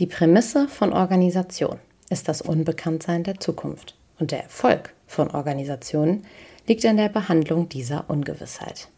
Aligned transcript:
Die 0.00 0.06
Prämisse 0.06 0.66
von 0.66 0.92
Organisation 0.92 1.78
ist 2.10 2.26
das 2.26 2.42
Unbekanntsein 2.42 3.22
der 3.22 3.38
Zukunft 3.38 3.94
und 4.18 4.32
der 4.32 4.42
Erfolg 4.42 4.92
von 5.06 5.30
Organisationen 5.30 6.26
liegt 6.66 6.82
in 6.82 6.96
der 6.96 7.08
Behandlung 7.08 7.68
dieser 7.68 8.10
Ungewissheit. 8.10 8.88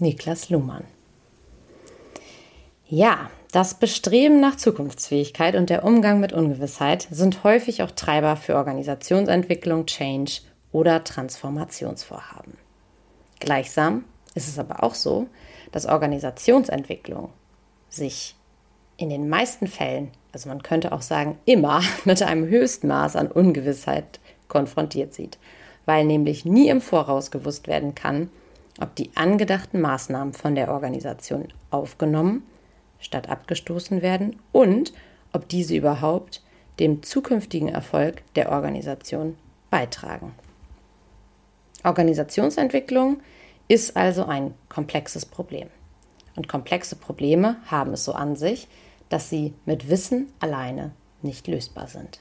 Niklas 0.00 0.48
Luhmann. 0.48 0.84
Ja, 2.88 3.30
das 3.52 3.74
Bestreben 3.74 4.40
nach 4.40 4.56
Zukunftsfähigkeit 4.56 5.56
und 5.56 5.68
der 5.68 5.84
Umgang 5.84 6.20
mit 6.20 6.32
Ungewissheit 6.32 7.06
sind 7.10 7.44
häufig 7.44 7.82
auch 7.82 7.90
Treiber 7.90 8.36
für 8.36 8.54
Organisationsentwicklung, 8.54 9.84
Change 9.84 10.40
oder 10.72 11.04
Transformationsvorhaben. 11.04 12.56
Gleichsam 13.40 14.04
ist 14.34 14.48
es 14.48 14.58
aber 14.58 14.82
auch 14.82 14.94
so, 14.94 15.26
dass 15.70 15.84
Organisationsentwicklung 15.84 17.28
sich 17.90 18.36
in 18.96 19.10
den 19.10 19.28
meisten 19.28 19.66
Fällen 19.66 20.12
also 20.36 20.50
man 20.50 20.62
könnte 20.62 20.92
auch 20.92 21.00
sagen 21.00 21.38
immer, 21.46 21.80
mit 22.04 22.20
einem 22.20 22.46
höchsten 22.46 22.88
Maß 22.88 23.16
an 23.16 23.28
Ungewissheit 23.28 24.20
konfrontiert 24.48 25.14
sieht, 25.14 25.38
weil 25.86 26.04
nämlich 26.04 26.44
nie 26.44 26.68
im 26.68 26.82
Voraus 26.82 27.30
gewusst 27.30 27.68
werden 27.68 27.94
kann, 27.94 28.28
ob 28.78 28.94
die 28.96 29.10
angedachten 29.14 29.80
Maßnahmen 29.80 30.34
von 30.34 30.54
der 30.54 30.70
Organisation 30.70 31.48
aufgenommen 31.70 32.42
statt 32.98 33.30
abgestoßen 33.30 34.02
werden 34.02 34.36
und 34.52 34.92
ob 35.32 35.48
diese 35.48 35.74
überhaupt 35.74 36.42
dem 36.80 37.02
zukünftigen 37.02 37.70
Erfolg 37.70 38.22
der 38.34 38.52
Organisation 38.52 39.38
beitragen. 39.70 40.34
Organisationsentwicklung 41.82 43.20
ist 43.68 43.96
also 43.96 44.26
ein 44.26 44.52
komplexes 44.68 45.24
Problem. 45.24 45.68
Und 46.36 46.46
komplexe 46.46 46.96
Probleme 46.96 47.56
haben 47.66 47.94
es 47.94 48.04
so 48.04 48.12
an 48.12 48.36
sich, 48.36 48.68
dass 49.08 49.30
sie 49.30 49.54
mit 49.64 49.90
Wissen 49.90 50.32
alleine 50.40 50.92
nicht 51.22 51.46
lösbar 51.46 51.88
sind. 51.88 52.20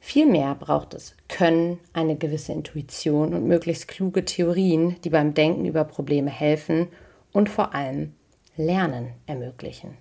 Vielmehr 0.00 0.56
braucht 0.56 0.94
es 0.94 1.14
Können, 1.28 1.78
eine 1.92 2.16
gewisse 2.16 2.52
Intuition 2.52 3.34
und 3.34 3.46
möglichst 3.46 3.86
kluge 3.86 4.24
Theorien, 4.24 4.96
die 5.04 5.10
beim 5.10 5.32
Denken 5.32 5.64
über 5.64 5.84
Probleme 5.84 6.30
helfen 6.30 6.88
und 7.32 7.48
vor 7.48 7.74
allem 7.74 8.14
Lernen 8.56 9.12
ermöglichen. 9.26 9.96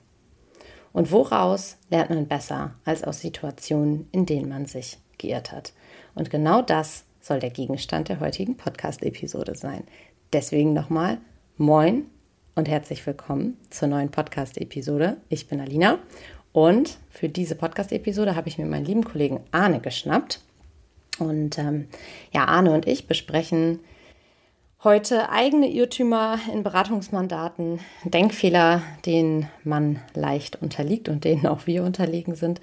Und 0.91 1.11
woraus 1.11 1.77
lernt 1.89 2.09
man 2.09 2.27
besser 2.27 2.73
als 2.83 3.03
aus 3.03 3.21
Situationen, 3.21 4.09
in 4.11 4.25
denen 4.25 4.49
man 4.49 4.65
sich 4.65 4.97
geirrt 5.17 5.51
hat? 5.51 5.73
Und 6.15 6.29
genau 6.29 6.61
das 6.61 7.05
soll 7.21 7.39
der 7.39 7.51
Gegenstand 7.51 8.09
der 8.09 8.19
heutigen 8.19 8.57
Podcast-Episode 8.57 9.55
sein. 9.55 9.83
Deswegen 10.33 10.73
nochmal 10.73 11.19
Moin 11.57 12.05
und 12.55 12.67
herzlich 12.67 13.05
willkommen 13.07 13.57
zur 13.69 13.87
neuen 13.87 14.11
Podcast-Episode. 14.11 15.17
Ich 15.29 15.47
bin 15.47 15.61
Alina 15.61 15.99
und 16.51 16.97
für 17.09 17.29
diese 17.29 17.55
Podcast-Episode 17.55 18.35
habe 18.35 18.49
ich 18.49 18.57
mir 18.57 18.65
meinen 18.65 18.85
lieben 18.85 19.05
Kollegen 19.05 19.41
Arne 19.51 19.79
geschnappt. 19.79 20.41
Und 21.17 21.57
ähm, 21.57 21.87
ja, 22.33 22.45
Arne 22.45 22.71
und 22.71 22.87
ich 22.87 23.07
besprechen 23.07 23.79
heute 24.83 25.29
eigene 25.29 25.69
Irrtümer 25.69 26.39
in 26.51 26.63
Beratungsmandaten, 26.63 27.79
Denkfehler, 28.03 28.81
denen 29.05 29.47
man 29.63 29.99
leicht 30.13 30.61
unterliegt 30.61 31.07
und 31.07 31.23
denen 31.23 31.47
auch 31.47 31.67
wir 31.67 31.83
unterlegen 31.83 32.35
sind 32.35 32.59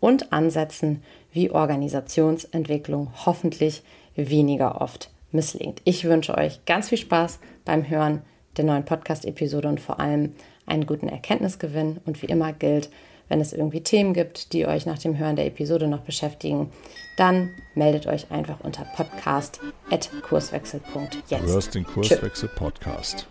und 0.00 0.32
Ansätzen, 0.32 1.02
wie 1.32 1.50
Organisationsentwicklung 1.50 3.12
hoffentlich 3.24 3.82
weniger 4.16 4.82
oft 4.82 5.10
misslingt. 5.32 5.80
Ich 5.84 6.04
wünsche 6.04 6.36
euch 6.36 6.64
ganz 6.66 6.90
viel 6.90 6.98
Spaß 6.98 7.38
beim 7.64 7.88
Hören 7.88 8.22
der 8.56 8.64
neuen 8.64 8.84
Podcast-Episode 8.84 9.68
und 9.68 9.80
vor 9.80 10.00
allem 10.00 10.34
einen 10.66 10.86
guten 10.86 11.08
Erkenntnisgewinn. 11.08 12.00
Und 12.04 12.20
wie 12.22 12.26
immer 12.26 12.52
gilt, 12.52 12.90
wenn 13.28 13.40
es 13.40 13.52
irgendwie 13.52 13.82
Themen 13.82 14.12
gibt, 14.12 14.52
die 14.52 14.66
euch 14.66 14.86
nach 14.86 14.98
dem 14.98 15.16
Hören 15.16 15.36
der 15.36 15.46
Episode 15.46 15.86
noch 15.86 16.00
beschäftigen, 16.00 16.72
dann 17.16 17.50
meldet 17.74 18.06
euch 18.06 18.30
einfach 18.30 18.60
unter 18.60 18.84
podcast.kurswechsel.jetzt. 18.96 21.30
Du 21.30 21.38
hörst 21.38 21.74
den 21.74 21.84
Kurswechsel 21.84 22.48
Podcast. 22.48 23.28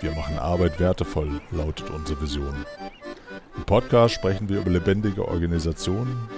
Wir 0.00 0.10
machen 0.12 0.38
Arbeit 0.38 0.80
wertevoll, 0.80 1.40
lautet 1.50 1.90
unsere 1.90 2.20
Vision. 2.20 2.64
Im 3.56 3.64
Podcast 3.64 4.14
sprechen 4.14 4.48
wir 4.48 4.60
über 4.60 4.70
lebendige 4.70 5.26
Organisationen, 5.26 6.28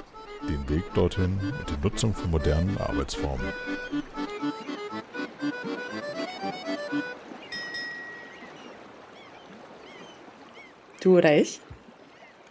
den 0.48 0.68
Weg 0.68 0.82
dorthin 0.94 1.38
und 1.58 1.70
die 1.70 1.76
Nutzung 1.82 2.14
von 2.14 2.30
modernen 2.30 2.78
Arbeitsformen. 2.78 3.46
Du 11.00 11.16
oder 11.16 11.34
ich? 11.34 11.60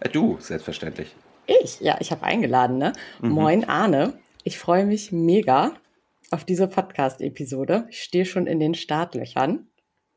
Äh, 0.00 0.08
du, 0.08 0.38
selbstverständlich. 0.40 1.14
Ich? 1.46 1.78
Ja, 1.80 1.98
ich 2.00 2.10
habe 2.10 2.24
eingeladen, 2.24 2.78
ne? 2.78 2.92
Mhm. 3.20 3.30
Moin 3.30 3.64
Arne. 3.64 4.18
Ich 4.42 4.58
freue 4.58 4.84
mich 4.86 5.12
mega 5.12 5.74
auf 6.32 6.44
diese 6.44 6.66
Podcast-Episode. 6.66 7.86
Ich 7.90 8.02
stehe 8.02 8.24
schon 8.24 8.48
in 8.48 8.58
den 8.58 8.74
Startlöchern. 8.74 9.68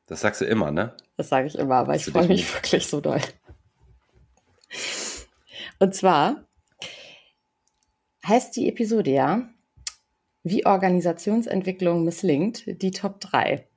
Das 0.07 0.21
sagst 0.21 0.41
du 0.41 0.45
immer, 0.45 0.71
ne? 0.71 0.97
Das 1.15 1.29
sage 1.29 1.45
ich 1.47 1.55
immer, 1.55 1.75
aber 1.75 1.95
ich 1.95 2.05
freue 2.05 2.27
mich 2.27 2.41
nicht. 2.41 2.53
wirklich 2.55 2.87
so 2.87 3.01
doll. 3.01 3.21
Und 5.77 5.93
zwar 5.93 6.47
heißt 8.25 8.55
die 8.55 8.67
Episode 8.67 9.11
ja, 9.11 9.49
wie 10.41 10.65
Organisationsentwicklung 10.65 12.03
misslingt, 12.03 12.63
die 12.81 12.91
Top 12.91 13.19
3. 13.19 13.67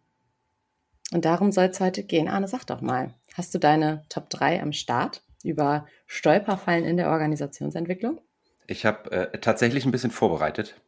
Und 1.12 1.25
darum 1.25 1.53
soll 1.53 1.67
es 1.67 1.81
heute 1.81 2.03
gehen. 2.03 2.28
Arne, 2.28 2.49
sag 2.49 2.65
doch 2.65 2.81
mal, 2.81 3.15
Hast 3.37 3.53
du 3.53 3.59
deine 3.59 4.03
Top 4.09 4.31
3 4.31 4.62
am 4.62 4.72
Start 4.72 5.22
über 5.44 5.87
Stolperfallen 6.06 6.87
in 6.87 6.97
der 6.97 7.11
Organisationsentwicklung? 7.11 8.19
Ich 8.67 8.87
habe 8.87 9.11
äh, 9.11 9.39
tatsächlich 9.41 9.84
ein 9.84 9.91
bisschen 9.91 10.11
vorbereitet. 10.11 10.81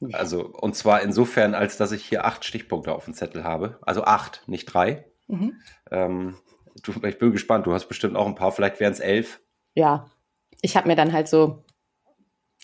Ja. 0.00 0.18
Also, 0.18 0.44
und 0.44 0.74
zwar 0.74 1.02
insofern, 1.02 1.54
als 1.54 1.76
dass 1.76 1.92
ich 1.92 2.04
hier 2.04 2.24
acht 2.24 2.44
Stichpunkte 2.44 2.92
auf 2.92 3.04
dem 3.04 3.14
Zettel 3.14 3.44
habe. 3.44 3.78
Also 3.82 4.02
acht, 4.02 4.42
nicht 4.48 4.66
drei. 4.66 5.04
Mhm. 5.28 5.54
Ähm, 5.92 6.36
du, 6.82 6.92
ich 7.06 7.18
bin 7.20 7.30
gespannt, 7.30 7.66
du 7.66 7.72
hast 7.72 7.86
bestimmt 7.86 8.16
auch 8.16 8.26
ein 8.26 8.34
paar, 8.34 8.50
vielleicht 8.50 8.80
wären 8.80 8.92
es 8.92 9.00
elf. 9.00 9.40
Ja, 9.74 10.10
ich 10.60 10.76
habe 10.76 10.88
mir 10.88 10.96
dann 10.96 11.12
halt 11.12 11.28
so 11.28 11.64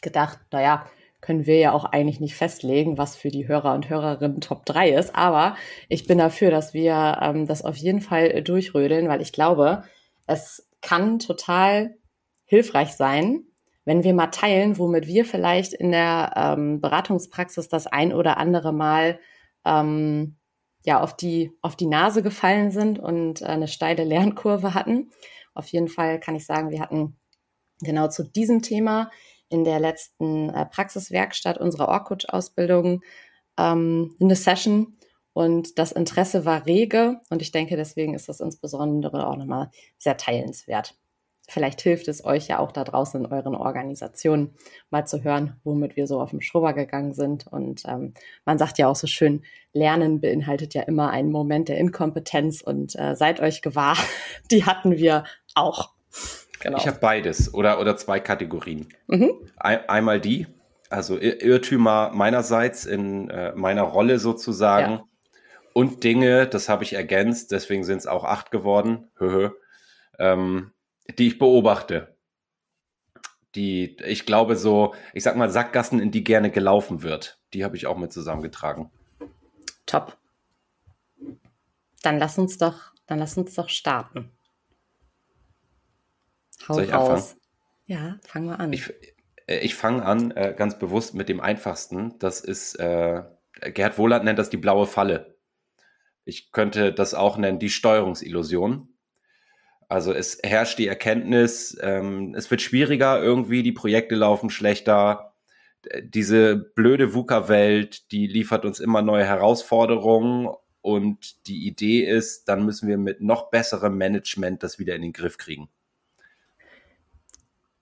gedacht, 0.02 0.40
naja, 0.50 0.90
können 1.24 1.46
wir 1.46 1.58
ja 1.58 1.72
auch 1.72 1.86
eigentlich 1.86 2.20
nicht 2.20 2.34
festlegen, 2.34 2.98
was 2.98 3.16
für 3.16 3.30
die 3.30 3.48
Hörer 3.48 3.72
und 3.72 3.88
Hörerinnen 3.88 4.42
Top 4.42 4.66
3 4.66 4.90
ist. 4.90 5.16
Aber 5.16 5.56
ich 5.88 6.06
bin 6.06 6.18
dafür, 6.18 6.50
dass 6.50 6.74
wir 6.74 7.18
ähm, 7.22 7.46
das 7.46 7.64
auf 7.64 7.76
jeden 7.76 8.02
Fall 8.02 8.42
durchrödeln, 8.42 9.08
weil 9.08 9.22
ich 9.22 9.32
glaube, 9.32 9.84
es 10.26 10.68
kann 10.82 11.18
total 11.18 11.96
hilfreich 12.44 12.92
sein, 12.92 13.44
wenn 13.86 14.04
wir 14.04 14.12
mal 14.12 14.26
teilen, 14.26 14.76
womit 14.76 15.06
wir 15.06 15.24
vielleicht 15.24 15.72
in 15.72 15.92
der 15.92 16.34
ähm, 16.36 16.82
Beratungspraxis 16.82 17.70
das 17.70 17.86
ein 17.86 18.12
oder 18.12 18.36
andere 18.36 18.74
Mal 18.74 19.18
ähm, 19.64 20.36
ja 20.84 21.00
auf 21.00 21.16
die 21.16 21.52
auf 21.62 21.74
die 21.74 21.86
Nase 21.86 22.22
gefallen 22.22 22.70
sind 22.70 22.98
und 22.98 23.40
äh, 23.40 23.46
eine 23.46 23.68
steile 23.68 24.04
Lernkurve 24.04 24.74
hatten. 24.74 25.10
Auf 25.54 25.68
jeden 25.68 25.88
Fall 25.88 26.20
kann 26.20 26.36
ich 26.36 26.44
sagen, 26.44 26.70
wir 26.70 26.80
hatten 26.80 27.16
genau 27.80 28.08
zu 28.08 28.24
diesem 28.24 28.60
Thema 28.60 29.10
in 29.48 29.64
der 29.64 29.80
letzten 29.80 30.50
äh, 30.50 30.66
Praxiswerkstatt 30.66 31.58
unserer 31.58 31.88
Orkut-Ausbildung 31.88 33.02
ähm, 33.58 34.14
eine 34.20 34.36
Session 34.36 34.96
und 35.32 35.78
das 35.78 35.92
Interesse 35.92 36.44
war 36.44 36.66
rege 36.66 37.20
und 37.28 37.42
ich 37.42 37.50
denke, 37.50 37.76
deswegen 37.76 38.14
ist 38.14 38.28
das 38.28 38.40
insbesondere 38.40 39.26
auch 39.26 39.36
nochmal 39.36 39.70
sehr 39.98 40.16
teilenswert. 40.16 40.96
Vielleicht 41.46 41.82
hilft 41.82 42.08
es 42.08 42.24
euch 42.24 42.48
ja 42.48 42.58
auch 42.58 42.72
da 42.72 42.84
draußen 42.84 43.22
in 43.22 43.30
euren 43.30 43.54
Organisationen 43.54 44.54
mal 44.88 45.06
zu 45.06 45.22
hören, 45.24 45.60
womit 45.62 45.94
wir 45.94 46.06
so 46.06 46.20
auf 46.20 46.30
dem 46.30 46.40
Schrubber 46.40 46.72
gegangen 46.72 47.12
sind. 47.12 47.46
Und 47.46 47.82
ähm, 47.86 48.14
man 48.46 48.56
sagt 48.56 48.78
ja 48.78 48.88
auch 48.88 48.96
so 48.96 49.06
schön, 49.06 49.42
Lernen 49.74 50.20
beinhaltet 50.20 50.72
ja 50.72 50.82
immer 50.82 51.10
einen 51.10 51.30
Moment 51.30 51.68
der 51.68 51.78
Inkompetenz 51.78 52.62
und 52.62 52.98
äh, 52.98 53.14
seid 53.14 53.40
euch 53.40 53.60
gewahr, 53.60 53.98
die 54.50 54.64
hatten 54.64 54.96
wir 54.96 55.24
auch. 55.54 55.90
Genau. 56.64 56.78
Ich 56.78 56.86
habe 56.86 56.98
beides 56.98 57.52
oder, 57.52 57.78
oder 57.78 57.94
zwei 57.98 58.20
Kategorien. 58.20 58.88
Mhm. 59.06 59.34
Ein, 59.56 59.86
einmal 59.86 60.18
die, 60.18 60.46
also 60.88 61.18
Irrtümer 61.18 62.10
meinerseits 62.14 62.86
in 62.86 63.28
äh, 63.28 63.52
meiner 63.54 63.82
Rolle 63.82 64.18
sozusagen 64.18 64.92
ja. 64.92 65.04
und 65.74 66.02
Dinge, 66.04 66.46
das 66.46 66.70
habe 66.70 66.82
ich 66.82 66.94
ergänzt, 66.94 67.52
deswegen 67.52 67.84
sind 67.84 67.98
es 67.98 68.06
auch 68.06 68.24
acht 68.24 68.50
geworden, 68.50 69.10
ähm, 70.18 70.72
die 71.18 71.26
ich 71.26 71.38
beobachte. 71.38 72.16
Die, 73.54 73.98
ich 74.06 74.24
glaube, 74.24 74.56
so, 74.56 74.94
ich 75.12 75.22
sag 75.22 75.36
mal, 75.36 75.50
Sackgassen, 75.50 76.00
in 76.00 76.12
die 76.12 76.24
gerne 76.24 76.50
gelaufen 76.50 77.02
wird, 77.02 77.38
die 77.52 77.62
habe 77.62 77.76
ich 77.76 77.86
auch 77.86 77.98
mit 77.98 78.10
zusammengetragen. 78.10 78.90
Top. 79.84 80.16
Dann 82.02 82.18
lass 82.18 82.38
uns 82.38 82.56
doch, 82.56 82.92
dann 83.06 83.18
lass 83.18 83.36
uns 83.36 83.54
doch 83.54 83.68
starten. 83.68 84.32
Hau 86.68 86.74
Soll 86.74 86.84
ich 86.84 86.92
raus. 86.92 87.08
anfangen? 87.08 87.40
Ja, 87.86 88.18
fangen 88.26 88.46
wir 88.46 88.60
an. 88.60 88.72
Ich, 88.72 88.92
äh, 89.46 89.58
ich 89.58 89.74
fange 89.74 90.04
an 90.04 90.30
äh, 90.32 90.54
ganz 90.56 90.78
bewusst 90.78 91.14
mit 91.14 91.28
dem 91.28 91.40
einfachsten. 91.40 92.18
Das 92.18 92.40
ist, 92.40 92.76
äh, 92.76 93.22
Gerhard 93.60 93.98
Wohland 93.98 94.24
nennt 94.24 94.38
das 94.38 94.50
die 94.50 94.56
blaue 94.56 94.86
Falle. 94.86 95.36
Ich 96.24 96.52
könnte 96.52 96.92
das 96.92 97.14
auch 97.14 97.36
nennen, 97.36 97.58
die 97.58 97.70
Steuerungsillusion. 97.70 98.88
Also 99.88 100.12
es 100.12 100.38
herrscht 100.42 100.78
die 100.78 100.88
Erkenntnis, 100.88 101.76
ähm, 101.80 102.34
es 102.34 102.50
wird 102.50 102.62
schwieriger 102.62 103.22
irgendwie, 103.22 103.62
die 103.62 103.72
Projekte 103.72 104.14
laufen 104.14 104.48
schlechter. 104.48 105.34
Diese 106.02 106.56
blöde 106.56 107.12
VUCA-Welt, 107.12 108.10
die 108.10 108.26
liefert 108.26 108.64
uns 108.64 108.80
immer 108.80 109.02
neue 109.02 109.26
Herausforderungen 109.26 110.48
und 110.80 111.46
die 111.46 111.66
Idee 111.66 112.00
ist, 112.04 112.48
dann 112.48 112.64
müssen 112.64 112.88
wir 112.88 112.96
mit 112.96 113.20
noch 113.20 113.50
besserem 113.50 113.98
Management 113.98 114.62
das 114.62 114.78
wieder 114.78 114.94
in 114.94 115.02
den 115.02 115.12
Griff 115.12 115.36
kriegen. 115.36 115.68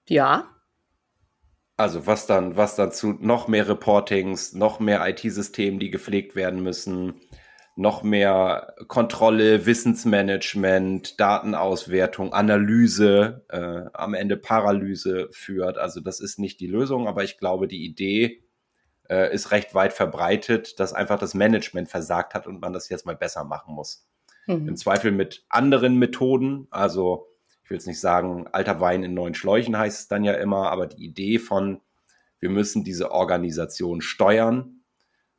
Ja. 0.09 0.49
Also 1.77 2.07
was 2.07 2.27
dann, 2.27 2.57
was 2.57 2.77
dann 2.77 2.93
zu 2.93 3.15
noch 3.21 3.49
mehr 3.49 3.69
Reportings, 3.69 4.53
noch 4.53 4.79
mehr 4.79 5.07
IT-Systemen, 5.09 5.81
die 5.81 5.91
gepflegt 5.91 6.37
werden 6.37 6.63
müssen, 6.63 7.21
noch 7.75 8.03
mehr 8.03 8.75
Kontrolle, 8.89 9.65
Wissensmanagement, 9.65 11.19
Datenauswertung, 11.19 12.33
Analyse, 12.35 13.45
äh, 13.49 13.91
am 13.95 14.15
Ende 14.15 14.37
Paralyse 14.37 15.29
führt. 15.33 15.79
Also 15.79 16.01
das 16.01 16.21
ist 16.21 16.39
nicht 16.39 16.61
die 16.61 16.67
Lösung, 16.67 17.09
aber 17.09 17.25
ich 17.25 17.39
glaube, 17.39 17.69
die 17.69 17.85
Idee 17.85 18.45
äh, 19.09 19.35
ist 19.35 19.51
recht 19.51 19.75
weit 19.75 19.95
verbreitet, 19.95 20.79
dass 20.81 20.93
einfach 20.93 21.19
das 21.19 21.35
Management 21.35 21.89
versagt 21.89 22.35
hat 22.35 22.47
und 22.47 22.61
man 22.61 22.75
das 22.75 22.91
jetzt 22.91 23.07
mal 23.07 23.17
besser 23.17 23.45
machen 23.45 23.75
muss. 23.75 24.07
Mhm. 24.47 24.69
Im 24.69 24.77
Zweifel 24.77 25.11
mit 25.11 25.45
anderen 25.49 25.99
Methoden, 25.99 26.67
also 26.71 27.32
ich 27.65 27.71
will 27.71 27.77
jetzt 27.77 27.87
nicht 27.87 28.01
sagen, 28.01 28.47
alter 28.53 28.81
Wein 28.81 29.03
in 29.03 29.15
neuen 29.15 29.35
Schläuchen 29.35 29.77
heißt 29.77 30.01
es 30.01 30.09
dann 30.09 30.25
ja 30.25 30.35
immer, 30.35 30.71
aber 30.71 30.87
die 30.87 31.05
Idee 31.05 31.39
von, 31.39 31.81
wir 32.41 32.51
müssen 32.51 32.85
diese 32.85 33.13
Organisation 33.13 34.01
steuern, 34.01 34.83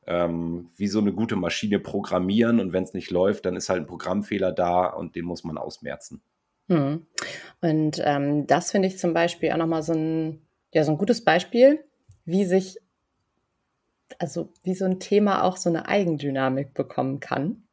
ähm, 0.08 0.70
wie 0.78 0.88
so 0.88 1.00
eine 1.00 1.14
gute 1.14 1.36
Maschine 1.36 1.80
programmieren 1.80 2.60
und 2.60 2.74
wenn 2.74 2.84
es 2.84 2.94
nicht 2.94 3.12
läuft, 3.12 3.46
dann 3.46 3.56
ist 3.56 3.70
halt 3.70 3.82
ein 3.82 3.88
Programmfehler 3.88 4.52
da 4.52 4.86
und 4.86 5.16
den 5.16 5.26
muss 5.26 5.44
man 5.44 5.58
ausmerzen. 5.58 6.22
Hm. 6.70 7.06
Und 7.62 8.02
ähm, 8.04 8.48
das 8.48 8.72
finde 8.72 8.88
ich 8.88 8.98
zum 8.98 9.14
Beispiel 9.14 9.52
auch 9.52 9.58
nochmal 9.58 9.84
so 9.84 9.94
ein, 9.94 10.42
ja, 10.74 10.84
so 10.84 10.92
ein 10.92 10.98
gutes 10.98 11.24
Beispiel, 11.24 11.84
wie 12.26 12.46
sich, 12.46 12.80
also 14.18 14.50
wie 14.64 14.76
so 14.76 14.86
ein 14.86 15.00
Thema 15.00 15.44
auch 15.44 15.58
so 15.58 15.70
eine 15.70 15.88
Eigendynamik 15.88 16.74
bekommen 16.74 17.20
kann. 17.20 17.64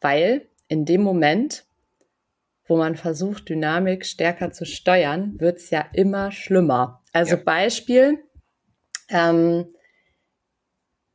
Weil 0.00 0.46
in 0.68 0.84
dem 0.84 1.02
Moment, 1.02 1.66
wo 2.70 2.76
man 2.76 2.94
versucht, 2.94 3.48
Dynamik 3.48 4.06
stärker 4.06 4.52
zu 4.52 4.64
steuern, 4.64 5.34
wird 5.40 5.58
es 5.58 5.70
ja 5.70 5.84
immer 5.92 6.30
schlimmer. 6.30 7.02
Also 7.12 7.34
ja. 7.34 7.42
Beispiel, 7.44 8.18
ähm, 9.08 9.74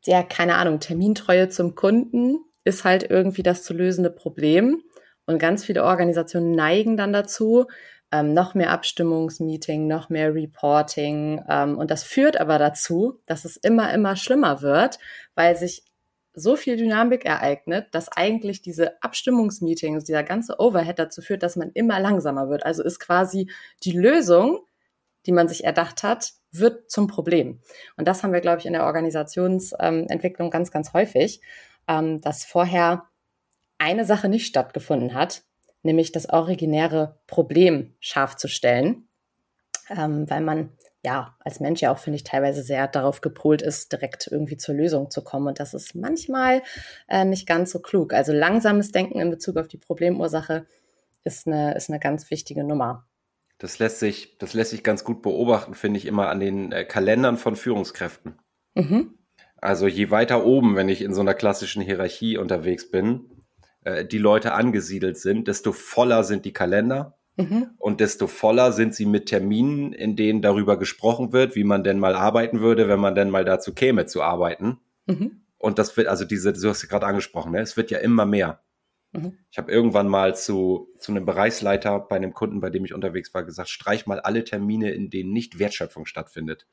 ja, 0.04 0.22
keine 0.22 0.56
Ahnung, 0.56 0.82
Termintreue 0.82 1.48
zum 1.48 1.74
Kunden 1.74 2.40
ist 2.66 2.84
halt 2.84 3.10
irgendwie 3.10 3.42
das 3.42 3.64
zu 3.64 3.74
lösende 3.74 4.12
Problem. 4.12 4.84
Und 5.26 5.40
ganz 5.40 5.64
viele 5.64 5.86
Organisationen 5.86 6.52
neigen 6.52 6.98
dann 6.98 7.14
dazu, 7.14 7.68
ähm, 8.12 8.34
noch 8.34 8.54
mehr 8.54 8.72
Abstimmungsmeeting, 8.72 9.88
noch 9.88 10.10
mehr 10.10 10.36
Reporting. 10.36 11.42
Ähm, 11.50 11.78
und 11.78 11.90
das 11.90 12.04
führt 12.04 12.38
aber 12.38 12.60
dazu, 12.60 13.22
dass 13.26 13.46
es 13.46 13.56
immer, 13.56 13.94
immer 13.94 14.18
schlimmer 14.18 14.62
wird, 14.62 15.00
weil 15.36 15.56
sich 15.56 15.84
so 16.36 16.56
viel 16.56 16.78
Dynamik 16.78 17.26
ereignet, 17.26 17.88
dass 17.92 18.10
eigentlich 18.10 18.62
diese 18.62 19.02
Abstimmungsmeetings, 19.02 20.04
dieser 20.04 20.24
ganze 20.24 20.60
Overhead 20.60 21.00
dazu 21.00 21.22
führt, 21.22 21.44
dass 21.44 21.56
man 21.56 21.72
immer 21.74 22.00
langsamer 22.00 22.50
wird. 22.50 22.66
Also 22.66 22.84
ist 22.84 23.00
quasi 23.00 23.50
die 23.84 23.94
Lösung, 23.94 24.60
die 25.26 25.32
man 25.32 25.48
sich 25.48 25.64
erdacht 25.64 26.04
hat, 26.04 26.34
wird 26.52 26.90
zum 26.90 27.08
Problem. 27.08 27.62
Und 27.98 28.08
das 28.08 28.24
haben 28.24 28.34
wir, 28.34 28.42
glaube 28.42 28.60
ich, 28.60 28.66
in 28.66 28.74
der 28.74 28.86
Organisationsentwicklung 28.86 30.52
ganz, 30.52 30.72
ganz 30.72 30.94
häufig, 30.94 31.42
ähm, 31.88 32.22
dass 32.22 32.46
vorher 32.46 33.04
eine 33.78 34.06
Sache 34.06 34.30
nicht 34.30 34.46
stattgefunden 34.46 35.14
hat, 35.14 35.44
nämlich 35.84 36.12
das 36.12 36.30
originäre 36.30 37.20
Problem 37.28 37.96
scharf 38.00 38.36
zu 38.36 38.48
stellen, 38.48 39.08
ähm, 39.90 40.30
weil 40.30 40.42
man 40.42 40.70
ja 41.06 41.38
als 41.40 41.60
Mensch 41.62 41.82
ja 41.82 41.92
auch, 41.94 41.98
finde 41.98 42.18
ich, 42.18 42.24
teilweise 42.24 42.64
sehr 42.64 42.88
darauf 42.88 43.22
gepolt 43.22 43.62
ist, 43.62 43.94
direkt 43.94 44.28
irgendwie 44.30 44.58
zur 44.58 44.76
Lösung 44.76 45.10
zu 45.10 45.24
kommen. 45.24 45.48
Und 45.48 45.60
das 45.60 45.74
ist 45.74 45.96
manchmal 45.96 46.62
äh, 47.08 47.24
nicht 47.24 47.48
ganz 47.48 47.72
so 47.72 47.80
klug. 47.80 48.14
Also 48.14 48.34
langsames 48.34 48.92
Denken 48.92 49.20
in 49.20 49.30
Bezug 49.30 49.58
auf 49.58 49.68
die 49.68 49.78
Problemursache 49.78 50.66
ist 51.24 51.48
eine, 51.48 51.76
ist 51.76 51.90
eine 51.90 52.00
ganz 52.00 52.30
wichtige 52.30 52.64
Nummer. 52.64 53.08
Das 53.58 53.80
lässt 53.80 54.00
sich, 54.00 54.38
das 54.38 54.54
lässt 54.54 54.72
sich 54.72 54.84
ganz 54.84 55.04
gut 55.04 55.22
beobachten, 55.22 55.76
finde 55.76 55.98
ich, 55.98 56.06
immer 56.06 56.28
an 56.30 56.42
den 56.42 56.72
äh, 56.72 56.84
Kalendern 56.84 57.38
von 57.38 57.56
Führungskräften. 57.56 58.40
Mhm. 58.74 59.18
Also 59.56 59.88
je 59.88 60.12
weiter 60.12 60.46
oben, 60.46 60.76
wenn 60.76 60.90
ich 60.90 61.02
in 61.02 61.14
so 61.14 61.22
einer 61.22 61.34
klassischen 61.34 61.82
Hierarchie 61.82 62.38
unterwegs 62.38 62.92
bin, 62.92 63.46
äh, 63.86 64.04
die 64.04 64.18
Leute 64.18 64.54
angesiedelt 64.54 65.18
sind, 65.18 65.48
desto 65.48 65.72
voller 65.72 66.24
sind 66.24 66.44
die 66.44 66.54
Kalender 66.54 67.18
mhm. 67.38 67.72
und 67.78 68.00
desto 68.00 68.28
voller 68.28 68.72
sind 68.72 68.96
sie 68.96 69.06
mit 69.06 69.28
Terminen, 69.28 69.94
in 69.94 70.16
denen 70.16 70.42
darüber 70.42 70.78
gesprochen 70.78 71.34
wird, 71.34 71.56
wie 71.56 71.64
man 71.64 71.84
denn 71.84 72.00
mal 72.00 72.16
arbeiten 72.16 72.60
würde, 72.60 72.88
wenn 72.88 73.00
man 73.00 73.16
denn 73.16 73.30
mal 73.30 73.46
dazu 73.46 73.74
käme 73.74 74.06
zu 74.06 74.22
arbeiten. 74.22 74.80
Mhm. 75.06 75.42
Und 75.58 75.80
das 75.80 75.96
wird, 75.98 76.08
also 76.08 76.26
diese, 76.26 76.54
du 76.54 76.70
hast 76.70 76.84
ja 76.84 76.90
gerade 76.90 77.06
angesprochen, 77.06 77.52
ne? 77.52 77.60
es 77.60 77.78
wird 77.78 77.92
ja 77.92 78.00
immer 78.00 78.26
mehr. 78.26 78.62
Mhm. 79.14 79.38
Ich 79.50 79.58
habe 79.58 79.72
irgendwann 79.72 80.08
mal 80.08 80.36
zu, 80.36 80.90
zu 80.98 81.12
einem 81.12 81.26
Bereichsleiter 81.26 82.00
bei 82.00 82.16
einem 82.16 82.34
Kunden, 82.34 82.60
bei 82.60 82.70
dem 82.70 82.86
ich 82.86 82.94
unterwegs 82.94 83.34
war, 83.34 83.44
gesagt, 83.44 83.70
streich 83.70 84.06
mal 84.06 84.20
alle 84.20 84.44
Termine, 84.44 84.92
in 84.92 85.10
denen 85.10 85.32
nicht 85.32 85.60
Wertschöpfung 85.60 86.06
stattfindet. 86.06 86.68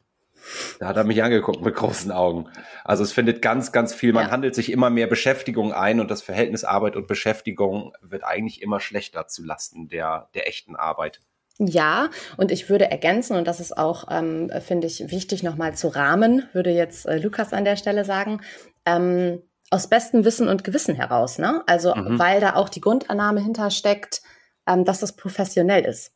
Da 0.78 0.88
hat 0.88 0.96
er 0.96 1.04
mich 1.04 1.22
angeguckt 1.22 1.62
mit 1.62 1.74
großen 1.74 2.10
Augen. 2.10 2.48
Also 2.84 3.04
es 3.04 3.12
findet 3.12 3.42
ganz, 3.42 3.72
ganz 3.72 3.94
viel. 3.94 4.12
Man 4.12 4.26
ja. 4.26 4.30
handelt 4.30 4.54
sich 4.54 4.72
immer 4.72 4.90
mehr 4.90 5.06
Beschäftigung 5.06 5.72
ein 5.72 6.00
und 6.00 6.10
das 6.10 6.22
Verhältnis 6.22 6.64
Arbeit 6.64 6.96
und 6.96 7.06
Beschäftigung 7.06 7.92
wird 8.00 8.24
eigentlich 8.24 8.62
immer 8.62 8.80
schlechter 8.80 9.26
zu 9.26 9.44
Lasten 9.44 9.88
der, 9.88 10.28
der 10.34 10.48
echten 10.48 10.76
Arbeit. 10.76 11.20
Ja, 11.58 12.08
und 12.36 12.50
ich 12.50 12.70
würde 12.70 12.90
ergänzen, 12.90 13.36
und 13.36 13.46
das 13.46 13.60
ist 13.60 13.76
auch, 13.76 14.06
ähm, 14.10 14.50
finde 14.66 14.86
ich, 14.86 15.10
wichtig 15.10 15.42
nochmal 15.42 15.76
zu 15.76 15.88
rahmen, 15.88 16.48
würde 16.52 16.70
jetzt 16.70 17.06
äh, 17.06 17.18
Lukas 17.18 17.52
an 17.52 17.64
der 17.64 17.76
Stelle 17.76 18.04
sagen, 18.04 18.40
ähm, 18.86 19.42
aus 19.70 19.88
bestem 19.88 20.24
Wissen 20.24 20.48
und 20.48 20.64
Gewissen 20.64 20.94
heraus, 20.94 21.38
ne? 21.38 21.62
Also 21.66 21.94
mhm. 21.94 22.18
weil 22.18 22.40
da 22.40 22.56
auch 22.56 22.68
die 22.68 22.80
Grundannahme 22.80 23.40
hintersteckt, 23.40 24.22
ähm, 24.66 24.84
dass 24.84 25.02
es 25.02 25.12
professionell 25.12 25.84
ist. 25.84 26.12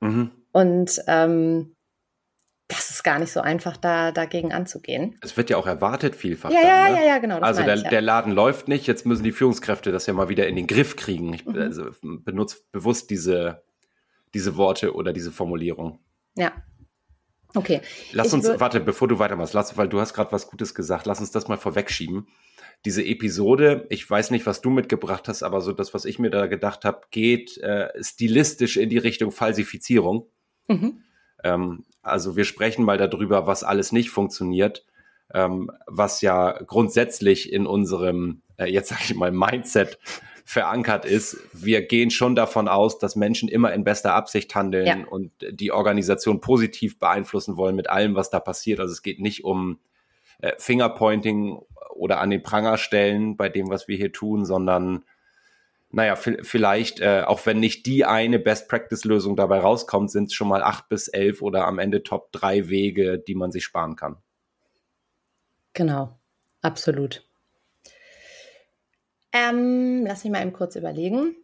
Mhm. 0.00 0.30
Und 0.52 1.02
ähm, 1.06 1.76
das 2.68 2.90
ist 2.90 3.02
gar 3.02 3.18
nicht 3.18 3.32
so 3.32 3.40
einfach, 3.40 3.76
da 3.76 4.12
dagegen 4.12 4.52
anzugehen. 4.52 5.16
Es 5.22 5.36
wird 5.36 5.50
ja 5.50 5.56
auch 5.56 5.66
erwartet 5.66 6.14
vielfach. 6.14 6.50
Ja, 6.50 6.60
dann, 6.62 6.68
ja, 6.68 6.88
ne? 6.88 6.96
ja, 6.96 7.06
ja, 7.06 7.18
genau. 7.18 7.38
also 7.40 7.62
der, 7.62 7.76
ich, 7.76 7.82
ja. 7.82 7.90
der 7.90 8.02
Laden 8.02 8.32
läuft 8.32 8.68
nicht, 8.68 8.86
jetzt 8.86 9.06
müssen 9.06 9.24
die 9.24 9.32
Führungskräfte 9.32 9.90
das 9.90 10.06
ja 10.06 10.12
mal 10.12 10.28
wieder 10.28 10.46
in 10.46 10.56
den 10.56 10.66
Griff 10.66 10.96
kriegen. 10.96 11.32
Ich 11.32 11.46
mhm. 11.46 11.56
also, 11.56 11.86
benutze 12.02 12.58
bewusst 12.70 13.10
diese, 13.10 13.62
diese 14.34 14.56
Worte 14.56 14.94
oder 14.94 15.12
diese 15.12 15.32
Formulierung. 15.32 15.98
Ja. 16.36 16.52
Okay. 17.54 17.80
Lass 18.12 18.28
ich 18.28 18.32
uns, 18.34 18.48
warte, 18.60 18.80
bevor 18.80 19.08
du 19.08 19.18
weitermachst, 19.18 19.54
lass, 19.54 19.76
weil 19.78 19.88
du 19.88 20.00
hast 20.00 20.12
gerade 20.12 20.30
was 20.32 20.48
Gutes 20.48 20.74
gesagt, 20.74 21.06
lass 21.06 21.20
uns 21.20 21.30
das 21.30 21.48
mal 21.48 21.56
vorwegschieben 21.56 22.28
diese 22.84 23.04
Episode, 23.04 23.86
ich 23.90 24.08
weiß 24.08 24.30
nicht, 24.30 24.46
was 24.46 24.60
du 24.60 24.70
mitgebracht 24.70 25.28
hast, 25.28 25.42
aber 25.42 25.60
so 25.60 25.72
das, 25.72 25.94
was 25.94 26.04
ich 26.04 26.18
mir 26.18 26.30
da 26.30 26.46
gedacht 26.46 26.84
habe, 26.84 27.00
geht 27.10 27.58
äh, 27.58 27.88
stilistisch 28.02 28.76
in 28.76 28.88
die 28.88 28.98
Richtung 28.98 29.32
Falsifizierung. 29.32 30.28
Mhm. 30.68 31.02
Ähm, 31.42 31.84
also 32.08 32.36
wir 32.36 32.44
sprechen 32.44 32.84
mal 32.84 32.98
darüber, 32.98 33.46
was 33.46 33.64
alles 33.64 33.92
nicht 33.92 34.10
funktioniert, 34.10 34.84
ähm, 35.34 35.70
was 35.86 36.20
ja 36.20 36.58
grundsätzlich 36.66 37.52
in 37.52 37.66
unserem, 37.66 38.42
äh, 38.56 38.66
jetzt 38.66 38.88
sage 38.88 39.02
ich 39.04 39.14
mal, 39.14 39.30
Mindset 39.30 39.98
verankert 40.44 41.04
ist. 41.04 41.36
Wir 41.52 41.82
gehen 41.82 42.10
schon 42.10 42.34
davon 42.34 42.68
aus, 42.68 42.98
dass 42.98 43.16
Menschen 43.16 43.50
immer 43.50 43.72
in 43.74 43.84
bester 43.84 44.14
Absicht 44.14 44.54
handeln 44.54 44.86
ja. 44.86 45.06
und 45.10 45.30
die 45.50 45.72
Organisation 45.72 46.40
positiv 46.40 46.98
beeinflussen 46.98 47.58
wollen 47.58 47.76
mit 47.76 47.90
allem, 47.90 48.14
was 48.14 48.30
da 48.30 48.40
passiert. 48.40 48.80
Also 48.80 48.92
es 48.92 49.02
geht 49.02 49.20
nicht 49.20 49.44
um 49.44 49.78
äh, 50.40 50.52
Fingerpointing 50.56 51.58
oder 51.94 52.20
an 52.20 52.30
den 52.30 52.42
Pranger 52.42 52.78
stellen 52.78 53.36
bei 53.36 53.50
dem, 53.50 53.68
was 53.68 53.88
wir 53.88 53.98
hier 53.98 54.12
tun, 54.12 54.46
sondern 54.46 55.04
naja, 55.90 56.16
vielleicht, 56.16 57.00
äh, 57.00 57.22
auch 57.26 57.46
wenn 57.46 57.60
nicht 57.60 57.86
die 57.86 58.04
eine 58.04 58.38
Best-Practice-Lösung 58.38 59.36
dabei 59.36 59.60
rauskommt, 59.60 60.10
sind 60.10 60.26
es 60.26 60.34
schon 60.34 60.48
mal 60.48 60.62
acht 60.62 60.88
bis 60.88 61.08
elf 61.08 61.40
oder 61.40 61.66
am 61.66 61.78
Ende 61.78 62.02
Top 62.02 62.30
drei 62.32 62.68
Wege, 62.68 63.18
die 63.18 63.34
man 63.34 63.50
sich 63.50 63.64
sparen 63.64 63.96
kann. 63.96 64.16
Genau, 65.72 66.18
absolut. 66.60 67.26
Ähm, 69.32 70.04
lass 70.06 70.24
mich 70.24 70.32
mal 70.32 70.42
eben 70.42 70.52
kurz 70.52 70.76
überlegen. 70.76 71.36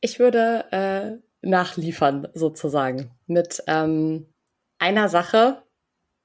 Ich 0.00 0.18
würde 0.18 0.66
äh, 0.70 1.46
nachliefern, 1.46 2.28
sozusagen, 2.34 3.10
mit 3.26 3.62
ähm, 3.66 4.32
einer 4.78 5.08
Sache, 5.08 5.62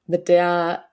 mit 0.06 0.30
der 0.30 0.87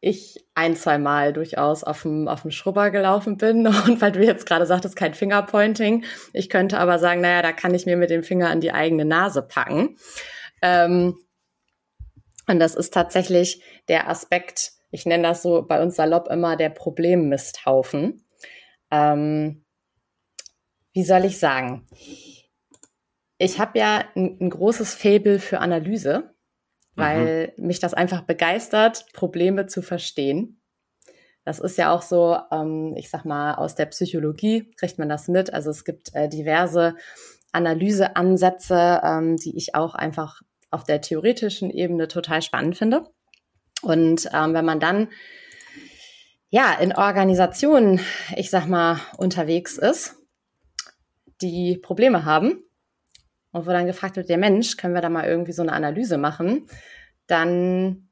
ich 0.00 0.46
ein, 0.54 0.76
zwei 0.76 0.98
Mal 0.98 1.32
durchaus 1.32 1.82
auf 1.82 2.02
dem, 2.02 2.28
auf 2.28 2.42
dem 2.42 2.50
Schrubber 2.50 2.90
gelaufen 2.90 3.36
bin. 3.36 3.66
Und 3.86 4.00
weil 4.00 4.12
du 4.12 4.24
jetzt 4.24 4.46
gerade 4.46 4.66
sagtest, 4.66 4.96
kein 4.96 5.14
Fingerpointing. 5.14 6.04
Ich 6.32 6.50
könnte 6.50 6.78
aber 6.78 6.98
sagen, 6.98 7.20
naja, 7.20 7.42
da 7.42 7.52
kann 7.52 7.74
ich 7.74 7.86
mir 7.86 7.96
mit 7.96 8.10
dem 8.10 8.22
Finger 8.22 8.50
an 8.50 8.60
die 8.60 8.72
eigene 8.72 9.04
Nase 9.04 9.42
packen. 9.42 9.96
Ähm, 10.62 11.16
und 12.48 12.60
das 12.60 12.74
ist 12.74 12.94
tatsächlich 12.94 13.62
der 13.88 14.08
Aspekt, 14.08 14.72
ich 14.90 15.04
nenne 15.04 15.24
das 15.24 15.42
so 15.42 15.62
bei 15.62 15.82
uns 15.82 15.96
salopp 15.96 16.28
immer 16.28 16.56
der 16.56 16.70
Problemmisthaufen. 16.70 18.24
Ähm, 18.90 19.64
wie 20.92 21.04
soll 21.04 21.24
ich 21.24 21.38
sagen? 21.38 21.86
Ich 23.38 23.58
habe 23.58 23.78
ja 23.78 24.04
ein, 24.14 24.38
ein 24.40 24.50
großes 24.50 24.94
Faible 24.94 25.40
für 25.40 25.58
Analyse, 25.58 26.35
weil 26.96 27.52
mhm. 27.56 27.66
mich 27.66 27.78
das 27.78 27.94
einfach 27.94 28.22
begeistert, 28.22 29.06
Probleme 29.12 29.66
zu 29.66 29.82
verstehen. 29.82 30.60
Das 31.44 31.60
ist 31.60 31.78
ja 31.78 31.94
auch 31.94 32.02
so, 32.02 32.36
ähm, 32.50 32.94
ich 32.96 33.08
sag 33.08 33.24
mal, 33.24 33.54
aus 33.54 33.76
der 33.76 33.86
Psychologie 33.86 34.72
kriegt 34.76 34.98
man 34.98 35.08
das 35.08 35.28
mit. 35.28 35.54
Also 35.54 35.70
es 35.70 35.84
gibt 35.84 36.12
äh, 36.14 36.28
diverse 36.28 36.96
Analyseansätze, 37.52 39.00
ähm, 39.04 39.36
die 39.36 39.56
ich 39.56 39.74
auch 39.74 39.94
einfach 39.94 40.42
auf 40.70 40.82
der 40.82 41.00
theoretischen 41.00 41.70
Ebene 41.70 42.08
total 42.08 42.42
spannend 42.42 42.76
finde. 42.76 43.04
Und 43.82 44.28
ähm, 44.34 44.54
wenn 44.54 44.64
man 44.64 44.80
dann 44.80 45.08
ja 46.50 46.74
in 46.80 46.92
Organisationen, 46.94 48.00
ich 48.36 48.50
sag 48.50 48.66
mal, 48.66 48.98
unterwegs 49.16 49.78
ist, 49.78 50.16
die 51.40 51.76
Probleme 51.76 52.24
haben 52.24 52.65
und 53.56 53.66
wo 53.66 53.70
dann 53.70 53.86
gefragt 53.86 54.16
wird, 54.16 54.28
der 54.28 54.38
Mensch, 54.38 54.76
können 54.76 54.94
wir 54.94 55.00
da 55.00 55.08
mal 55.08 55.26
irgendwie 55.26 55.52
so 55.52 55.62
eine 55.62 55.72
Analyse 55.72 56.18
machen, 56.18 56.66
dann 57.26 58.06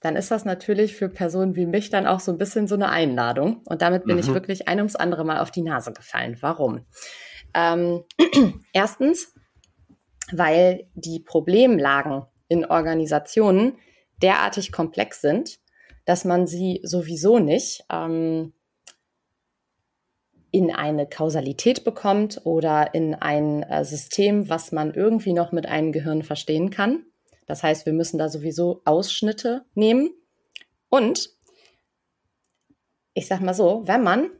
dann 0.00 0.16
ist 0.16 0.30
das 0.30 0.46
natürlich 0.46 0.96
für 0.96 1.10
Personen 1.10 1.56
wie 1.56 1.66
mich 1.66 1.90
dann 1.90 2.06
auch 2.06 2.20
so 2.20 2.32
ein 2.32 2.38
bisschen 2.38 2.66
so 2.66 2.74
eine 2.74 2.88
Einladung. 2.88 3.60
Und 3.66 3.82
damit 3.82 4.04
bin 4.04 4.14
mhm. 4.14 4.20
ich 4.20 4.32
wirklich 4.32 4.66
ein 4.66 4.78
ums 4.78 4.96
andere 4.96 5.24
Mal 5.24 5.40
auf 5.40 5.50
die 5.50 5.60
Nase 5.60 5.92
gefallen. 5.92 6.38
Warum? 6.40 6.86
Ähm, 7.52 8.04
erstens, 8.72 9.34
weil 10.32 10.88
die 10.94 11.20
Problemlagen 11.20 12.24
in 12.48 12.64
Organisationen 12.64 13.76
derartig 14.22 14.72
komplex 14.72 15.20
sind, 15.20 15.58
dass 16.06 16.24
man 16.24 16.46
sie 16.46 16.80
sowieso 16.82 17.38
nicht 17.38 17.84
ähm, 17.92 18.54
in 20.50 20.74
eine 20.74 21.06
Kausalität 21.06 21.84
bekommt 21.84 22.40
oder 22.44 22.94
in 22.94 23.14
ein 23.14 23.62
äh, 23.62 23.84
System, 23.84 24.48
was 24.48 24.72
man 24.72 24.94
irgendwie 24.94 25.32
noch 25.32 25.52
mit 25.52 25.66
einem 25.66 25.92
Gehirn 25.92 26.22
verstehen 26.22 26.70
kann. 26.70 27.04
Das 27.46 27.62
heißt, 27.62 27.86
wir 27.86 27.92
müssen 27.92 28.18
da 28.18 28.28
sowieso 28.28 28.82
Ausschnitte 28.84 29.64
nehmen. 29.74 30.10
Und 30.88 31.30
ich 33.14 33.26
sag 33.26 33.40
mal 33.40 33.54
so, 33.54 33.82
wenn 33.86 34.02
man 34.02 34.30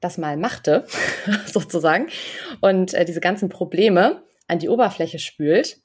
das 0.00 0.18
mal 0.18 0.36
machte, 0.36 0.86
sozusagen, 1.46 2.08
und 2.60 2.94
äh, 2.94 3.04
diese 3.04 3.20
ganzen 3.20 3.48
Probleme 3.48 4.22
an 4.48 4.58
die 4.58 4.68
Oberfläche 4.68 5.18
spült, 5.18 5.78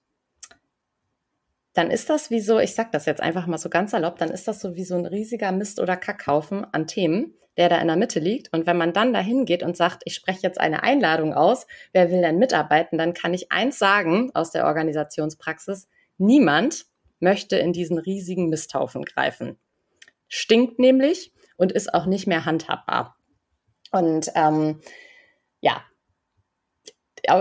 dann 1.79 1.91
ist 1.91 2.09
das 2.09 2.29
wie 2.29 2.41
so, 2.41 2.59
ich 2.59 2.75
sag 2.75 2.91
das 2.91 3.05
jetzt 3.05 3.21
einfach 3.21 3.47
mal 3.47 3.57
so 3.57 3.69
ganz 3.69 3.91
salopp, 3.91 4.17
dann 4.17 4.31
ist 4.31 4.49
das 4.49 4.59
so 4.59 4.75
wie 4.75 4.83
so 4.83 4.95
ein 4.95 5.05
riesiger 5.05 5.53
Mist- 5.53 5.79
oder 5.79 5.95
Kackhaufen 5.95 6.65
an 6.73 6.87
Themen, 6.87 7.35
der 7.55 7.69
da 7.69 7.77
in 7.77 7.87
der 7.87 7.95
Mitte 7.95 8.19
liegt. 8.19 8.51
Und 8.51 8.67
wenn 8.67 8.75
man 8.75 8.91
dann 8.91 9.13
dahin 9.13 9.45
geht 9.45 9.63
und 9.63 9.77
sagt, 9.77 10.01
ich 10.03 10.13
spreche 10.13 10.41
jetzt 10.43 10.59
eine 10.59 10.83
Einladung 10.83 11.33
aus, 11.33 11.67
wer 11.93 12.11
will 12.11 12.19
denn 12.19 12.37
mitarbeiten, 12.37 12.97
dann 12.97 13.13
kann 13.13 13.33
ich 13.33 13.49
eins 13.53 13.79
sagen 13.79 14.29
aus 14.33 14.51
der 14.51 14.65
Organisationspraxis, 14.65 15.87
niemand 16.17 16.85
möchte 17.21 17.55
in 17.55 17.71
diesen 17.71 17.97
riesigen 17.97 18.49
Misthaufen 18.49 19.05
greifen. 19.05 19.57
Stinkt 20.27 20.79
nämlich 20.79 21.31
und 21.55 21.71
ist 21.71 21.93
auch 21.93 22.07
nicht 22.07 22.27
mehr 22.27 22.43
handhabbar. 22.43 23.15
Und 23.91 24.29
ähm, 24.35 24.81
ja, 25.61 25.81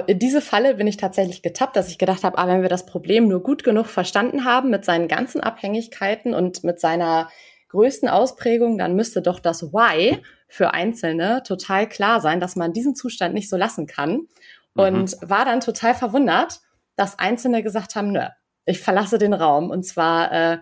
in 0.07 0.19
diese 0.19 0.41
Falle 0.41 0.75
bin 0.75 0.87
ich 0.87 0.97
tatsächlich 0.97 1.43
getappt, 1.43 1.77
dass 1.77 1.89
ich 1.89 1.99
gedacht 1.99 2.25
habe, 2.25 2.39
ah, 2.39 2.47
wenn 2.49 2.63
wir 2.63 2.69
das 2.69 2.87
Problem 2.87 3.29
nur 3.29 3.43
gut 3.43 3.65
genug 3.65 3.87
verstanden 3.87 4.45
haben 4.45 4.71
mit 4.71 4.85
seinen 4.85 5.09
ganzen 5.09 5.41
Abhängigkeiten 5.41 6.35
und 6.35 6.65
mit 6.65 6.81
seiner 6.81 7.29
größten 7.69 8.09
Ausprägung, 8.09 8.79
dann 8.79 8.97
müsste 8.97 9.23
doch 9.23 9.41
das 9.41 9.73
Why 9.73 10.23
für 10.49 10.73
Einzelne 10.73 11.43
total 11.47 11.89
klar 11.89 12.21
sein, 12.21 12.41
dass 12.41 12.57
man 12.57 12.73
diesen 12.73 12.95
Zustand 12.95 13.35
nicht 13.35 13.49
so 13.49 13.57
lassen 13.57 13.87
kann. 13.87 14.27
Und 14.75 15.21
mhm. 15.21 15.31
war 15.31 15.45
dann 15.45 15.61
total 15.61 15.95
verwundert, 15.95 16.61
dass 16.97 17.19
Einzelne 17.19 17.63
gesagt 17.63 17.95
haben, 17.95 18.13
nö, 18.13 18.25
ich 18.65 18.81
verlasse 18.81 19.19
den 19.19 19.35
Raum 19.35 19.71
und 19.71 19.85
zwar 19.85 20.33
äh, 20.33 20.59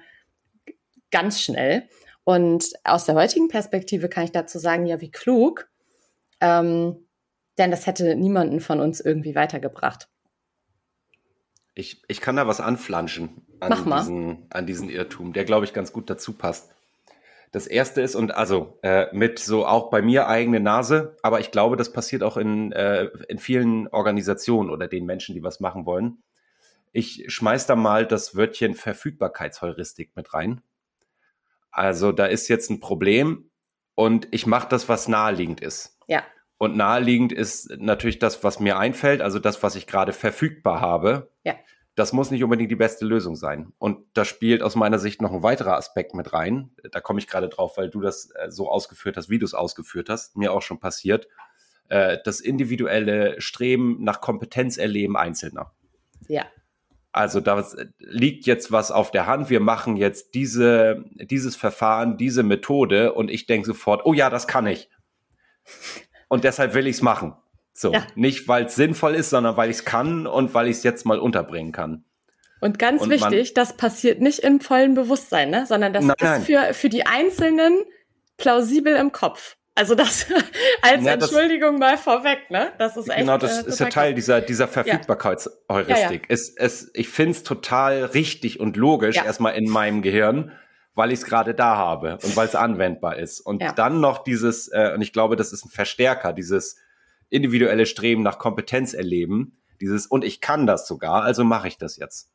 ganz 1.11 1.41
schnell. 1.41 1.89
Und 2.25 2.73
aus 2.85 3.05
der 3.05 3.15
heutigen 3.15 3.49
Perspektive 3.49 4.09
kann 4.09 4.25
ich 4.25 4.33
dazu 4.33 4.59
sagen, 4.59 4.87
ja, 4.87 5.01
wie 5.01 5.11
klug, 5.11 5.69
ähm, 6.41 7.06
denn 7.59 7.71
das 7.71 7.87
hätte 7.87 8.17
niemanden 8.17 8.61
von 8.61 8.81
uns 8.81 9.01
irgendwie 9.01 9.35
weitergebracht. 9.35 10.09
Ich, 11.75 12.03
ich 12.09 12.21
kann 12.21 12.37
da 12.37 12.47
was 12.47 12.61
anflanschen 12.61 13.47
an, 13.61 13.85
Diesen, 13.85 14.47
an 14.51 14.67
diesen 14.67 14.89
Irrtum, 14.89 15.33
der, 15.33 15.45
glaube 15.45 15.67
ich, 15.67 15.73
ganz 15.73 15.93
gut 15.93 16.09
dazu 16.09 16.33
passt. 16.33 16.71
Das 17.53 17.67
erste 17.67 18.03
ist, 18.03 18.15
und 18.15 18.35
also 18.35 18.79
äh, 18.83 19.07
mit 19.13 19.39
so 19.39 19.67
auch 19.67 19.91
bei 19.91 20.03
mir 20.03 20.27
eigene 20.27 20.61
Nase, 20.61 21.17
aber 21.23 21.41
ich 21.41 21.51
glaube, 21.51 21.77
das 21.77 21.93
passiert 21.93 22.23
auch 22.23 22.37
in, 22.37 22.73
äh, 22.73 23.09
in 23.29 23.39
vielen 23.39 23.89
Organisationen 23.89 24.71
oder 24.71 24.89
den 24.89 25.07
Menschen, 25.07 25.35
die 25.35 25.43
was 25.43 25.61
machen 25.61 25.87
wollen. 25.87 26.23
Ich 26.93 27.25
schmeiß 27.29 27.67
da 27.67 27.77
mal 27.77 28.07
das 28.07 28.37
Wörtchen 28.37 28.75
Verfügbarkeitsheuristik 28.75 30.11
mit 30.17 30.35
rein. 30.35 30.61
Also 31.71 32.13
da 32.13 32.27
ist 32.27 32.49
jetzt 32.49 32.71
ein 32.71 32.81
Problem 32.81 33.51
und 33.95 34.29
ich 34.31 34.47
mache 34.47 34.69
das, 34.69 34.89
was 34.89 35.09
naheliegend 35.09 35.61
ist. 35.61 35.99
Ja. 36.09 36.25
Und 36.59 36.77
naheliegend 36.77 37.33
ist 37.33 37.71
natürlich 37.79 38.19
das, 38.19 38.43
was 38.43 38.61
mir 38.61 38.79
einfällt, 38.79 39.21
also 39.21 39.39
das, 39.39 39.63
was 39.63 39.77
ich 39.77 39.87
gerade 39.87 40.13
verfügbar 40.13 40.81
habe. 40.81 41.31
Ja. 41.45 41.55
Das 41.95 42.13
muss 42.13 42.31
nicht 42.31 42.45
unbedingt 42.45 42.71
die 42.71 42.77
beste 42.77 43.05
Lösung 43.07 43.37
sein. 43.37 43.73
Und 43.79 44.05
da 44.15 44.25
spielt 44.25 44.63
aus 44.63 44.77
meiner 44.77 44.99
Sicht 44.99 45.23
noch 45.23 45.33
ein 45.33 45.43
weiterer 45.43 45.77
Aspekt 45.77 46.15
mit 46.15 46.33
rein. 46.33 46.71
Da 46.93 47.01
komme 47.01 47.19
ich 47.19 47.27
gerade 47.27 47.49
drauf, 47.49 47.77
weil 47.79 47.89
du 47.89 48.01
das 48.01 48.31
äh, 48.35 48.51
so 48.51 48.71
ausgeführt 48.71 49.17
hast, 49.17 49.31
wie 49.31 49.39
du 49.39 49.47
es 49.47 49.55
ausgeführt 49.55 50.09
hast. 50.09 50.37
Mir 50.37 50.53
auch 50.53 50.63
schon 50.63 50.79
passiert. 50.79 51.27
Äh, 51.89 52.19
das 52.25 52.41
individuelle 52.41 53.41
Streben 53.41 54.03
nach 54.03 54.21
Kompetenz 54.21 54.77
erleben 54.77 55.17
Einzelner. 55.17 55.73
Ja. 56.29 56.47
Also 57.13 57.41
da 57.41 57.65
liegt 57.99 58.45
jetzt 58.45 58.73
was 58.73 58.91
auf 58.91 59.11
der 59.11 59.27
Hand. 59.27 59.49
Wir 59.49 59.61
machen 59.61 59.97
jetzt 59.97 60.35
diese, 60.35 61.03
dieses 61.15 61.57
Verfahren, 61.57 62.19
diese 62.19 62.43
Methode 62.43 63.15
und 63.15 63.31
ich 63.31 63.47
denke 63.47 63.67
sofort, 63.67 64.05
oh 64.05 64.13
ja, 64.13 64.29
das 64.29 64.47
kann 64.47 64.67
ich. 64.67 64.91
Und 66.29 66.45
deshalb 66.45 66.75
will 66.75 66.87
ich 66.87 66.97
es 66.97 67.03
machen. 67.03 67.35
So, 67.73 67.93
ja. 67.93 68.07
nicht 68.15 68.49
weil 68.49 68.67
es 68.67 68.75
sinnvoll 68.75 69.15
ist, 69.15 69.31
sondern 69.31 69.57
weil 69.57 69.71
ich 69.71 69.77
es 69.77 69.85
kann 69.85 70.27
und 70.27 70.55
weil 70.55 70.69
ich 70.69 70.79
es 70.79 70.83
jetzt 70.83 71.05
mal 71.05 71.19
unterbringen 71.19 71.73
kann. 71.73 72.05
Und 72.61 72.79
ganz 72.79 73.03
und 73.03 73.11
wichtig, 73.11 73.53
das 73.53 73.77
passiert 73.77 74.23
nicht 74.23 74.39
im 74.39 74.61
vollen 74.61 74.95
Bewusstsein, 74.95 75.51
ne? 75.51 75.67
sondern 75.67 75.93
das 75.93 76.05
nein, 76.05 76.17
ist 76.41 76.47
für, 76.47 76.73
für 76.73 76.89
die 76.89 77.07
Einzelnen 77.07 77.85
plausibel 78.39 78.97
im 78.97 79.13
Kopf. 79.13 79.57
Also 79.75 79.95
das 79.95 80.27
als 80.83 81.05
ja, 81.05 81.13
Entschuldigung 81.13 81.79
das, 81.79 81.91
mal 81.91 81.99
vorweg, 81.99 82.51
ne? 82.51 82.73
Das 82.79 82.97
ist 82.97 83.11
echt. 83.11 83.19
Genau, 83.19 83.37
das 83.37 83.65
äh, 83.65 83.69
ist 83.69 83.79
ja 83.79 83.87
Teil 83.91 84.15
dieser, 84.15 84.41
dieser 84.41 84.69
Verfügbarkeitsheuristik. 84.69 86.23
Ja. 86.23 86.29
Ja, 86.29 86.35
es, 86.35 86.57
es, 86.57 86.91
ich 86.95 87.11
finde 87.11 87.33
es 87.33 87.43
total 87.43 88.07
richtig 88.07 88.59
und 88.59 88.79
logisch 88.79 89.17
erstmal 89.17 89.55
in 89.55 89.69
meinem 89.69 90.01
Gehirn, 90.01 90.51
weil 90.97 91.13
ich 91.13 91.21
es 91.21 91.25
gerade 91.25 91.55
da 91.55 91.77
habe 91.77 92.19
und 92.25 92.37
weil 92.37 92.49
es 92.49 92.55
anwendbar 92.57 93.17
ist. 93.17 93.41
Und 93.41 93.63
dann 93.77 94.01
noch 94.01 94.25
dieses, 94.25 94.67
äh, 94.69 94.93
und 94.95 95.03
ich 95.03 95.13
glaube, 95.13 95.37
das 95.37 95.53
ist 95.53 95.65
ein 95.65 95.71
Verstärker, 95.71 96.33
dieses 96.33 96.77
individuelle 97.29 97.87
Streben 97.87 98.23
nach 98.23 98.39
Kompetenz 98.39 98.95
erleben, 98.95 99.59
dieses, 99.81 100.07
und 100.07 100.25
ich 100.25 100.41
kann 100.41 100.67
das 100.67 100.89
sogar, 100.89 101.23
also 101.23 101.45
mache 101.45 101.69
ich 101.69 101.79
das 101.79 101.97
jetzt 101.97 102.33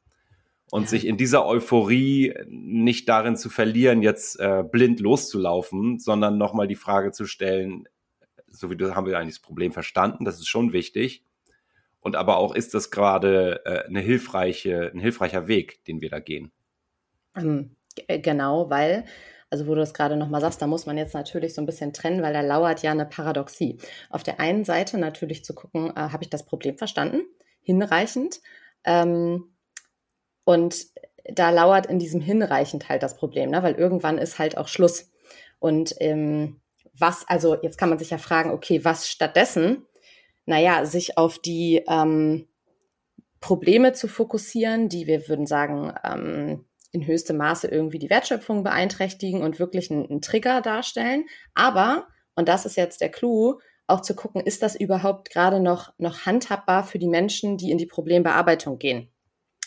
und 0.71 0.83
ja. 0.83 0.87
sich 0.87 1.05
in 1.05 1.17
dieser 1.17 1.45
Euphorie 1.45 2.33
nicht 2.47 3.07
darin 3.09 3.35
zu 3.35 3.49
verlieren, 3.49 4.01
jetzt 4.01 4.39
äh, 4.39 4.63
blind 4.63 5.01
loszulaufen, 5.01 5.99
sondern 5.99 6.37
nochmal 6.37 6.67
die 6.67 6.75
Frage 6.75 7.11
zu 7.11 7.25
stellen, 7.25 7.87
so 8.47 8.69
wie 8.69 8.77
du 8.77 8.95
haben 8.95 9.05
wir 9.05 9.19
eigentlich 9.19 9.35
das 9.35 9.41
Problem 9.41 9.73
verstanden, 9.73 10.23
das 10.23 10.39
ist 10.39 10.47
schon 10.47 10.71
wichtig. 10.71 11.25
Und 11.99 12.15
aber 12.15 12.37
auch 12.37 12.55
ist 12.55 12.73
das 12.73 12.89
gerade 12.89 13.65
äh, 13.65 13.85
eine 13.85 13.99
hilfreiche, 13.99 14.91
ein 14.93 14.99
hilfreicher 14.99 15.47
Weg, 15.47 15.83
den 15.85 16.01
wir 16.01 16.09
da 16.09 16.19
gehen. 16.19 16.51
Äh, 17.35 17.65
genau, 18.07 18.69
weil, 18.69 19.05
also 19.49 19.67
wo 19.67 19.75
du 19.75 19.81
das 19.81 19.93
gerade 19.93 20.15
nochmal 20.15 20.41
sagst, 20.41 20.61
da 20.61 20.67
muss 20.67 20.85
man 20.85 20.97
jetzt 20.97 21.13
natürlich 21.13 21.53
so 21.53 21.61
ein 21.61 21.65
bisschen 21.65 21.93
trennen, 21.93 22.21
weil 22.21 22.33
da 22.33 22.41
lauert 22.41 22.81
ja 22.83 22.91
eine 22.91 23.05
Paradoxie. 23.05 23.77
Auf 24.09 24.23
der 24.23 24.39
einen 24.39 24.65
Seite 24.65 24.97
natürlich 24.97 25.43
zu 25.45 25.53
gucken, 25.53 25.91
äh, 25.91 25.99
habe 25.99 26.23
ich 26.23 26.29
das 26.29 26.45
Problem 26.45 26.77
verstanden? 26.77 27.21
Hinreichend. 27.61 28.41
Ähm, 28.83 29.55
und 30.43 30.87
da 31.25 31.49
lauert 31.49 31.85
in 31.85 31.99
diesem 31.99 32.21
hinreichend 32.21 32.89
halt 32.89 33.03
das 33.03 33.15
Problem, 33.15 33.51
ne? 33.51 33.63
weil 33.63 33.75
irgendwann 33.75 34.17
ist 34.17 34.39
halt 34.39 34.57
auch 34.57 34.67
Schluss. 34.67 35.11
Und 35.59 35.93
ähm, 35.99 36.59
was, 36.93 37.27
also 37.27 37.55
jetzt 37.61 37.77
kann 37.77 37.89
man 37.89 37.99
sich 37.99 38.09
ja 38.09 38.17
fragen, 38.17 38.51
okay, 38.51 38.83
was 38.83 39.07
stattdessen? 39.07 39.85
Naja, 40.45 40.85
sich 40.85 41.17
auf 41.17 41.39
die 41.39 41.83
ähm, 41.87 42.47
Probleme 43.39 43.93
zu 43.93 44.07
fokussieren, 44.07 44.89
die 44.89 45.07
wir 45.07 45.27
würden 45.27 45.45
sagen, 45.45 45.93
ähm, 46.03 46.65
in 46.91 47.05
höchstem 47.05 47.37
Maße 47.37 47.67
irgendwie 47.67 47.99
die 47.99 48.09
Wertschöpfung 48.09 48.63
beeinträchtigen 48.63 49.41
und 49.41 49.59
wirklich 49.59 49.91
einen, 49.91 50.09
einen 50.09 50.21
Trigger 50.21 50.61
darstellen. 50.61 51.25
Aber, 51.53 52.07
und 52.35 52.47
das 52.47 52.65
ist 52.65 52.75
jetzt 52.75 53.01
der 53.01 53.09
Clou, 53.09 53.59
auch 53.87 54.01
zu 54.01 54.15
gucken, 54.15 54.41
ist 54.41 54.61
das 54.61 54.75
überhaupt 54.75 55.29
gerade 55.31 55.59
noch, 55.59 55.93
noch 55.97 56.25
handhabbar 56.25 56.83
für 56.85 56.99
die 56.99 57.07
Menschen, 57.07 57.57
die 57.57 57.71
in 57.71 57.77
die 57.77 57.85
Problembearbeitung 57.85 58.79
gehen? 58.79 59.09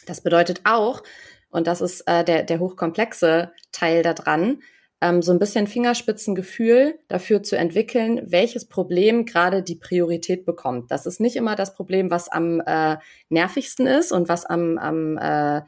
Das 0.07 0.23
bedeutet 0.23 0.62
auch, 0.64 1.02
und 1.50 1.66
das 1.66 1.81
ist 1.81 2.02
äh, 2.02 2.25
der, 2.25 2.43
der 2.43 2.59
hochkomplexe 2.59 3.52
Teil 3.73 4.02
daran, 4.02 4.61
ähm, 5.00 5.23
so 5.23 5.33
ein 5.33 5.38
bisschen 5.38 5.66
Fingerspitzengefühl 5.66 6.99
dafür 7.09 7.43
zu 7.43 7.57
entwickeln, 7.57 8.23
welches 8.26 8.66
Problem 8.66 9.25
gerade 9.25 9.62
die 9.62 9.76
Priorität 9.76 10.47
bekommt. 10.47 10.90
Das 10.90 11.07
ist 11.07 11.21
nicht 11.21 11.37
immer 11.37 11.57
das 11.57 11.75
Problem, 11.75 12.11
was 12.11 12.28
am 12.28 12.61
äh, 12.61 12.97
nervigsten 13.28 13.87
ist 13.87 14.12
und 14.12 14.28
was 14.28 14.47
am, 14.47 14.78
am 14.78 15.19
äh, 15.19 15.62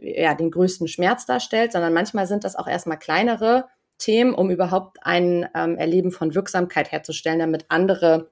ja, 0.00 0.34
den 0.34 0.50
größten 0.50 0.88
Schmerz 0.88 1.26
darstellt, 1.26 1.72
sondern 1.72 1.92
manchmal 1.92 2.26
sind 2.26 2.44
das 2.44 2.56
auch 2.56 2.66
erstmal 2.66 2.98
kleinere 2.98 3.66
Themen, 3.98 4.34
um 4.34 4.50
überhaupt 4.50 4.98
ein 5.02 5.48
ähm, 5.54 5.76
Erleben 5.76 6.10
von 6.10 6.34
Wirksamkeit 6.34 6.90
herzustellen, 6.90 7.38
damit 7.38 7.66
andere 7.68 8.30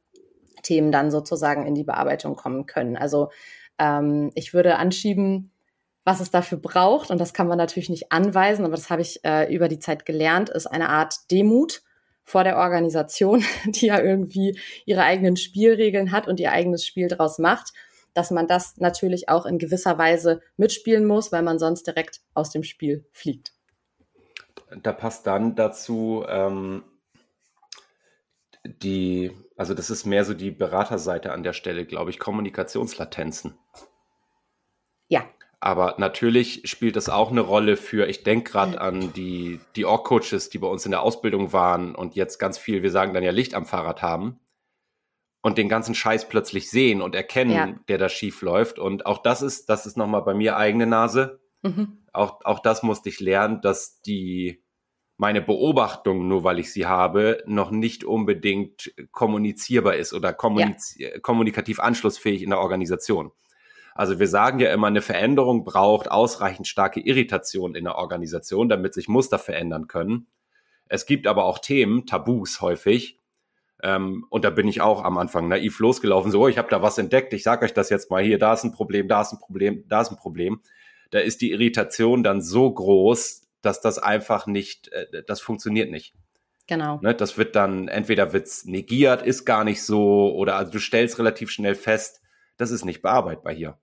Themen 0.62 0.90
dann 0.90 1.10
sozusagen 1.10 1.66
in 1.66 1.74
die 1.74 1.84
Bearbeitung 1.84 2.34
kommen 2.36 2.66
können. 2.66 2.96
Also 2.96 3.30
ähm, 3.78 4.30
ich 4.34 4.54
würde 4.54 4.76
anschieben, 4.76 5.52
was 6.04 6.20
es 6.20 6.30
dafür 6.30 6.58
braucht, 6.58 7.10
und 7.10 7.20
das 7.20 7.34
kann 7.34 7.48
man 7.48 7.58
natürlich 7.58 7.90
nicht 7.90 8.12
anweisen, 8.12 8.64
aber 8.64 8.74
das 8.74 8.88
habe 8.88 9.02
ich 9.02 9.24
äh, 9.24 9.54
über 9.54 9.68
die 9.68 9.78
Zeit 9.78 10.06
gelernt, 10.06 10.48
ist 10.48 10.66
eine 10.66 10.88
Art 10.88 11.30
Demut 11.30 11.82
vor 12.24 12.44
der 12.44 12.56
Organisation, 12.56 13.44
die 13.66 13.86
ja 13.86 14.00
irgendwie 14.00 14.58
ihre 14.86 15.02
eigenen 15.02 15.36
Spielregeln 15.36 16.12
hat 16.12 16.26
und 16.26 16.40
ihr 16.40 16.52
eigenes 16.52 16.86
Spiel 16.86 17.08
draus 17.08 17.38
macht, 17.38 17.72
dass 18.18 18.32
man 18.32 18.48
das 18.48 18.76
natürlich 18.78 19.28
auch 19.28 19.46
in 19.46 19.58
gewisser 19.58 19.96
Weise 19.96 20.42
mitspielen 20.56 21.06
muss, 21.06 21.30
weil 21.30 21.44
man 21.44 21.60
sonst 21.60 21.86
direkt 21.86 22.20
aus 22.34 22.50
dem 22.50 22.64
Spiel 22.64 23.06
fliegt. 23.12 23.52
Da 24.82 24.92
passt 24.92 25.28
dann 25.28 25.54
dazu 25.54 26.24
ähm, 26.28 26.82
die, 28.64 29.30
also 29.56 29.72
das 29.72 29.88
ist 29.88 30.04
mehr 30.04 30.24
so 30.24 30.34
die 30.34 30.50
Beraterseite 30.50 31.30
an 31.30 31.44
der 31.44 31.52
Stelle, 31.52 31.86
glaube 31.86 32.10
ich, 32.10 32.18
Kommunikationslatenzen. 32.18 33.56
Ja. 35.06 35.24
Aber 35.60 35.94
natürlich 35.98 36.62
spielt 36.68 36.96
das 36.96 37.08
auch 37.08 37.30
eine 37.30 37.40
Rolle 37.40 37.76
für, 37.76 38.08
ich 38.08 38.24
denke 38.24 38.50
gerade 38.50 38.80
an 38.80 39.12
die, 39.12 39.60
die 39.76 39.84
Org-Coaches, 39.84 40.50
die 40.50 40.58
bei 40.58 40.66
uns 40.66 40.84
in 40.84 40.90
der 40.90 41.02
Ausbildung 41.02 41.52
waren 41.52 41.94
und 41.94 42.16
jetzt 42.16 42.38
ganz 42.38 42.58
viel, 42.58 42.82
wir 42.82 42.90
sagen 42.90 43.14
dann 43.14 43.22
ja 43.22 43.30
Licht 43.30 43.54
am 43.54 43.64
Fahrrad 43.64 44.02
haben 44.02 44.40
und 45.48 45.58
den 45.58 45.68
ganzen 45.68 45.94
Scheiß 45.94 46.28
plötzlich 46.28 46.70
sehen 46.70 47.02
und 47.02 47.14
erkennen, 47.14 47.50
ja. 47.50 47.74
der 47.88 47.98
da 47.98 48.08
schief 48.08 48.42
läuft. 48.42 48.78
Und 48.78 49.06
auch 49.06 49.18
das 49.18 49.42
ist, 49.42 49.68
das 49.68 49.86
ist 49.86 49.96
nochmal 49.96 50.22
bei 50.22 50.34
mir 50.34 50.56
eigene 50.56 50.86
Nase. 50.86 51.40
Mhm. 51.62 51.98
Auch, 52.12 52.44
auch 52.44 52.60
das 52.60 52.82
musste 52.82 53.08
ich 53.08 53.18
lernen, 53.18 53.60
dass 53.60 54.00
die, 54.02 54.62
meine 55.16 55.40
Beobachtung, 55.40 56.28
nur 56.28 56.44
weil 56.44 56.58
ich 56.58 56.72
sie 56.72 56.86
habe, 56.86 57.42
noch 57.46 57.70
nicht 57.70 58.04
unbedingt 58.04 58.92
kommunizierbar 59.10 59.96
ist 59.96 60.12
oder 60.12 60.32
kommuniz 60.32 60.94
ja. 60.96 61.18
kommunikativ 61.18 61.80
anschlussfähig 61.80 62.42
in 62.42 62.50
der 62.50 62.60
Organisation. 62.60 63.32
Also 63.94 64.20
wir 64.20 64.28
sagen 64.28 64.60
ja 64.60 64.72
immer, 64.72 64.86
eine 64.86 65.02
Veränderung 65.02 65.64
braucht 65.64 66.10
ausreichend 66.10 66.68
starke 66.68 67.00
Irritation 67.00 67.74
in 67.74 67.84
der 67.84 67.96
Organisation, 67.96 68.68
damit 68.68 68.94
sich 68.94 69.08
Muster 69.08 69.40
verändern 69.40 69.88
können. 69.88 70.28
Es 70.86 71.04
gibt 71.04 71.26
aber 71.26 71.44
auch 71.44 71.58
Themen, 71.58 72.06
Tabus 72.06 72.60
häufig. 72.60 73.17
Ähm, 73.82 74.26
und 74.30 74.44
da 74.44 74.50
bin 74.50 74.66
ich 74.66 74.80
auch 74.80 75.04
am 75.04 75.18
Anfang 75.18 75.48
naiv 75.48 75.78
losgelaufen, 75.78 76.30
so, 76.30 76.48
ich 76.48 76.58
habe 76.58 76.68
da 76.68 76.82
was 76.82 76.98
entdeckt, 76.98 77.32
ich 77.32 77.44
sage 77.44 77.64
euch 77.64 77.74
das 77.74 77.90
jetzt 77.90 78.10
mal 78.10 78.22
hier, 78.22 78.38
da 78.38 78.52
ist 78.52 78.64
ein 78.64 78.72
Problem, 78.72 79.08
da 79.08 79.22
ist 79.22 79.32
ein 79.32 79.38
Problem, 79.38 79.84
da 79.88 80.00
ist 80.00 80.10
ein 80.10 80.16
Problem. 80.16 80.60
Da 81.10 81.20
ist 81.20 81.40
die 81.40 81.52
Irritation 81.52 82.22
dann 82.22 82.42
so 82.42 82.70
groß, 82.70 83.42
dass 83.62 83.80
das 83.80 83.98
einfach 83.98 84.46
nicht, 84.46 84.88
äh, 84.88 85.22
das 85.26 85.40
funktioniert 85.40 85.90
nicht. 85.90 86.14
Genau. 86.66 86.98
Ne, 87.00 87.14
das 87.14 87.38
wird 87.38 87.56
dann, 87.56 87.88
entweder 87.88 88.32
wird's 88.32 88.66
negiert, 88.66 89.22
ist 89.22 89.46
gar 89.46 89.64
nicht 89.64 89.82
so, 89.82 90.34
oder 90.34 90.56
also 90.56 90.70
du 90.70 90.78
stellst 90.78 91.18
relativ 91.18 91.50
schnell 91.50 91.74
fest, 91.74 92.20
das 92.58 92.70
ist 92.70 92.84
nicht 92.84 93.00
bearbeitbar 93.00 93.54
hier. 93.54 93.78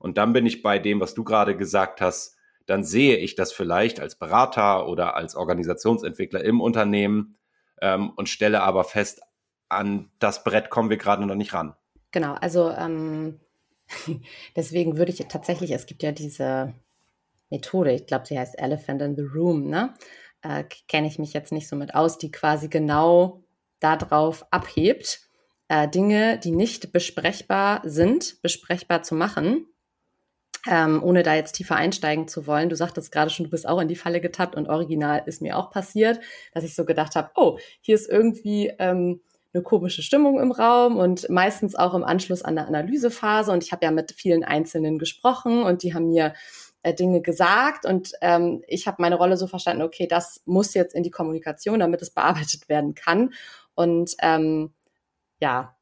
Und 0.00 0.18
dann 0.18 0.32
bin 0.32 0.44
ich 0.44 0.62
bei 0.62 0.78
dem, 0.78 1.00
was 1.00 1.14
du 1.14 1.22
gerade 1.22 1.56
gesagt 1.56 2.00
hast, 2.00 2.36
dann 2.66 2.82
sehe 2.82 3.18
ich 3.18 3.36
das 3.36 3.52
vielleicht 3.52 4.00
als 4.00 4.16
Berater 4.16 4.88
oder 4.88 5.14
als 5.14 5.36
Organisationsentwickler 5.36 6.42
im 6.42 6.60
Unternehmen 6.60 7.36
ähm, 7.80 8.10
und 8.10 8.28
stelle 8.28 8.62
aber 8.62 8.84
fest, 8.84 9.20
an 9.68 10.10
das 10.18 10.44
Brett 10.44 10.70
kommen 10.70 10.90
wir 10.90 10.96
gerade 10.96 11.24
noch 11.26 11.34
nicht 11.34 11.54
ran. 11.54 11.74
Genau, 12.10 12.34
also 12.34 12.70
ähm, 12.70 13.40
deswegen 14.56 14.96
würde 14.96 15.12
ich 15.12 15.18
tatsächlich, 15.28 15.72
es 15.72 15.86
gibt 15.86 16.02
ja 16.02 16.12
diese 16.12 16.74
Methode, 17.50 17.92
ich 17.92 18.06
glaube, 18.06 18.26
sie 18.26 18.38
heißt 18.38 18.58
Elephant 18.58 19.02
in 19.02 19.16
the 19.16 19.22
Room, 19.22 19.68
ne? 19.68 19.94
Äh, 20.42 20.64
Kenne 20.88 21.06
ich 21.06 21.18
mich 21.18 21.32
jetzt 21.32 21.52
nicht 21.52 21.68
so 21.68 21.76
mit 21.76 21.94
aus, 21.94 22.18
die 22.18 22.30
quasi 22.30 22.68
genau 22.68 23.42
darauf 23.80 24.46
abhebt, 24.50 25.20
äh, 25.68 25.88
Dinge, 25.88 26.38
die 26.38 26.50
nicht 26.52 26.92
besprechbar 26.92 27.80
sind, 27.84 28.40
besprechbar 28.42 29.02
zu 29.02 29.14
machen 29.14 29.66
ähm, 30.66 31.02
ohne 31.02 31.22
da 31.22 31.34
jetzt 31.34 31.52
tiefer 31.52 31.76
einsteigen 31.76 32.28
zu 32.28 32.46
wollen. 32.46 32.68
Du 32.68 32.76
sagtest 32.76 33.12
gerade 33.12 33.30
schon, 33.30 33.44
du 33.44 33.50
bist 33.50 33.68
auch 33.68 33.80
in 33.80 33.88
die 33.88 33.96
Falle 33.96 34.20
getappt 34.20 34.56
und 34.56 34.68
original 34.68 35.22
ist 35.26 35.42
mir 35.42 35.58
auch 35.58 35.70
passiert, 35.70 36.20
dass 36.52 36.64
ich 36.64 36.74
so 36.74 36.84
gedacht 36.84 37.16
habe, 37.16 37.30
oh, 37.34 37.58
hier 37.80 37.94
ist 37.94 38.08
irgendwie 38.08 38.72
ähm, 38.78 39.20
eine 39.54 39.62
komische 39.62 40.02
Stimmung 40.02 40.40
im 40.40 40.52
Raum 40.52 40.96
und 40.96 41.28
meistens 41.30 41.76
auch 41.76 41.94
im 41.94 42.04
Anschluss 42.04 42.42
an 42.42 42.56
der 42.56 42.66
Analysephase. 42.66 43.52
Und 43.52 43.62
ich 43.62 43.72
habe 43.72 43.84
ja 43.84 43.92
mit 43.92 44.12
vielen 44.12 44.44
Einzelnen 44.44 44.98
gesprochen 44.98 45.62
und 45.62 45.82
die 45.82 45.94
haben 45.94 46.08
mir 46.08 46.34
äh, 46.82 46.92
Dinge 46.92 47.22
gesagt 47.22 47.86
und 47.86 48.12
ähm, 48.20 48.62
ich 48.68 48.86
habe 48.86 49.00
meine 49.00 49.16
Rolle 49.16 49.36
so 49.36 49.46
verstanden, 49.46 49.82
okay, 49.82 50.06
das 50.06 50.42
muss 50.44 50.74
jetzt 50.74 50.94
in 50.94 51.02
die 51.02 51.10
Kommunikation, 51.10 51.78
damit 51.78 52.02
es 52.02 52.10
bearbeitet 52.10 52.68
werden 52.68 52.94
kann. 52.94 53.32
Und 53.74 54.14
ähm, 54.20 54.74
ja, 55.40 55.76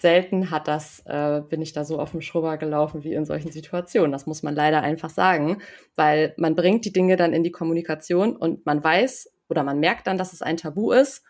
selten 0.00 0.50
hat 0.50 0.68
das, 0.68 1.02
äh, 1.06 1.42
bin 1.48 1.62
ich 1.62 1.72
da 1.72 1.84
so 1.84 2.00
auf 2.00 2.12
dem 2.12 2.20
Schrubber 2.20 2.56
gelaufen 2.56 3.04
wie 3.04 3.14
in 3.14 3.24
solchen 3.24 3.52
Situationen. 3.52 4.12
Das 4.12 4.26
muss 4.26 4.42
man 4.42 4.54
leider 4.54 4.82
einfach 4.82 5.10
sagen, 5.10 5.60
weil 5.94 6.34
man 6.36 6.54
bringt 6.54 6.84
die 6.84 6.92
Dinge 6.92 7.16
dann 7.16 7.32
in 7.32 7.42
die 7.42 7.52
Kommunikation 7.52 8.36
und 8.36 8.64
man 8.66 8.82
weiß 8.82 9.32
oder 9.48 9.62
man 9.62 9.80
merkt 9.80 10.06
dann, 10.06 10.18
dass 10.18 10.32
es 10.32 10.42
ein 10.42 10.56
Tabu 10.56 10.92
ist, 10.92 11.24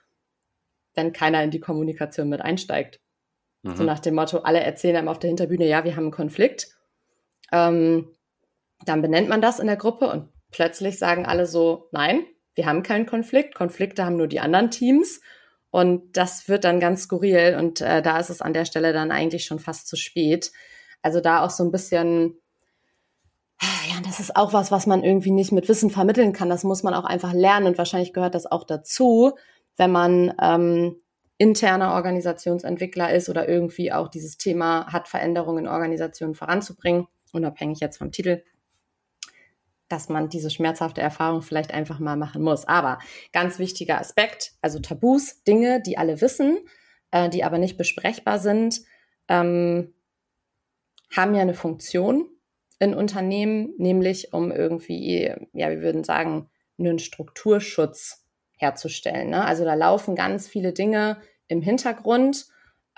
wenn 0.94 1.12
keiner 1.12 1.42
in 1.42 1.50
die 1.50 1.60
Kommunikation 1.60 2.28
mit 2.28 2.40
einsteigt. 2.40 3.00
Mhm. 3.62 3.76
So 3.76 3.84
nach 3.84 4.00
dem 4.00 4.14
Motto, 4.14 4.38
alle 4.38 4.60
erzählen 4.60 4.96
einem 4.96 5.08
auf 5.08 5.18
der 5.18 5.28
Hinterbühne, 5.28 5.66
ja, 5.66 5.84
wir 5.84 5.96
haben 5.96 6.04
einen 6.04 6.12
Konflikt. 6.12 6.68
Ähm, 7.52 8.12
dann 8.84 9.02
benennt 9.02 9.28
man 9.28 9.40
das 9.40 9.58
in 9.58 9.66
der 9.66 9.76
Gruppe 9.76 10.10
und 10.10 10.28
plötzlich 10.50 10.98
sagen 10.98 11.26
alle 11.26 11.46
so, 11.46 11.88
nein, 11.92 12.24
wir 12.54 12.66
haben 12.66 12.82
keinen 12.82 13.06
Konflikt. 13.06 13.54
Konflikte 13.54 14.04
haben 14.04 14.16
nur 14.16 14.28
die 14.28 14.40
anderen 14.40 14.70
Teams. 14.70 15.20
Und 15.70 16.16
das 16.16 16.48
wird 16.48 16.64
dann 16.64 16.80
ganz 16.80 17.02
skurril 17.02 17.56
und 17.58 17.82
äh, 17.82 18.00
da 18.00 18.18
ist 18.18 18.30
es 18.30 18.40
an 18.40 18.54
der 18.54 18.64
Stelle 18.64 18.94
dann 18.94 19.10
eigentlich 19.10 19.44
schon 19.44 19.58
fast 19.58 19.86
zu 19.86 19.96
spät. 19.96 20.50
Also 21.02 21.20
da 21.20 21.44
auch 21.44 21.50
so 21.50 21.62
ein 21.62 21.70
bisschen, 21.70 22.38
ja, 23.60 24.00
das 24.02 24.18
ist 24.18 24.34
auch 24.34 24.54
was, 24.54 24.70
was 24.70 24.86
man 24.86 25.04
irgendwie 25.04 25.30
nicht 25.30 25.52
mit 25.52 25.68
Wissen 25.68 25.90
vermitteln 25.90 26.32
kann. 26.32 26.48
Das 26.48 26.64
muss 26.64 26.82
man 26.82 26.94
auch 26.94 27.04
einfach 27.04 27.34
lernen 27.34 27.66
und 27.66 27.78
wahrscheinlich 27.78 28.14
gehört 28.14 28.34
das 28.34 28.46
auch 28.46 28.64
dazu, 28.64 29.34
wenn 29.78 29.90
man 29.90 30.34
ähm, 30.42 30.96
interner 31.38 31.94
Organisationsentwickler 31.94 33.14
ist 33.14 33.28
oder 33.28 33.48
irgendwie 33.48 33.92
auch 33.92 34.08
dieses 34.08 34.36
Thema 34.36 34.92
hat, 34.92 35.08
Veränderungen 35.08 35.64
in 35.64 35.70
Organisationen 35.70 36.34
voranzubringen, 36.34 37.06
unabhängig 37.32 37.80
jetzt 37.80 37.98
vom 37.98 38.12
Titel 38.12 38.42
dass 39.88 40.08
man 40.08 40.28
diese 40.28 40.50
schmerzhafte 40.50 41.00
Erfahrung 41.00 41.42
vielleicht 41.42 41.72
einfach 41.72 41.98
mal 41.98 42.16
machen 42.16 42.42
muss. 42.42 42.66
Aber 42.66 42.98
ganz 43.32 43.58
wichtiger 43.58 43.98
Aspekt, 43.98 44.52
also 44.60 44.78
Tabus, 44.78 45.42
Dinge, 45.44 45.82
die 45.82 45.98
alle 45.98 46.20
wissen, 46.20 46.58
äh, 47.10 47.28
die 47.28 47.44
aber 47.44 47.58
nicht 47.58 47.76
besprechbar 47.76 48.38
sind, 48.38 48.82
ähm, 49.28 49.94
haben 51.16 51.34
ja 51.34 51.40
eine 51.40 51.54
Funktion 51.54 52.28
in 52.78 52.94
Unternehmen, 52.94 53.72
nämlich 53.78 54.32
um 54.32 54.52
irgendwie, 54.52 55.34
ja, 55.52 55.70
wir 55.70 55.80
würden 55.80 56.04
sagen, 56.04 56.50
einen 56.78 56.98
Strukturschutz 56.98 58.27
herzustellen. 58.58 59.30
Ne? 59.30 59.44
Also 59.44 59.64
da 59.64 59.74
laufen 59.74 60.14
ganz 60.14 60.46
viele 60.46 60.72
Dinge 60.72 61.18
im 61.48 61.62
Hintergrund 61.62 62.46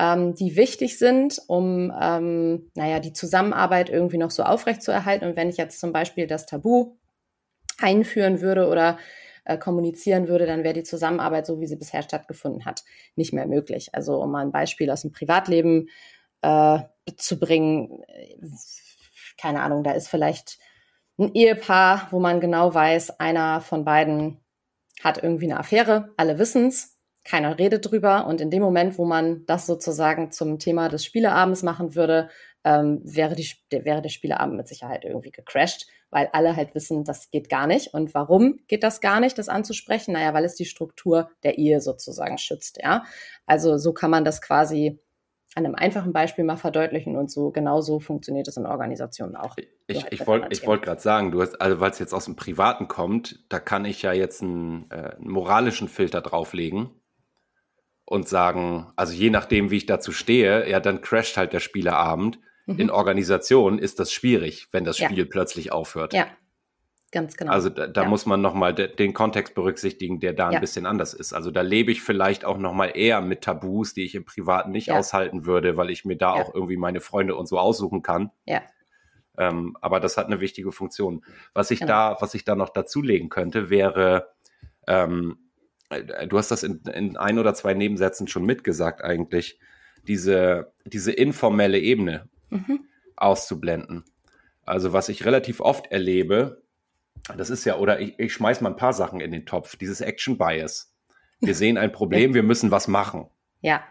ähm, 0.00 0.34
die 0.34 0.56
wichtig 0.56 0.98
sind, 0.98 1.42
um 1.46 1.92
ähm, 2.00 2.70
naja, 2.74 3.00
die 3.00 3.12
Zusammenarbeit 3.12 3.90
irgendwie 3.90 4.16
noch 4.16 4.30
so 4.30 4.42
aufrechtzuerhalten. 4.42 5.28
Und 5.28 5.36
wenn 5.36 5.50
ich 5.50 5.58
jetzt 5.58 5.78
zum 5.78 5.92
Beispiel 5.92 6.26
das 6.26 6.46
Tabu 6.46 6.96
einführen 7.78 8.40
würde 8.40 8.68
oder 8.68 8.98
äh, 9.44 9.58
kommunizieren 9.58 10.26
würde, 10.26 10.46
dann 10.46 10.64
wäre 10.64 10.72
die 10.72 10.84
Zusammenarbeit, 10.84 11.44
so 11.44 11.60
wie 11.60 11.66
sie 11.66 11.76
bisher 11.76 12.02
stattgefunden 12.02 12.64
hat, 12.64 12.82
nicht 13.14 13.34
mehr 13.34 13.46
möglich. 13.46 13.90
Also 13.92 14.22
um 14.22 14.30
mal 14.30 14.42
ein 14.42 14.52
Beispiel 14.52 14.90
aus 14.90 15.02
dem 15.02 15.12
Privatleben 15.12 15.88
äh, 16.40 16.78
zu 17.16 17.38
bringen, 17.38 18.02
keine 19.36 19.60
Ahnung, 19.60 19.84
da 19.84 19.92
ist 19.92 20.08
vielleicht 20.08 20.58
ein 21.18 21.34
Ehepaar, 21.34 22.08
wo 22.10 22.20
man 22.20 22.40
genau 22.40 22.72
weiß, 22.72 23.20
einer 23.20 23.60
von 23.60 23.84
beiden 23.84 24.39
hat 25.02 25.22
irgendwie 25.22 25.46
eine 25.46 25.58
Affäre, 25.58 26.12
alle 26.16 26.38
wissen's, 26.38 26.98
keiner 27.24 27.58
redet 27.58 27.90
drüber. 27.90 28.26
Und 28.26 28.40
in 28.40 28.50
dem 28.50 28.62
Moment, 28.62 28.98
wo 28.98 29.04
man 29.04 29.44
das 29.46 29.66
sozusagen 29.66 30.30
zum 30.30 30.58
Thema 30.58 30.88
des 30.88 31.04
Spieleabends 31.04 31.62
machen 31.62 31.94
würde, 31.94 32.28
ähm, 32.64 33.00
wäre, 33.04 33.34
die, 33.34 33.48
wäre 33.70 34.02
der 34.02 34.10
Spieleabend 34.10 34.56
mit 34.56 34.68
Sicherheit 34.68 35.04
irgendwie 35.04 35.30
gecrashed, 35.30 35.86
weil 36.10 36.28
alle 36.32 36.56
halt 36.56 36.74
wissen, 36.74 37.04
das 37.04 37.30
geht 37.30 37.48
gar 37.48 37.66
nicht. 37.66 37.94
Und 37.94 38.14
warum 38.14 38.60
geht 38.68 38.82
das 38.82 39.00
gar 39.00 39.20
nicht, 39.20 39.38
das 39.38 39.48
anzusprechen? 39.48 40.12
Naja, 40.12 40.34
weil 40.34 40.44
es 40.44 40.56
die 40.56 40.66
Struktur 40.66 41.30
der 41.42 41.58
Ehe 41.58 41.80
sozusagen 41.80 42.38
schützt, 42.38 42.78
ja. 42.82 43.04
Also 43.46 43.78
so 43.78 43.92
kann 43.92 44.10
man 44.10 44.24
das 44.24 44.42
quasi 44.42 45.00
an 45.54 45.66
einem 45.66 45.74
einfachen 45.74 46.12
Beispiel 46.12 46.44
mal 46.44 46.56
verdeutlichen 46.56 47.16
und 47.16 47.30
so 47.30 47.50
genau 47.50 47.80
so 47.80 47.98
funktioniert 47.98 48.46
es 48.46 48.56
in 48.56 48.66
Organisationen 48.66 49.34
auch. 49.34 49.56
Ich, 49.88 50.06
ich 50.10 50.26
wollte 50.26 50.48
ich 50.50 50.64
wollt 50.66 50.82
gerade 50.82 51.00
sagen, 51.00 51.32
du 51.32 51.42
hast, 51.42 51.60
also 51.60 51.80
weil 51.80 51.90
es 51.90 51.98
jetzt 51.98 52.14
aus 52.14 52.26
dem 52.26 52.36
Privaten 52.36 52.86
kommt, 52.86 53.44
da 53.48 53.58
kann 53.58 53.84
ich 53.84 54.02
ja 54.02 54.12
jetzt 54.12 54.42
einen, 54.42 54.88
äh, 54.90 55.16
einen 55.16 55.28
moralischen 55.28 55.88
Filter 55.88 56.20
drauflegen 56.20 56.90
und 58.04 58.28
sagen, 58.28 58.92
also 58.96 59.12
je 59.12 59.30
nachdem, 59.30 59.70
wie 59.70 59.78
ich 59.78 59.86
dazu 59.86 60.12
stehe, 60.12 60.68
ja, 60.68 60.78
dann 60.78 61.00
crasht 61.00 61.36
halt 61.36 61.52
der 61.52 61.60
Spieleabend. 61.60 62.38
Mhm. 62.66 62.78
In 62.78 62.90
Organisationen 62.90 63.78
ist 63.78 63.98
das 63.98 64.12
schwierig, 64.12 64.68
wenn 64.70 64.84
das 64.84 64.98
Spiel 64.98 65.18
ja. 65.18 65.24
plötzlich 65.28 65.72
aufhört. 65.72 66.14
Ja, 66.14 66.26
Ganz 67.12 67.36
genau. 67.36 67.52
Also 67.52 67.70
da, 67.70 67.88
da 67.88 68.02
ja. 68.02 68.08
muss 68.08 68.24
man 68.24 68.40
nochmal 68.40 68.72
de, 68.72 68.94
den 68.94 69.12
Kontext 69.12 69.54
berücksichtigen, 69.54 70.20
der 70.20 70.32
da 70.32 70.46
ein 70.46 70.54
ja. 70.54 70.60
bisschen 70.60 70.86
anders 70.86 71.12
ist. 71.12 71.32
Also 71.32 71.50
da 71.50 71.60
lebe 71.62 71.90
ich 71.90 72.02
vielleicht 72.02 72.44
auch 72.44 72.56
nochmal 72.56 72.92
eher 72.94 73.20
mit 73.20 73.42
Tabus, 73.42 73.94
die 73.94 74.04
ich 74.04 74.14
im 74.14 74.24
Privaten 74.24 74.70
nicht 74.70 74.88
ja. 74.88 74.98
aushalten 74.98 75.44
würde, 75.44 75.76
weil 75.76 75.90
ich 75.90 76.04
mir 76.04 76.16
da 76.16 76.32
auch 76.34 76.54
irgendwie 76.54 76.76
meine 76.76 77.00
Freunde 77.00 77.34
und 77.34 77.46
so 77.46 77.58
aussuchen 77.58 78.02
kann. 78.02 78.30
Ja. 78.46 78.62
Ähm, 79.36 79.76
aber 79.80 79.98
das 79.98 80.16
hat 80.16 80.26
eine 80.26 80.40
wichtige 80.40 80.70
Funktion. 80.70 81.24
Was 81.52 81.70
ich 81.72 81.80
genau. 81.80 81.92
da, 81.92 82.16
was 82.20 82.34
ich 82.34 82.44
da 82.44 82.54
noch 82.54 82.68
dazulegen 82.68 83.28
könnte, 83.28 83.70
wäre, 83.70 84.28
ähm, 84.86 85.38
äh, 85.88 86.28
du 86.28 86.38
hast 86.38 86.50
das 86.50 86.62
in, 86.62 86.82
in 86.94 87.16
ein 87.16 87.38
oder 87.38 87.54
zwei 87.54 87.74
Nebensätzen 87.74 88.28
schon 88.28 88.44
mitgesagt 88.44 89.02
eigentlich, 89.02 89.58
diese, 90.06 90.72
diese 90.84 91.10
informelle 91.10 91.78
Ebene 91.78 92.28
mhm. 92.50 92.84
auszublenden. 93.16 94.04
Also 94.64 94.92
was 94.92 95.08
ich 95.08 95.24
relativ 95.24 95.60
oft 95.60 95.90
erlebe, 95.90 96.62
das 97.36 97.50
ist 97.50 97.64
ja, 97.64 97.76
oder 97.76 98.00
ich, 98.00 98.18
ich 98.18 98.32
schmeiß 98.32 98.60
mal 98.60 98.70
ein 98.70 98.76
paar 98.76 98.92
Sachen 98.92 99.20
in 99.20 99.30
den 99.30 99.46
Topf. 99.46 99.76
Dieses 99.76 100.00
Action 100.00 100.38
Bias. 100.38 100.94
Wir 101.40 101.54
sehen 101.56 101.78
ein 101.78 101.92
Problem, 101.92 102.34
wir 102.34 102.42
müssen 102.42 102.70
was 102.70 102.88
machen. 102.88 103.28
Ja. 103.60 103.82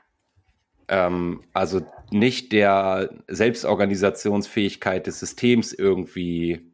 Ähm, 0.88 1.44
also 1.54 1.86
nicht 2.12 2.52
der 2.52 3.12
Selbstorganisationsfähigkeit 3.28 5.06
des 5.06 5.20
Systems 5.20 5.74
irgendwie 5.74 6.74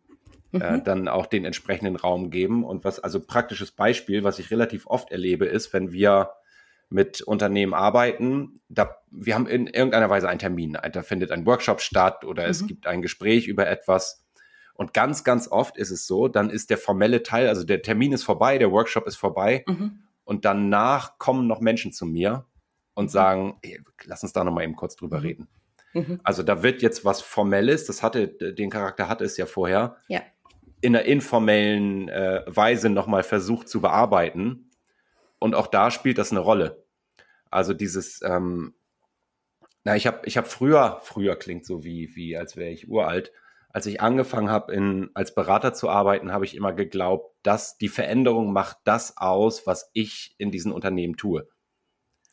äh, 0.54 0.78
mhm. 0.78 0.84
dann 0.84 1.08
auch 1.08 1.26
den 1.26 1.46
entsprechenden 1.46 1.96
Raum 1.96 2.30
geben. 2.30 2.64
Und 2.64 2.84
was, 2.84 3.00
also 3.00 3.20
praktisches 3.20 3.72
Beispiel, 3.72 4.24
was 4.24 4.40
ich 4.40 4.52
relativ 4.52 4.88
oft 4.88 5.12
erlebe, 5.12 5.46
ist, 5.46 5.74
wenn 5.74 5.92
wir 5.92 6.32
mit 6.90 7.22
Unternehmen 7.22 7.74
arbeiten, 7.74 8.62
da, 8.70 8.96
wir 9.12 9.36
haben 9.36 9.48
in 9.48 9.68
irgendeiner 9.68 10.10
Weise 10.10 10.30
einen 10.30 10.40
Termin. 10.40 10.78
Da 10.94 11.02
findet 11.02 11.32
ein 11.32 11.46
Workshop 11.46 11.82
statt 11.82 12.24
oder 12.24 12.44
mhm. 12.44 12.50
es 12.50 12.68
gibt 12.68 12.88
ein 12.88 13.02
Gespräch 13.02 13.48
über 13.48 13.68
etwas 13.68 14.25
und 14.76 14.94
ganz, 14.94 15.24
ganz 15.24 15.48
oft 15.48 15.78
ist 15.78 15.90
es 15.90 16.06
so, 16.06 16.28
dann 16.28 16.50
ist 16.50 16.70
der 16.70 16.78
formelle 16.78 17.24
Teil, 17.24 17.48
also 17.48 17.64
der 17.64 17.82
Termin 17.82 18.12
ist 18.12 18.24
vorbei, 18.24 18.58
der 18.58 18.72
Workshop 18.72 19.08
ist 19.08 19.16
vorbei 19.16 19.64
mhm. 19.68 20.04
und 20.26 20.46
danach 20.46 21.18
kommen 21.18 21.48
noch 21.48 21.62
Menschen 21.62 21.94
zu 21.94 22.06
mir 22.06 22.46
und 22.94 23.06
mhm. 23.06 23.10
sagen, 23.10 23.58
hey, 23.64 23.82
lass 24.04 24.24
uns 24.24 24.34
da 24.34 24.44
nochmal 24.44 24.66
eben 24.66 24.76
kurz 24.76 24.96
drüber 24.98 25.20
mhm. 25.20 25.24
reden. 25.24 25.48
Mhm. 25.94 26.20
Also 26.24 26.44
da 26.44 26.62
wird 26.62 26.82
jetzt 26.82 27.06
was 27.06 27.22
Formelles, 27.22 27.86
das 27.86 28.04
hatte, 28.04 28.28
den 28.28 28.70
Charakter 28.70 29.08
hatte 29.08 29.24
es 29.24 29.38
ja 29.38 29.46
vorher, 29.46 29.96
ja. 30.10 30.22
in 30.82 30.94
einer 30.94 31.06
informellen 31.06 32.10
äh, 32.10 32.44
Weise 32.48 32.90
nochmal 32.90 33.24
versucht 33.24 33.70
zu 33.70 33.80
bearbeiten. 33.80 34.72
Und 35.40 35.56
auch 35.56 35.68
da 35.68 35.90
spielt 35.90 36.18
das 36.18 36.32
eine 36.32 36.42
Rolle. 36.42 36.84
Also 37.50 37.74
dieses, 37.74 38.22
ähm, 38.24 38.74
na, 39.86 39.96
ich 39.96 40.06
habe 40.06 40.20
ich 40.26 40.36
hab 40.36 40.48
früher, 40.48 41.00
früher 41.04 41.38
klingt 41.38 41.66
so 41.66 41.86
wie, 41.86 42.14
wie 42.16 42.36
als 42.36 42.58
wäre 42.58 42.72
ich 42.72 42.90
uralt, 42.90 43.32
als 43.76 43.88
ich 43.88 44.00
angefangen 44.00 44.50
habe, 44.50 45.10
als 45.16 45.36
Berater 45.36 45.74
zu 45.74 45.90
arbeiten, 45.90 46.32
habe 46.32 46.46
ich 46.46 46.56
immer 46.56 46.72
geglaubt, 46.72 47.36
dass 47.44 47.78
die 47.78 47.90
Veränderung 47.90 48.54
macht 48.54 48.78
das 48.86 49.18
aus, 49.18 49.68
was 49.68 49.90
ich 49.92 50.34
in 50.38 50.50
diesen 50.50 50.72
Unternehmen 50.72 51.18
tue. 51.18 51.50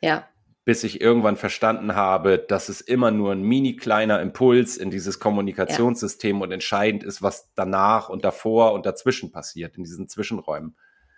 Ja. 0.00 0.28
Bis 0.64 0.84
ich 0.84 1.00
irgendwann 1.00 1.36
verstanden 1.36 1.96
habe, 1.96 2.38
dass 2.38 2.68
es 2.68 2.80
immer 2.80 3.10
nur 3.10 3.32
ein 3.32 3.42
mini 3.42 3.74
kleiner 3.74 4.20
Impuls 4.20 4.76
in 4.76 4.92
dieses 4.92 5.18
Kommunikationssystem 5.18 6.36
ja. 6.36 6.42
und 6.44 6.52
entscheidend 6.52 7.02
ist, 7.02 7.22
was 7.22 7.52
danach 7.56 8.08
und 8.08 8.24
davor 8.24 8.72
und 8.72 8.86
dazwischen 8.86 9.32
passiert, 9.32 9.76
in 9.76 9.82
diesen 9.82 10.08
Zwischenräumen. 10.08 10.76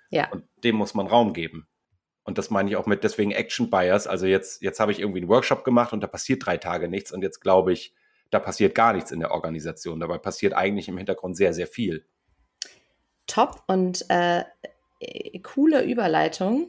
Ja. 0.08 0.30
Und 0.30 0.44
dem 0.64 0.76
muss 0.76 0.94
man 0.94 1.06
Raum 1.06 1.34
geben. 1.34 1.68
Und 2.22 2.38
das 2.38 2.48
meine 2.48 2.70
ich 2.70 2.76
auch 2.76 2.86
mit 2.86 3.04
deswegen 3.04 3.32
Action 3.32 3.68
Bias. 3.68 4.06
Also 4.06 4.24
jetzt, 4.24 4.62
jetzt 4.62 4.80
habe 4.80 4.90
ich 4.90 5.00
irgendwie 5.00 5.20
einen 5.20 5.28
Workshop 5.28 5.64
gemacht 5.64 5.92
und 5.92 6.00
da 6.00 6.06
passiert 6.06 6.46
drei 6.46 6.56
Tage 6.56 6.88
nichts 6.88 7.12
und 7.12 7.20
jetzt 7.20 7.42
glaube 7.42 7.74
ich, 7.74 7.94
da 8.34 8.40
passiert 8.40 8.74
gar 8.74 8.92
nichts 8.92 9.12
in 9.12 9.20
der 9.20 9.30
Organisation. 9.30 10.00
Dabei 10.00 10.18
passiert 10.18 10.54
eigentlich 10.54 10.88
im 10.88 10.96
Hintergrund 10.96 11.36
sehr, 11.36 11.54
sehr 11.54 11.68
viel. 11.68 12.04
Top 13.26 13.62
und 13.68 14.04
äh, 14.10 14.44
coole 15.42 15.84
Überleitung, 15.84 16.68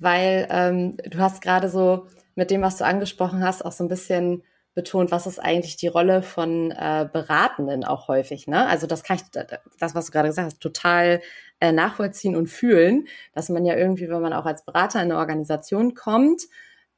weil 0.00 0.48
ähm, 0.50 0.96
du 0.96 1.18
hast 1.18 1.42
gerade 1.42 1.68
so 1.68 2.06
mit 2.34 2.50
dem, 2.50 2.62
was 2.62 2.78
du 2.78 2.84
angesprochen 2.84 3.44
hast, 3.44 3.64
auch 3.64 3.72
so 3.72 3.84
ein 3.84 3.88
bisschen 3.88 4.42
betont, 4.74 5.12
was 5.12 5.26
ist 5.26 5.38
eigentlich 5.38 5.76
die 5.76 5.86
Rolle 5.86 6.22
von 6.22 6.72
äh, 6.72 7.08
Beratenden 7.12 7.84
auch 7.84 8.08
häufig. 8.08 8.48
Ne? 8.48 8.66
Also 8.66 8.86
das 8.86 9.04
kann 9.04 9.18
ich, 9.18 9.22
das, 9.78 9.94
was 9.94 10.06
du 10.06 10.12
gerade 10.12 10.28
gesagt 10.28 10.46
hast, 10.46 10.60
total 10.60 11.20
äh, 11.60 11.70
nachvollziehen 11.70 12.34
und 12.34 12.48
fühlen, 12.48 13.06
dass 13.34 13.50
man 13.50 13.64
ja 13.64 13.76
irgendwie, 13.76 14.08
wenn 14.08 14.22
man 14.22 14.32
auch 14.32 14.46
als 14.46 14.64
Berater 14.64 15.00
in 15.00 15.12
eine 15.12 15.18
Organisation 15.18 15.94
kommt, 15.94 16.42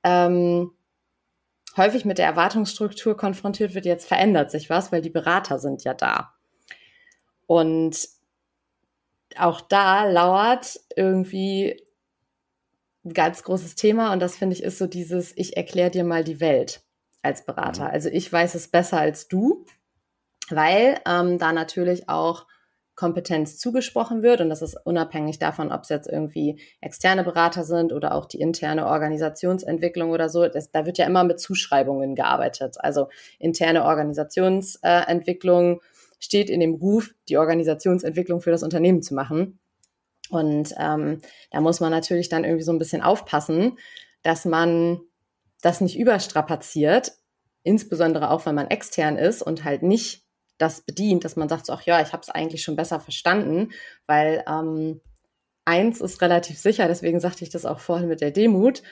ähm, 0.05 0.71
häufig 1.77 2.05
mit 2.05 2.19
der 2.19 2.27
Erwartungsstruktur 2.27 3.17
konfrontiert 3.17 3.75
wird, 3.75 3.85
jetzt 3.85 4.09
verändert 4.09 4.51
sich 4.51 4.71
was, 4.71 4.93
weil 4.93 5.03
die 5.03 5.11
Berater 5.11 5.59
sind 5.59 5.85
ja 5.85 5.95
da. 5.95 6.33
Und 7.47 8.09
auch 9.37 9.61
da 9.61 10.05
lauert 10.11 10.81
irgendwie 10.95 11.83
ein 13.05 13.13
ganz 13.13 13.43
großes 13.43 13.77
Thema 13.77 14.13
und 14.13 14.21
das 14.21 14.37
finde 14.37 14.55
ich 14.55 14.63
ist 14.63 14.79
so 14.79 14.87
dieses, 14.87 15.37
ich 15.37 15.57
erkläre 15.57 15.91
dir 15.91 16.05
mal 16.05 16.25
die 16.25 16.41
Welt 16.41 16.83
als 17.23 17.45
Berater. 17.45 17.85
Mhm. 17.85 17.91
Also 17.91 18.09
ich 18.09 18.33
weiß 18.33 18.55
es 18.55 18.69
besser 18.69 18.99
als 18.99 19.29
du, 19.29 19.65
weil 20.49 21.01
ähm, 21.07 21.39
da 21.39 21.53
natürlich 21.53 22.09
auch 22.09 22.47
Kompetenz 22.97 23.59
zugesprochen 23.59 24.23
wird. 24.23 24.41
Und 24.41 24.49
das 24.49 24.63
ist 24.63 24.77
unabhängig 24.85 25.39
davon, 25.39 25.71
ob 25.71 25.83
es 25.83 25.91
jetzt 25.91 26.09
irgendwie 26.09 26.59
externe 26.81 27.23
Berater 27.23 27.63
sind 27.63 27.93
oder 27.93 28.15
auch 28.15 28.25
die 28.25 28.41
interne 28.41 28.87
Organisationsentwicklung 28.87 30.11
oder 30.11 30.29
so. 30.29 30.49
Das, 30.49 30.73
da 30.73 30.87
wird 30.87 30.99
ja 30.99 31.07
immer 31.07 31.23
mit 31.23 31.39
Zuschreibungen 31.39 32.15
gearbeitet. 32.15 32.77
Also 32.81 33.09
interne 33.39 33.85
Organisationsentwicklung 33.85 35.81
steht 36.19 36.49
in 36.49 36.61
dem 36.61 36.75
Ruf, 36.75 37.15
die 37.29 37.37
Organisationsentwicklung 37.37 38.41
für 38.41 38.51
das 38.51 38.63
Unternehmen 38.63 39.03
zu 39.03 39.15
machen. 39.15 39.59
Und 40.31 40.75
ähm, 40.79 41.21
da 41.53 41.61
muss 41.61 41.81
man 41.81 41.91
natürlich 41.91 42.31
dann 42.31 42.45
irgendwie 42.45 42.65
so 42.65 42.73
ein 42.73 42.79
bisschen 42.79 43.03
aufpassen, 43.03 43.79
dass 44.23 44.45
man 44.45 45.01
das 45.61 45.81
nicht 45.81 45.99
überstrapaziert, 45.99 47.13
insbesondere 47.63 48.31
auch 48.31 48.47
wenn 48.47 48.55
man 48.55 48.69
extern 48.69 49.19
ist 49.19 49.43
und 49.43 49.65
halt 49.65 49.83
nicht 49.83 50.26
das 50.59 50.83
bedient, 50.83 51.25
dass 51.25 51.37
man 51.37 51.49
sagt, 51.49 51.67
so, 51.67 51.73
ach 51.73 51.83
ja, 51.83 52.01
ich 52.01 52.13
habe 52.13 52.23
es 52.23 52.31
eigentlich 52.31 52.63
schon 52.63 52.77
besser 52.77 53.01
verstanden, 53.01 53.73
weil 54.07 54.45
ähm, 54.49 55.01
eins 55.65 56.01
ist 56.01 56.23
relativ 56.23 56.59
sicher, 56.59 56.89
deswegen 56.89 57.21
sagte 57.21 57.45
ich 57.45 57.51
das 57.51 57.67
auch 57.67 57.81
vorhin 57.81 58.09
mit 58.09 58.21
der 58.21 58.31
Demut, 58.31 58.83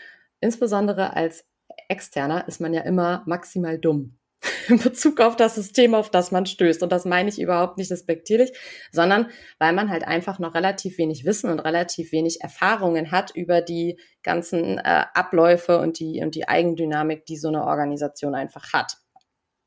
insbesondere 0.40 1.14
als 1.14 1.46
Externer 1.88 2.46
ist 2.48 2.61
man 2.61 2.74
ja 2.74 2.83
immer 2.83 3.22
maximal 3.27 3.79
dumm 3.79 4.18
in 4.68 4.79
Bezug 4.79 5.20
auf 5.20 5.37
das 5.37 5.55
System, 5.55 5.94
auf 5.94 6.11
das 6.11 6.31
man 6.31 6.46
stößt. 6.46 6.83
Und 6.83 6.92
das 6.92 7.05
meine 7.05 7.29
ich 7.29 7.40
überhaupt 7.40 7.79
nicht 7.79 7.90
respektierlich, 7.90 8.53
sondern 8.92 9.31
weil 9.59 9.72
man 9.72 9.90
halt 9.90 10.07
einfach 10.07 10.38
noch 10.38 10.55
relativ 10.55 10.98
wenig 10.98 11.24
Wissen 11.24 11.50
und 11.50 11.61
relativ 11.61 12.12
wenig 12.12 12.40
Erfahrungen 12.40 13.11
hat 13.11 13.31
über 13.35 13.61
die 13.61 13.98
ganzen 14.22 14.79
äh, 14.79 15.05
Abläufe 15.14 15.79
und 15.79 15.98
die, 15.98 16.22
und 16.22 16.35
die 16.35 16.48
Eigendynamik, 16.48 17.24
die 17.27 17.37
so 17.37 17.48
eine 17.48 17.64
Organisation 17.64 18.35
einfach 18.35 18.72
hat. 18.72 18.98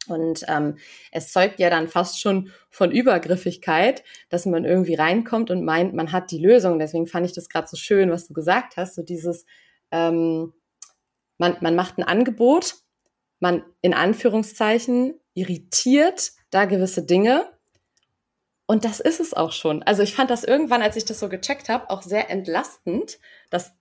Und 0.10 0.46
ähm, 0.48 0.78
es 1.12 1.32
zeugt 1.32 1.60
ja 1.60 1.70
dann 1.70 1.88
fast 1.88 2.20
schon 2.20 2.52
von 2.70 2.91
Übergriffigkeit, 2.91 4.04
dass 4.30 4.46
man 4.46 4.65
irgendwie 4.65 4.96
reinkommt 4.96 5.52
und 5.52 5.63
meint, 5.63 5.93
man 5.93 6.12
hat 6.12 6.32
die 6.32 6.39
Lösung. 6.39 6.80
Deswegen 6.80 7.08
fand 7.08 7.26
ich 7.26 7.34
das 7.34 7.50
gerade 7.50 7.67
so 7.67 7.78
schön, 7.78 8.12
was 8.12 8.28
du 8.28 8.34
gesagt 8.34 8.78
hast. 8.78 8.96
So 8.96 9.04
dieses, 9.04 9.46
ähm, 9.91 10.54
man, 11.38 11.58
man 11.62 11.76
macht 11.76 11.98
ein 11.98 12.04
Angebot, 12.04 12.76
man 13.39 13.63
in 13.82 13.93
Anführungszeichen 13.93 15.20
irritiert 15.34 16.32
da 16.50 16.65
gewisse 16.65 17.04
Dinge. 17.04 17.46
Und 18.65 18.84
das 18.84 19.00
ist 19.00 19.20
es 19.20 19.34
auch 19.34 19.52
schon. 19.52 19.82
Also 19.84 20.04
ich 20.04 20.13
fand 20.13 20.30
das 20.30 20.43
irgendwann, 20.43 20.82
als 20.82 20.96
ich 20.98 21.06
das 21.06 21.20
so 21.20 21.30
gecheckt 21.30 21.70
habe, 21.70 21.89
auch 21.89 22.02
sehr 22.02 22.30
entlastend, 22.30 23.20
dass 23.50 23.72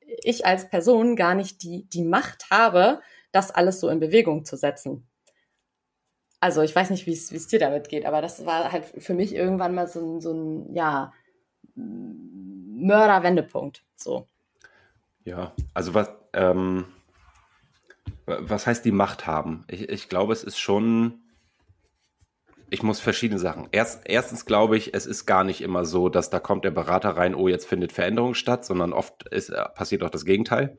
ich 0.00 0.44
als 0.46 0.68
Person 0.68 1.16
gar 1.16 1.34
nicht 1.34 1.62
die, 1.62 1.88
die 1.88 2.02
Macht 2.02 2.50
habe, 2.50 3.00
das 3.30 3.50
alles 3.50 3.80
so 3.80 3.88
in 3.88 4.00
Bewegung 4.00 4.44
zu 4.44 4.56
setzen. 4.56 5.08
Also 6.42 6.60
ich 6.62 6.74
weiß 6.74 6.90
nicht, 6.90 7.06
wie 7.06 7.12
es 7.12 7.46
dir 7.46 7.60
damit 7.60 7.88
geht, 7.88 8.04
aber 8.04 8.20
das 8.20 8.44
war 8.44 8.72
halt 8.72 8.86
für 8.98 9.14
mich 9.14 9.32
irgendwann 9.32 9.76
mal 9.76 9.86
so 9.86 10.00
ein, 10.00 10.20
so 10.20 10.32
ein 10.32 10.74
ja, 10.74 11.12
Mörderwendepunkt. 11.76 13.84
So. 13.94 14.26
Ja, 15.22 15.52
also 15.72 15.94
was, 15.94 16.10
ähm, 16.32 16.86
was 18.26 18.66
heißt 18.66 18.84
die 18.84 18.90
Macht 18.90 19.24
haben? 19.24 19.64
Ich, 19.68 19.88
ich 19.88 20.08
glaube, 20.08 20.32
es 20.32 20.42
ist 20.42 20.58
schon, 20.58 21.20
ich 22.70 22.82
muss 22.82 22.98
verschiedene 22.98 23.38
Sachen. 23.38 23.68
Erst, 23.70 24.00
erstens 24.06 24.44
glaube 24.44 24.76
ich, 24.76 24.94
es 24.94 25.06
ist 25.06 25.26
gar 25.26 25.44
nicht 25.44 25.60
immer 25.60 25.84
so, 25.84 26.08
dass 26.08 26.28
da 26.28 26.40
kommt 26.40 26.64
der 26.64 26.72
Berater 26.72 27.10
rein, 27.10 27.36
oh, 27.36 27.46
jetzt 27.46 27.68
findet 27.68 27.92
Veränderung 27.92 28.34
statt, 28.34 28.64
sondern 28.64 28.92
oft 28.92 29.28
ist, 29.28 29.50
äh, 29.50 29.64
passiert 29.76 30.02
auch 30.02 30.10
das 30.10 30.24
Gegenteil. 30.24 30.76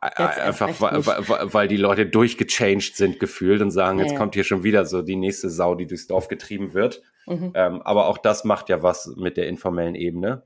Einfach 0.00 0.80
weil, 0.80 1.06
weil, 1.06 1.54
weil, 1.54 1.68
die 1.68 1.76
Leute 1.76 2.06
durchgechanged 2.06 2.96
sind 2.96 3.18
gefühlt 3.18 3.60
und 3.62 3.70
sagen, 3.70 3.98
ja, 3.98 4.04
jetzt 4.04 4.12
ja. 4.12 4.18
kommt 4.18 4.34
hier 4.34 4.44
schon 4.44 4.62
wieder 4.62 4.84
so 4.84 5.02
die 5.02 5.16
nächste 5.16 5.50
Sau, 5.50 5.74
die 5.74 5.86
durchs 5.86 6.06
Dorf 6.06 6.28
getrieben 6.28 6.74
wird. 6.74 7.02
Mhm. 7.26 7.52
Ähm, 7.54 7.82
aber 7.82 8.06
auch 8.06 8.18
das 8.18 8.44
macht 8.44 8.68
ja 8.68 8.82
was 8.82 9.14
mit 9.16 9.36
der 9.36 9.48
informellen 9.48 9.94
Ebene. 9.94 10.42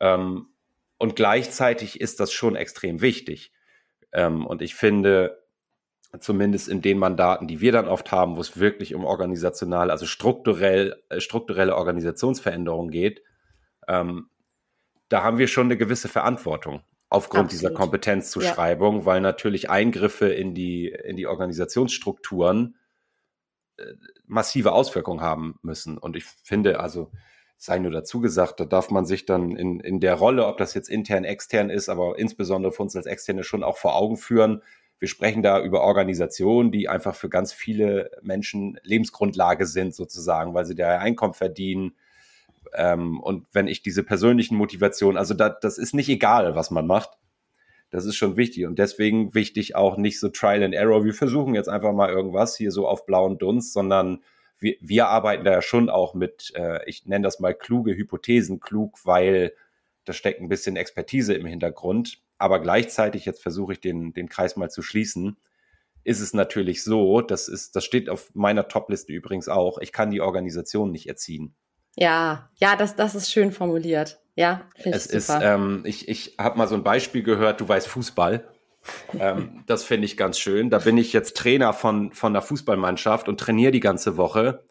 Ähm, 0.00 0.46
und 0.98 1.16
gleichzeitig 1.16 2.00
ist 2.00 2.20
das 2.20 2.32
schon 2.32 2.56
extrem 2.56 3.00
wichtig. 3.00 3.52
Ähm, 4.12 4.46
und 4.46 4.62
ich 4.62 4.74
finde, 4.74 5.42
zumindest 6.18 6.68
in 6.68 6.82
den 6.82 6.98
Mandaten, 6.98 7.46
die 7.46 7.60
wir 7.60 7.72
dann 7.72 7.88
oft 7.88 8.10
haben, 8.12 8.36
wo 8.36 8.40
es 8.40 8.58
wirklich 8.58 8.94
um 8.94 9.04
organisational, 9.04 9.90
also 9.90 10.06
strukturell, 10.06 11.02
äh, 11.08 11.20
strukturelle 11.20 11.76
Organisationsveränderungen 11.76 12.90
geht, 12.90 13.22
ähm, 13.88 14.28
da 15.08 15.22
haben 15.22 15.38
wir 15.38 15.48
schon 15.48 15.66
eine 15.66 15.76
gewisse 15.76 16.08
Verantwortung 16.08 16.82
aufgrund 17.10 17.46
Absolut. 17.46 17.52
dieser 17.62 17.74
Kompetenzzuschreibung, 17.74 19.00
ja. 19.00 19.04
weil 19.04 19.20
natürlich 19.20 19.68
Eingriffe 19.68 20.28
in 20.28 20.54
die, 20.54 20.88
in 20.88 21.16
die 21.16 21.26
Organisationsstrukturen 21.26 22.76
äh, 23.76 23.84
massive 24.26 24.72
Auswirkungen 24.72 25.20
haben 25.20 25.58
müssen. 25.62 25.98
Und 25.98 26.16
ich 26.16 26.24
finde, 26.24 26.78
also 26.78 27.10
sei 27.56 27.78
nur 27.80 27.90
dazu 27.90 28.20
gesagt, 28.20 28.60
da 28.60 28.64
darf 28.64 28.90
man 28.90 29.04
sich 29.04 29.26
dann 29.26 29.56
in, 29.56 29.80
in 29.80 29.98
der 29.98 30.14
Rolle, 30.14 30.46
ob 30.46 30.56
das 30.56 30.72
jetzt 30.72 30.88
intern, 30.88 31.24
extern 31.24 31.68
ist, 31.68 31.88
aber 31.88 32.16
insbesondere 32.16 32.72
für 32.72 32.82
uns 32.82 32.94
als 32.94 33.06
Externe 33.06 33.42
schon 33.42 33.64
auch 33.64 33.76
vor 33.76 33.96
Augen 33.96 34.16
führen. 34.16 34.62
Wir 35.00 35.08
sprechen 35.08 35.42
da 35.42 35.60
über 35.60 35.82
Organisationen, 35.82 36.70
die 36.70 36.88
einfach 36.88 37.16
für 37.16 37.28
ganz 37.28 37.52
viele 37.52 38.12
Menschen 38.22 38.78
Lebensgrundlage 38.84 39.66
sind, 39.66 39.94
sozusagen, 39.96 40.54
weil 40.54 40.64
sie 40.64 40.76
da 40.76 40.98
Einkommen 40.98 41.34
verdienen. 41.34 41.96
Ähm, 42.74 43.20
und 43.20 43.46
wenn 43.52 43.68
ich 43.68 43.82
diese 43.82 44.02
persönlichen 44.02 44.56
Motivationen, 44.56 45.16
also 45.16 45.34
da, 45.34 45.48
das 45.48 45.78
ist 45.78 45.94
nicht 45.94 46.08
egal, 46.08 46.54
was 46.54 46.70
man 46.70 46.86
macht. 46.86 47.10
Das 47.90 48.04
ist 48.04 48.14
schon 48.14 48.36
wichtig 48.36 48.66
und 48.66 48.78
deswegen 48.78 49.34
wichtig 49.34 49.74
auch 49.74 49.96
nicht 49.96 50.20
so 50.20 50.28
Trial 50.28 50.62
and 50.62 50.74
Error. 50.74 51.04
Wir 51.04 51.14
versuchen 51.14 51.56
jetzt 51.56 51.68
einfach 51.68 51.92
mal 51.92 52.08
irgendwas 52.08 52.56
hier 52.56 52.70
so 52.70 52.86
auf 52.86 53.04
blauen 53.04 53.36
Dunst, 53.38 53.72
sondern 53.72 54.22
wir, 54.60 54.76
wir 54.80 55.08
arbeiten 55.08 55.44
da 55.44 55.50
ja 55.50 55.62
schon 55.62 55.90
auch 55.90 56.14
mit, 56.14 56.52
äh, 56.54 56.88
ich 56.88 57.06
nenne 57.06 57.24
das 57.24 57.40
mal 57.40 57.52
kluge 57.52 57.96
Hypothesen, 57.96 58.60
klug, 58.60 58.98
weil 59.04 59.54
da 60.04 60.12
steckt 60.12 60.40
ein 60.40 60.48
bisschen 60.48 60.76
Expertise 60.76 61.34
im 61.34 61.46
Hintergrund. 61.46 62.22
Aber 62.38 62.60
gleichzeitig, 62.60 63.24
jetzt 63.24 63.42
versuche 63.42 63.72
ich 63.72 63.80
den, 63.80 64.12
den 64.12 64.28
Kreis 64.28 64.56
mal 64.56 64.70
zu 64.70 64.82
schließen, 64.82 65.36
ist 66.04 66.20
es 66.20 66.32
natürlich 66.32 66.82
so, 66.82 67.20
das 67.20 67.48
ist, 67.48 67.76
das 67.76 67.84
steht 67.84 68.08
auf 68.08 68.34
meiner 68.34 68.68
Topliste 68.68 69.12
übrigens 69.12 69.48
auch, 69.48 69.78
ich 69.78 69.92
kann 69.92 70.10
die 70.10 70.20
Organisation 70.20 70.90
nicht 70.90 71.08
erziehen. 71.08 71.54
Ja, 71.96 72.50
ja, 72.56 72.76
das, 72.76 72.96
das 72.96 73.14
ist 73.14 73.30
schön 73.30 73.52
formuliert. 73.52 74.20
Ja, 74.36 74.62
finde 74.76 74.96
ich 74.98 75.04
es 75.12 75.26
super. 75.26 75.38
Ist, 75.38 75.44
ähm, 75.44 75.82
ich 75.84 76.08
ich 76.08 76.34
habe 76.38 76.56
mal 76.56 76.68
so 76.68 76.74
ein 76.74 76.84
Beispiel 76.84 77.22
gehört, 77.22 77.60
du 77.60 77.68
weißt 77.68 77.88
Fußball 77.88 78.44
ähm, 79.18 79.62
das 79.66 79.84
finde 79.84 80.06
ich 80.06 80.16
ganz 80.16 80.38
schön. 80.38 80.70
Da 80.70 80.78
bin 80.78 80.98
ich 80.98 81.12
jetzt 81.12 81.36
Trainer 81.36 81.72
von, 81.72 82.12
von 82.12 82.32
der 82.32 82.42
Fußballmannschaft 82.42 83.28
und 83.28 83.40
trainiere 83.40 83.72
die 83.72 83.80
ganze 83.80 84.16
Woche. 84.16 84.64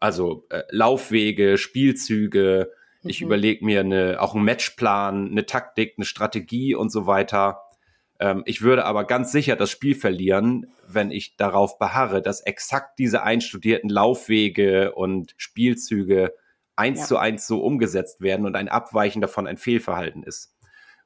Also 0.00 0.46
äh, 0.50 0.62
Laufwege, 0.70 1.58
Spielzüge. 1.58 2.72
Mhm. 3.02 3.10
Ich 3.10 3.20
überlege 3.20 3.64
mir 3.64 3.80
eine, 3.80 4.20
auch 4.20 4.34
einen 4.34 4.44
Matchplan, 4.44 5.30
eine 5.30 5.46
Taktik, 5.46 5.94
eine 5.96 6.04
Strategie 6.04 6.74
und 6.74 6.90
so 6.90 7.06
weiter. 7.06 7.62
Ähm, 8.20 8.42
ich 8.46 8.62
würde 8.62 8.84
aber 8.84 9.04
ganz 9.04 9.32
sicher 9.32 9.56
das 9.56 9.70
Spiel 9.70 9.94
verlieren, 9.94 10.66
wenn 10.86 11.10
ich 11.10 11.36
darauf 11.36 11.78
beharre, 11.78 12.22
dass 12.22 12.40
exakt 12.40 12.98
diese 12.98 13.22
einstudierten 13.22 13.90
Laufwege 13.90 14.92
und 14.94 15.34
Spielzüge 15.36 16.34
eins 16.78 17.00
ja. 17.00 17.06
zu 17.06 17.16
eins 17.18 17.46
so 17.46 17.60
umgesetzt 17.60 18.20
werden 18.20 18.46
und 18.46 18.56
ein 18.56 18.68
Abweichen 18.68 19.20
davon 19.20 19.46
ein 19.46 19.56
Fehlverhalten 19.56 20.22
ist 20.22 20.54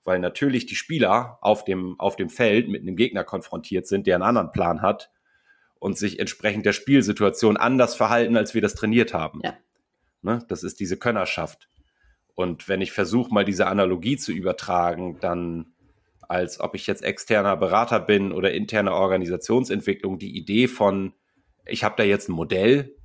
weil 0.04 0.18
natürlich 0.18 0.66
die 0.66 0.74
Spieler 0.74 1.38
auf 1.40 1.64
dem, 1.64 1.98
auf 1.98 2.16
dem 2.16 2.28
Feld 2.28 2.68
mit 2.68 2.82
einem 2.82 2.96
Gegner 2.96 3.24
konfrontiert 3.24 3.86
sind, 3.86 4.06
der 4.06 4.16
einen 4.16 4.24
anderen 4.24 4.52
Plan 4.52 4.82
hat 4.82 5.10
und 5.78 5.96
sich 5.96 6.18
entsprechend 6.18 6.66
der 6.66 6.72
Spielsituation 6.72 7.56
anders 7.56 7.94
verhalten, 7.94 8.36
als 8.36 8.54
wir 8.54 8.62
das 8.62 8.74
trainiert 8.74 9.14
haben. 9.14 9.40
Ja. 9.42 9.54
Ne? 10.22 10.44
Das 10.48 10.62
ist 10.62 10.80
diese 10.80 10.96
Könnerschaft. 10.96 11.68
Und 12.34 12.68
wenn 12.68 12.80
ich 12.80 12.92
versuche, 12.92 13.32
mal 13.32 13.44
diese 13.44 13.66
Analogie 13.66 14.16
zu 14.16 14.32
übertragen, 14.32 15.18
dann 15.20 15.74
als 16.28 16.60
ob 16.60 16.74
ich 16.74 16.86
jetzt 16.86 17.04
externer 17.04 17.56
Berater 17.56 18.00
bin 18.00 18.32
oder 18.32 18.52
interne 18.52 18.94
Organisationsentwicklung, 18.94 20.18
die 20.18 20.36
Idee 20.36 20.66
von, 20.66 21.12
ich 21.66 21.84
habe 21.84 21.94
da 21.98 22.04
jetzt 22.04 22.28
ein 22.28 22.32
Modell, 22.32 22.96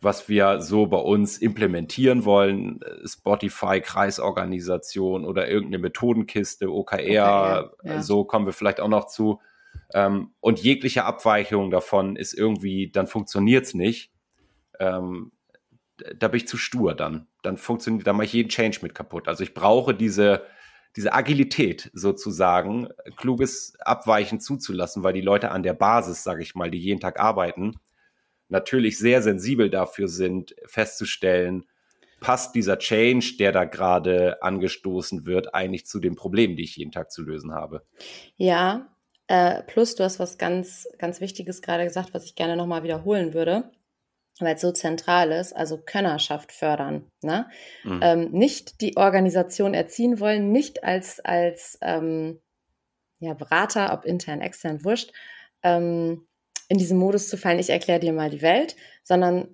was 0.00 0.28
wir 0.28 0.60
so 0.60 0.86
bei 0.86 0.98
uns 0.98 1.38
implementieren 1.38 2.24
wollen, 2.24 2.80
Spotify, 3.04 3.80
Kreisorganisation 3.80 5.24
oder 5.24 5.48
irgendeine 5.48 5.82
Methodenkiste, 5.82 6.72
OKR, 6.72 6.98
OKR 6.98 7.72
ja. 7.84 8.02
so 8.02 8.24
kommen 8.24 8.46
wir 8.46 8.52
vielleicht 8.52 8.80
auch 8.80 8.88
noch 8.88 9.06
zu. 9.06 9.40
Ähm, 9.92 10.32
und 10.40 10.60
jegliche 10.60 11.04
Abweichung 11.04 11.70
davon 11.70 12.16
ist 12.16 12.32
irgendwie, 12.32 12.90
dann 12.90 13.06
funktioniert 13.06 13.66
es 13.66 13.74
nicht. 13.74 14.12
Ähm, 14.78 15.32
da 16.16 16.28
bin 16.28 16.38
ich 16.38 16.48
zu 16.48 16.56
stur 16.56 16.94
dann. 16.94 17.26
Dann 17.42 17.56
funktioniert, 17.56 18.06
dann 18.06 18.16
mache 18.16 18.26
ich 18.26 18.32
jeden 18.32 18.48
Change 18.48 18.78
mit 18.82 18.94
kaputt. 18.94 19.28
Also 19.28 19.42
ich 19.42 19.52
brauche 19.52 19.94
diese, 19.94 20.44
diese 20.96 21.12
Agilität 21.12 21.90
sozusagen, 21.92 22.88
kluges 23.16 23.76
Abweichen 23.80 24.40
zuzulassen, 24.40 25.02
weil 25.02 25.12
die 25.12 25.20
Leute 25.20 25.50
an 25.50 25.62
der 25.62 25.74
Basis, 25.74 26.22
sage 26.22 26.42
ich 26.42 26.54
mal, 26.54 26.70
die 26.70 26.78
jeden 26.78 27.00
Tag 27.00 27.20
arbeiten, 27.20 27.74
natürlich 28.50 28.98
sehr 28.98 29.22
sensibel 29.22 29.70
dafür 29.70 30.08
sind, 30.08 30.54
festzustellen, 30.66 31.64
passt 32.20 32.54
dieser 32.54 32.78
Change, 32.78 33.36
der 33.38 33.52
da 33.52 33.64
gerade 33.64 34.42
angestoßen 34.42 35.26
wird, 35.26 35.54
eigentlich 35.54 35.86
zu 35.86 35.98
den 35.98 36.14
Problemen, 36.14 36.56
die 36.56 36.64
ich 36.64 36.76
jeden 36.76 36.92
Tag 36.92 37.10
zu 37.10 37.22
lösen 37.22 37.52
habe. 37.52 37.82
Ja, 38.36 38.88
äh, 39.26 39.62
plus 39.62 39.94
du 39.94 40.04
hast 40.04 40.20
was 40.20 40.38
ganz, 40.38 40.86
ganz 40.98 41.20
Wichtiges 41.20 41.62
gerade 41.62 41.84
gesagt, 41.84 42.12
was 42.12 42.24
ich 42.24 42.34
gerne 42.34 42.56
nochmal 42.56 42.82
wiederholen 42.82 43.32
würde, 43.32 43.70
weil 44.38 44.54
es 44.54 44.60
so 44.60 44.72
zentral 44.72 45.32
ist, 45.32 45.54
also 45.54 45.78
Könnerschaft 45.78 46.52
fördern. 46.52 47.06
Ne? 47.22 47.48
Mhm. 47.84 48.00
Ähm, 48.02 48.30
nicht 48.32 48.80
die 48.80 48.96
Organisation 48.96 49.72
erziehen 49.72 50.20
wollen, 50.20 50.52
nicht 50.52 50.84
als, 50.84 51.20
als 51.20 51.78
ähm, 51.80 52.40
ja, 53.18 53.34
Berater, 53.34 53.92
ob 53.92 54.04
intern, 54.04 54.40
extern, 54.40 54.84
wurscht, 54.84 55.12
ähm, 55.62 56.26
in 56.70 56.78
diesen 56.78 56.98
Modus 56.98 57.28
zu 57.28 57.36
fallen, 57.36 57.58
ich 57.58 57.68
erkläre 57.68 57.98
dir 57.98 58.12
mal 58.12 58.30
die 58.30 58.42
Welt, 58.42 58.76
sondern 59.02 59.48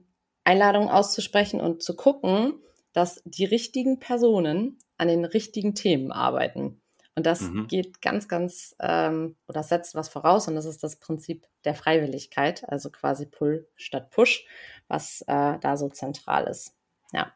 Einladungen 0.44 0.90
auszusprechen 0.90 1.60
und 1.62 1.82
zu 1.82 1.96
gucken, 1.96 2.62
dass 2.92 3.22
die 3.24 3.46
richtigen 3.46 3.98
Personen 3.98 4.78
an 4.98 5.08
den 5.08 5.24
richtigen 5.24 5.74
Themen 5.74 6.12
arbeiten. 6.12 6.82
Und 7.14 7.24
das 7.24 7.40
mhm. 7.40 7.68
geht 7.68 8.02
ganz, 8.02 8.28
ganz 8.28 8.76
ähm, 8.80 9.36
oder 9.48 9.62
setzt 9.62 9.94
was 9.94 10.10
voraus 10.10 10.46
und 10.46 10.56
das 10.56 10.66
ist 10.66 10.84
das 10.84 10.96
Prinzip 10.96 11.46
der 11.64 11.74
Freiwilligkeit, 11.74 12.68
also 12.68 12.90
quasi 12.90 13.24
Pull 13.24 13.66
statt 13.76 14.10
Push, 14.10 14.46
was 14.86 15.22
äh, 15.22 15.58
da 15.58 15.78
so 15.78 15.88
zentral 15.88 16.46
ist. 16.46 16.76
Ja. 17.12 17.32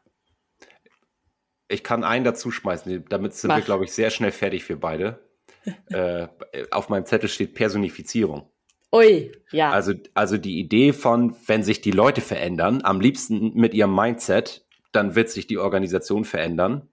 Ich 1.67 1.83
kann 1.83 2.03
einen 2.03 2.23
dazu 2.23 2.51
schmeißen, 2.51 3.05
damit 3.09 3.33
sind 3.33 3.47
Mach. 3.47 3.57
wir, 3.57 3.63
glaube 3.63 3.85
ich, 3.85 3.93
sehr 3.93 4.11
schnell 4.11 4.31
fertig 4.31 4.63
für 4.63 4.77
beide. 4.77 5.27
äh, 5.87 6.27
auf 6.69 6.89
meinem 6.89 7.07
Zettel 7.07 7.29
steht 7.29 7.55
Personifizierung. 7.55 8.51
Ui, 8.91 9.31
ja. 9.51 9.71
Also, 9.71 9.93
also 10.13 10.37
die 10.37 10.59
Idee 10.59 10.91
von, 10.93 11.35
wenn 11.47 11.63
sich 11.63 11.81
die 11.81 11.91
Leute 11.91 12.21
verändern, 12.21 12.81
am 12.83 12.99
liebsten 12.99 13.53
mit 13.53 13.73
ihrem 13.73 13.95
Mindset, 13.95 14.65
dann 14.91 15.15
wird 15.15 15.29
sich 15.29 15.47
die 15.47 15.57
Organisation 15.57 16.25
verändern. 16.25 16.89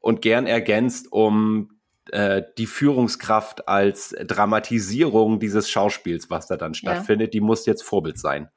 Und 0.00 0.22
gern 0.22 0.46
ergänzt 0.46 1.10
um 1.12 1.78
äh, 2.10 2.42
die 2.58 2.66
Führungskraft 2.66 3.68
als 3.68 4.14
Dramatisierung 4.26 5.40
dieses 5.40 5.70
Schauspiels, 5.70 6.30
was 6.30 6.46
da 6.46 6.56
dann 6.56 6.74
stattfindet, 6.74 7.28
ja. 7.28 7.30
die 7.38 7.40
muss 7.40 7.64
jetzt 7.64 7.82
Vorbild 7.82 8.18
sein 8.18 8.50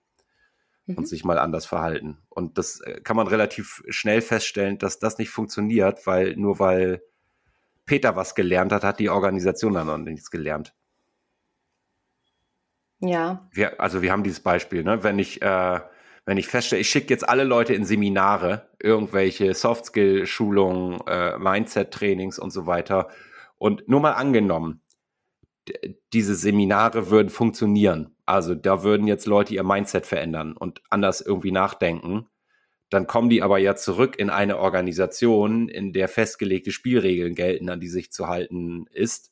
mhm. 0.87 0.95
und 0.95 1.07
sich 1.07 1.23
mal 1.23 1.37
anders 1.37 1.65
verhalten. 1.65 2.17
Und 2.29 2.57
das 2.57 2.81
äh, 2.81 2.99
kann 3.01 3.15
man 3.15 3.27
relativ 3.27 3.83
schnell 3.87 4.21
feststellen, 4.21 4.79
dass 4.79 4.99
das 4.99 5.17
nicht 5.17 5.29
funktioniert, 5.29 6.05
weil 6.07 6.35
nur 6.35 6.59
weil 6.59 7.03
Peter 7.85 8.15
was 8.15 8.35
gelernt 8.35 8.73
hat, 8.73 8.83
hat 8.83 8.99
die 8.99 9.09
Organisation 9.09 9.73
dann 9.73 9.87
noch 9.87 9.97
nichts 9.97 10.29
gelernt. 10.31 10.73
Ja. 12.99 13.47
Wir, 13.51 13.79
also 13.79 14.01
wir 14.01 14.11
haben 14.11 14.23
dieses 14.23 14.39
Beispiel, 14.39 14.83
ne? 14.83 15.03
wenn 15.03 15.19
ich, 15.19 15.41
äh, 15.41 15.79
wenn 16.25 16.37
ich 16.37 16.47
feststelle, 16.47 16.81
ich 16.81 16.89
schicke 16.89 17.09
jetzt 17.09 17.27
alle 17.27 17.43
Leute 17.43 17.73
in 17.73 17.85
Seminare, 17.85 18.69
irgendwelche 18.79 19.53
Soft-Skill-Schulungen, 19.53 20.99
äh, 21.07 21.37
Mindset-Trainings 21.37 22.39
und 22.39 22.51
so 22.51 22.65
weiter. 22.65 23.09
Und 23.57 23.87
nur 23.87 24.01
mal 24.01 24.13
angenommen, 24.13 24.81
diese 26.13 26.35
Seminare 26.35 27.09
würden 27.09 27.29
funktionieren. 27.29 28.15
Also 28.25 28.55
da 28.55 28.83
würden 28.83 29.07
jetzt 29.07 29.25
Leute 29.25 29.53
ihr 29.53 29.63
Mindset 29.63 30.05
verändern 30.05 30.55
und 30.55 30.81
anders 30.89 31.21
irgendwie 31.21 31.51
nachdenken. 31.51 32.27
Dann 32.89 33.05
kommen 33.05 33.29
die 33.29 33.43
aber 33.43 33.57
ja 33.57 33.75
zurück 33.75 34.17
in 34.17 34.29
eine 34.29 34.57
Organisation, 34.57 35.67
in 35.67 35.91
der 35.91 36.07
festgelegte 36.07 36.71
Spielregeln 36.71 37.35
gelten, 37.35 37.69
an 37.69 37.81
die 37.81 37.89
sich 37.89 38.11
zu 38.11 38.27
halten 38.27 38.85
ist 38.91 39.31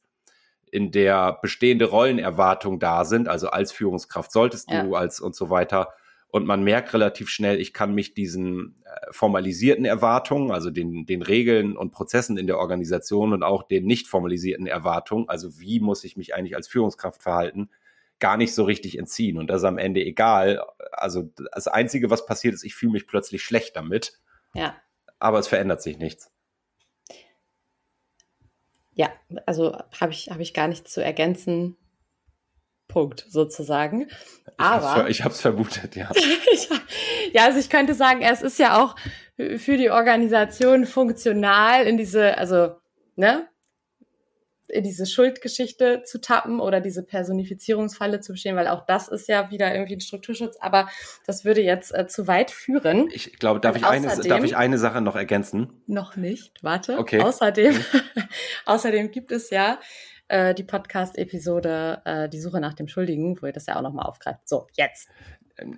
in 0.76 0.92
der 0.92 1.40
bestehende 1.42 1.86
Rollenerwartungen 1.86 2.80
da 2.80 3.06
sind, 3.06 3.30
also 3.30 3.48
als 3.48 3.72
Führungskraft 3.72 4.30
solltest 4.30 4.70
du, 4.70 4.76
ja. 4.76 4.92
als 4.92 5.22
und 5.22 5.34
so 5.34 5.50
weiter. 5.50 5.94
und 6.28 6.46
man 6.46 6.66
merkt 6.66 6.94
relativ 6.94 7.30
schnell, 7.30 7.62
ich 7.62 7.72
kann 7.72 7.96
mich 7.96 8.14
diesen 8.14 8.76
äh, 8.84 9.08
formalisierten 9.12 9.86
Erwartungen, 9.86 10.52
also 10.52 10.70
den, 10.70 11.06
den 11.06 11.22
Regeln 11.22 11.78
und 11.78 11.92
Prozessen 11.92 12.38
in 12.38 12.46
der 12.46 12.58
Organisation 12.58 13.32
und 13.32 13.42
auch 13.42 13.64
den 13.64 13.86
nicht 13.86 14.08
formalisierten 14.08 14.68
Erwartungen, 14.68 15.30
also 15.30 15.62
wie 15.62 15.80
muss 15.80 16.04
ich 16.04 16.18
mich 16.18 16.36
eigentlich 16.36 16.58
als 16.58 16.68
Führungskraft 16.68 17.24
verhalten, 17.24 17.70
gar 18.20 18.36
nicht 18.36 18.54
so 18.54 18.66
richtig 18.66 18.98
entziehen. 18.98 19.38
Und 19.38 19.48
das 19.48 19.62
ist 19.62 19.66
am 19.66 19.78
Ende 19.78 20.02
egal. 20.02 20.62
Also 20.92 21.32
das 21.54 21.70
Einzige, 21.70 22.10
was 22.10 22.26
passiert 22.26 22.54
ist, 22.54 22.66
ich 22.66 22.76
fühle 22.76 22.92
mich 22.92 23.08
plötzlich 23.08 23.42
schlecht 23.42 23.78
damit. 23.78 24.20
Ja. 24.54 24.76
Aber 25.20 25.40
es 25.40 25.48
verändert 25.48 25.82
sich 25.82 25.98
nichts. 25.98 26.35
Ja, 28.96 29.10
also 29.46 29.78
habe 30.00 30.14
ich, 30.14 30.30
hab 30.30 30.40
ich 30.40 30.54
gar 30.54 30.68
nichts 30.68 30.92
zu 30.92 31.04
ergänzen. 31.04 31.78
Punkt, 32.88 33.26
sozusagen. 33.28 34.08
Aber. 34.58 35.10
Ich 35.10 35.24
habe 35.24 35.34
es 35.34 35.42
vermutet, 35.42 35.96
ja. 35.98 36.10
ja, 37.34 37.44
also 37.44 37.60
ich 37.60 37.70
könnte 37.70 37.94
sagen, 37.94 38.22
es 38.22 38.42
ist 38.42 38.58
ja 38.58 38.82
auch 38.82 38.96
für 39.58 39.78
die 39.78 39.90
Organisation 39.90 40.86
funktional 40.86 41.86
in 41.86 41.98
diese, 41.98 42.38
also, 42.38 42.76
ne, 43.16 43.48
in 44.76 44.84
diese 44.84 45.06
Schuldgeschichte 45.06 46.04
zu 46.04 46.22
tappen 46.22 46.60
oder 46.60 46.82
diese 46.82 47.04
Personifizierungsfalle 47.04 48.20
zu 48.20 48.34
bestehen, 48.34 48.56
weil 48.56 48.68
auch 48.68 48.86
das 48.86 49.08
ist 49.08 49.28
ja 49.28 49.50
wieder 49.50 49.74
irgendwie 49.74 49.96
ein 49.96 50.02
Strukturschutz, 50.02 50.58
aber 50.60 50.88
das 51.26 51.46
würde 51.46 51.62
jetzt 51.62 51.96
äh, 51.96 52.08
zu 52.08 52.28
weit 52.28 52.52
führen. 52.52 53.10
Ich 53.12 53.40
glaube, 53.40 53.60
darf, 53.60 53.76
ich 53.76 53.86
eine, 53.86 54.08
darf 54.08 54.44
ich 54.44 54.56
eine 54.56 54.78
Sache 54.78 55.02
noch 55.02 55.16
ergänzen? 55.16 55.82
Noch 55.88 56.16
nicht, 56.16 56.64
warte. 56.64 56.98
Okay. 57.00 57.22
Außerdem, 57.22 57.74
außerdem 58.66 59.12
gibt 59.12 59.32
es 59.32 59.50
ja 59.50 59.80
äh, 60.28 60.54
die 60.54 60.64
Podcast-Episode 60.64 62.02
äh, 62.06 62.30
Die 62.30 62.40
Suche 62.40 62.60
nach 62.60 62.74
dem 62.74 62.88
Schuldigen, 62.88 63.42
wo 63.42 63.46
ihr 63.46 63.54
das 63.54 63.68
ja 63.68 63.78
auch 63.78 63.82
nochmal 63.82 64.06
aufgreift. 64.06 64.48
So, 64.48 64.68
jetzt. 64.74 65.10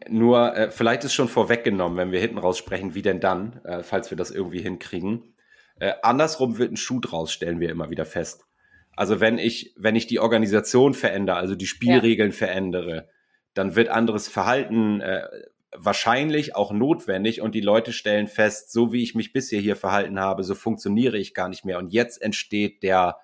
Nur, 0.09 0.55
äh, 0.55 0.71
vielleicht 0.71 1.03
ist 1.03 1.13
schon 1.13 1.27
vorweggenommen, 1.27 1.97
wenn 1.97 2.11
wir 2.11 2.19
hinten 2.19 2.39
raus 2.39 2.57
sprechen, 2.57 2.95
wie 2.95 3.03
denn 3.03 3.19
dann, 3.19 3.61
äh, 3.63 3.83
falls 3.83 4.09
wir 4.09 4.17
das 4.17 4.31
irgendwie 4.31 4.61
hinkriegen. 4.61 5.35
Äh, 5.79 5.93
andersrum 6.01 6.57
wird 6.57 6.71
ein 6.71 6.77
Schuh 6.77 6.99
draus, 6.99 7.31
stellen 7.31 7.59
wir 7.59 7.69
immer 7.69 7.91
wieder 7.91 8.05
fest. 8.05 8.45
Also 8.97 9.19
wenn 9.19 9.37
ich, 9.37 9.75
wenn 9.77 9.95
ich 9.95 10.07
die 10.07 10.19
Organisation 10.19 10.95
verändere, 10.95 11.37
also 11.37 11.53
die 11.55 11.67
Spielregeln 11.67 12.31
ja. 12.31 12.37
verändere, 12.37 13.07
dann 13.53 13.75
wird 13.75 13.89
anderes 13.89 14.27
Verhalten 14.27 15.01
äh, 15.01 15.27
wahrscheinlich 15.71 16.55
auch 16.55 16.71
notwendig 16.71 17.41
und 17.41 17.53
die 17.53 17.61
Leute 17.61 17.93
stellen 17.93 18.27
fest, 18.27 18.71
so 18.71 18.91
wie 18.91 19.03
ich 19.03 19.13
mich 19.13 19.33
bisher 19.33 19.61
hier 19.61 19.75
verhalten 19.75 20.19
habe, 20.19 20.43
so 20.43 20.55
funktioniere 20.55 21.17
ich 21.19 21.35
gar 21.35 21.47
nicht 21.47 21.63
mehr. 21.63 21.77
Und 21.77 21.93
jetzt 21.93 22.19
entsteht 22.19 22.81
der 22.81 23.17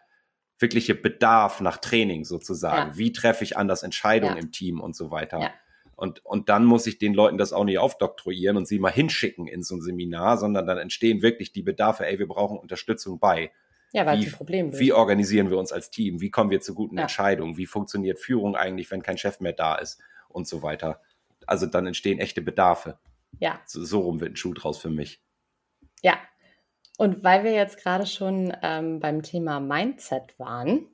wirkliche 0.59 0.93
Bedarf 0.93 1.59
nach 1.59 1.77
Training 1.77 2.23
sozusagen. 2.23 2.91
Ja. 2.91 2.97
Wie 2.97 3.11
treffe 3.11 3.43
ich 3.43 3.57
anders 3.57 3.81
Entscheidungen 3.81 4.35
ja. 4.35 4.43
im 4.43 4.51
Team 4.51 4.79
und 4.79 4.95
so 4.95 5.09
weiter. 5.09 5.51
Und, 5.95 6.23
und 6.23 6.49
dann 6.49 6.65
muss 6.65 6.85
ich 6.85 6.99
den 6.99 7.15
Leuten 7.15 7.39
das 7.39 7.51
auch 7.51 7.63
nicht 7.63 7.79
aufdoktroyieren 7.79 8.57
und 8.57 8.67
sie 8.67 8.77
mal 8.77 8.91
hinschicken 8.91 9.47
in 9.47 9.63
so 9.63 9.75
ein 9.75 9.81
Seminar, 9.81 10.37
sondern 10.37 10.67
dann 10.67 10.77
entstehen 10.77 11.23
wirklich 11.23 11.51
die 11.51 11.63
Bedarfe, 11.63 12.05
ey, 12.05 12.19
wir 12.19 12.27
brauchen 12.27 12.59
Unterstützung 12.59 13.19
bei. 13.19 13.51
Ja, 13.93 14.07
weil 14.07 14.19
wie, 14.19 14.29
Problem. 14.29 14.77
Wie 14.77 14.91
organisieren 14.91 15.51
wir 15.51 15.57
uns 15.57 15.71
als 15.71 15.91
Team? 15.91 16.19
Wie 16.19 16.31
kommen 16.31 16.49
wir 16.49 16.59
zu 16.61 16.73
guten 16.73 16.97
ja. 16.97 17.03
Entscheidungen? 17.03 17.57
Wie 17.57 17.67
funktioniert 17.67 18.19
Führung 18.19 18.55
eigentlich, 18.55 18.89
wenn 18.89 19.03
kein 19.03 19.19
Chef 19.19 19.39
mehr 19.39 19.53
da 19.53 19.75
ist? 19.75 20.01
Und 20.29 20.47
so 20.47 20.63
weiter. 20.63 20.99
Also 21.45 21.67
dann 21.67 21.85
entstehen 21.85 22.19
echte 22.19 22.41
Bedarfe. 22.41 22.97
Ja. 23.39 23.61
So, 23.65 23.85
so 23.85 24.01
rum 24.01 24.19
wird 24.19 24.33
ein 24.33 24.35
Schuh 24.35 24.53
draus 24.53 24.79
für 24.79 24.89
mich. 24.89 25.21
Ja. 26.01 26.17
Und 26.97 27.23
weil 27.23 27.43
wir 27.43 27.53
jetzt 27.53 27.77
gerade 27.77 28.07
schon 28.07 28.51
ähm, 28.63 28.99
beim 28.99 29.21
Thema 29.21 29.59
Mindset 29.59 30.37
waren, 30.39 30.87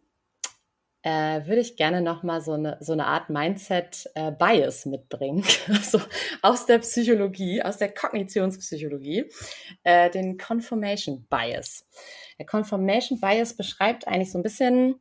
äh, 1.01 1.45
würde 1.45 1.61
ich 1.61 1.77
gerne 1.77 2.01
noch 2.01 2.23
mal 2.23 2.41
so 2.41 2.53
eine, 2.53 2.77
so 2.81 2.91
eine 2.91 3.05
Art 3.05 3.29
Mindset-Bias 3.29 4.85
äh, 4.85 4.89
mitbringen, 4.89 5.45
also 5.69 6.01
aus 6.41 6.65
der 6.65 6.79
Psychologie, 6.79 7.61
aus 7.61 7.77
der 7.77 7.93
Kognitionspsychologie, 7.93 9.31
äh, 9.83 10.09
den 10.09 10.37
Confirmation 10.37 11.25
Bias. 11.29 11.87
Der 12.39 12.45
Confirmation 12.45 13.19
Bias 13.19 13.55
beschreibt 13.55 14.07
eigentlich 14.07 14.31
so 14.31 14.39
ein 14.39 14.43
bisschen 14.43 14.99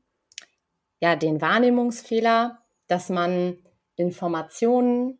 ja 1.00 1.16
den 1.16 1.40
Wahrnehmungsfehler, 1.40 2.58
dass 2.88 3.08
man 3.08 3.58
Informationen 3.96 5.18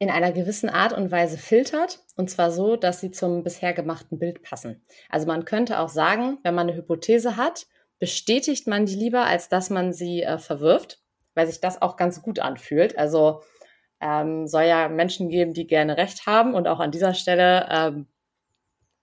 in 0.00 0.10
einer 0.10 0.32
gewissen 0.32 0.68
Art 0.68 0.92
und 0.92 1.10
Weise 1.10 1.38
filtert, 1.38 2.00
und 2.16 2.30
zwar 2.30 2.50
so, 2.50 2.76
dass 2.76 3.00
sie 3.00 3.10
zum 3.10 3.42
bisher 3.42 3.72
gemachten 3.72 4.18
Bild 4.18 4.42
passen. 4.42 4.82
Also 5.08 5.26
man 5.26 5.44
könnte 5.44 5.80
auch 5.80 5.88
sagen, 5.88 6.38
wenn 6.42 6.54
man 6.54 6.68
eine 6.68 6.76
Hypothese 6.76 7.36
hat 7.36 7.66
bestätigt 7.98 8.66
man 8.66 8.86
die 8.86 8.94
lieber, 8.94 9.24
als 9.24 9.48
dass 9.48 9.70
man 9.70 9.92
sie 9.92 10.22
äh, 10.22 10.38
verwirft, 10.38 11.00
weil 11.34 11.46
sich 11.46 11.60
das 11.60 11.82
auch 11.82 11.96
ganz 11.96 12.22
gut 12.22 12.38
anfühlt. 12.38 12.98
Also 12.98 13.42
ähm, 14.00 14.46
soll 14.46 14.64
ja 14.64 14.88
Menschen 14.88 15.28
geben, 15.28 15.54
die 15.54 15.66
gerne 15.66 15.96
Recht 15.96 16.26
haben 16.26 16.54
und 16.54 16.68
auch 16.68 16.80
an 16.80 16.92
dieser 16.92 17.14
Stelle 17.14 17.68
ähm, 17.70 18.06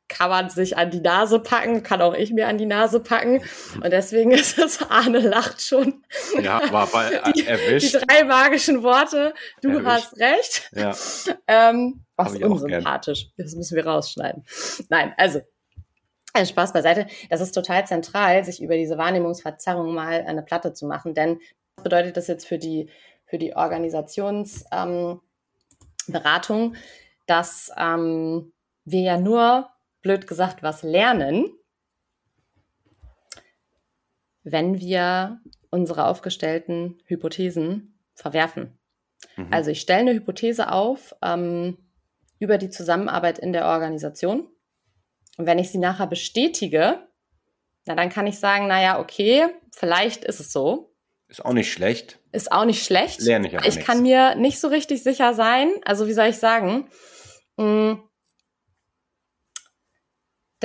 kann 0.08 0.30
man 0.30 0.50
sich 0.50 0.78
an 0.78 0.91
die 0.91 1.02
Nase 1.02 1.39
packen, 1.39 1.84
kann 1.84 2.02
auch 2.02 2.13
ich 2.13 2.32
mir 2.32 2.48
an 2.48 2.58
die 2.58 2.65
Nase 2.65 3.00
packen. 3.00 3.41
Und 3.76 3.91
deswegen 3.91 4.32
ist 4.32 4.58
es, 4.58 4.82
Arne 4.82 5.20
lacht 5.20 5.62
schon. 5.62 6.04
Ja, 6.41 6.62
war 6.72 6.88
bei, 6.88 7.22
die, 7.36 7.46
erwischt. 7.46 7.94
Die 7.94 8.06
drei 8.06 8.24
magischen 8.24 8.84
Worte, 8.84 9.34
du 9.62 9.70
erwischt. 9.70 9.86
hast 9.86 10.20
recht. 10.20 10.72
Ja. 10.74 10.96
Ähm, 11.48 12.06
was 12.15 12.34
unsympathisch. 12.36 13.28
Das 13.38 13.56
müssen 13.56 13.76
wir 13.76 13.86
rausschneiden. 13.86 14.44
Nein, 14.89 15.13
also 15.18 15.41
also 16.36 16.50
Spaß 16.50 16.74
beiseite. 16.74 17.08
Das 17.30 17.39
ist 17.39 17.54
total 17.54 17.88
zentral, 17.88 18.44
sich 18.44 18.62
über 18.62 18.76
diese 18.76 18.98
Wahrnehmungsverzerrung 18.98 19.94
mal 19.94 20.26
eine 20.28 20.44
Platte 20.44 20.74
zu 20.74 20.86
machen. 20.86 21.13
Denn 21.13 21.39
was 21.78 21.84
bedeutet 21.84 22.18
das 22.18 22.28
jetzt 22.28 22.46
für 22.46 22.58
die, 22.58 22.89
für 23.26 23.38
die 23.38 23.56
Organisationsberatung, 23.56 25.22
ähm, 26.10 26.76
dass 27.26 27.72
ähm, 27.78 28.52
wir 28.84 29.02
ja 29.02 29.18
nur, 29.18 29.70
blöd 30.06 30.28
gesagt, 30.28 30.62
was 30.62 30.84
lernen, 30.84 31.50
wenn 34.44 34.80
wir 34.80 35.41
unsere 35.72 36.06
aufgestellten 36.06 37.02
Hypothesen 37.06 38.00
verwerfen. 38.13 38.78
Mhm. 39.36 39.48
Also 39.52 39.72
ich 39.72 39.82
stelle 39.82 40.02
eine 40.02 40.13
Hypothese 40.13 40.72
auf 40.72 41.15
ähm, 41.24 41.80
über 42.38 42.60
die 42.60 42.70
Zusammenarbeit 42.70 43.39
in 43.39 43.52
der 43.52 43.65
Organisation 43.65 44.48
und 45.38 45.48
wenn 45.48 45.58
ich 45.58 45.72
sie 45.72 45.80
nachher 45.80 46.06
bestätige, 46.06 47.08
na, 47.88 47.96
dann 47.96 48.10
kann 48.10 48.28
ich 48.28 48.38
sagen, 48.39 48.68
naja, 48.68 49.00
okay, 49.00 49.48
vielleicht 49.72 50.24
ist 50.24 50.39
es 50.39 50.52
so. 50.52 50.94
Ist 51.28 51.44
auch 51.44 51.54
nicht 51.54 51.74
schlecht. 51.74 52.20
Ist 52.32 52.52
auch 52.52 52.65
nicht 52.65 52.86
schlecht. 52.86 53.22
Lerne 53.22 53.48
ich 53.48 53.58
aber 53.58 53.68
Ich 53.68 53.76
nichts. 53.78 53.88
kann 53.88 54.04
mir 54.04 54.36
nicht 54.36 54.60
so 54.60 54.68
richtig 54.68 55.02
sicher 55.02 55.34
sein. 55.34 55.72
Also, 55.84 56.08
wie 56.08 56.13
soll 56.13 56.28
ich 56.28 56.38
sagen? 56.38 56.88
Mm, 57.58 57.94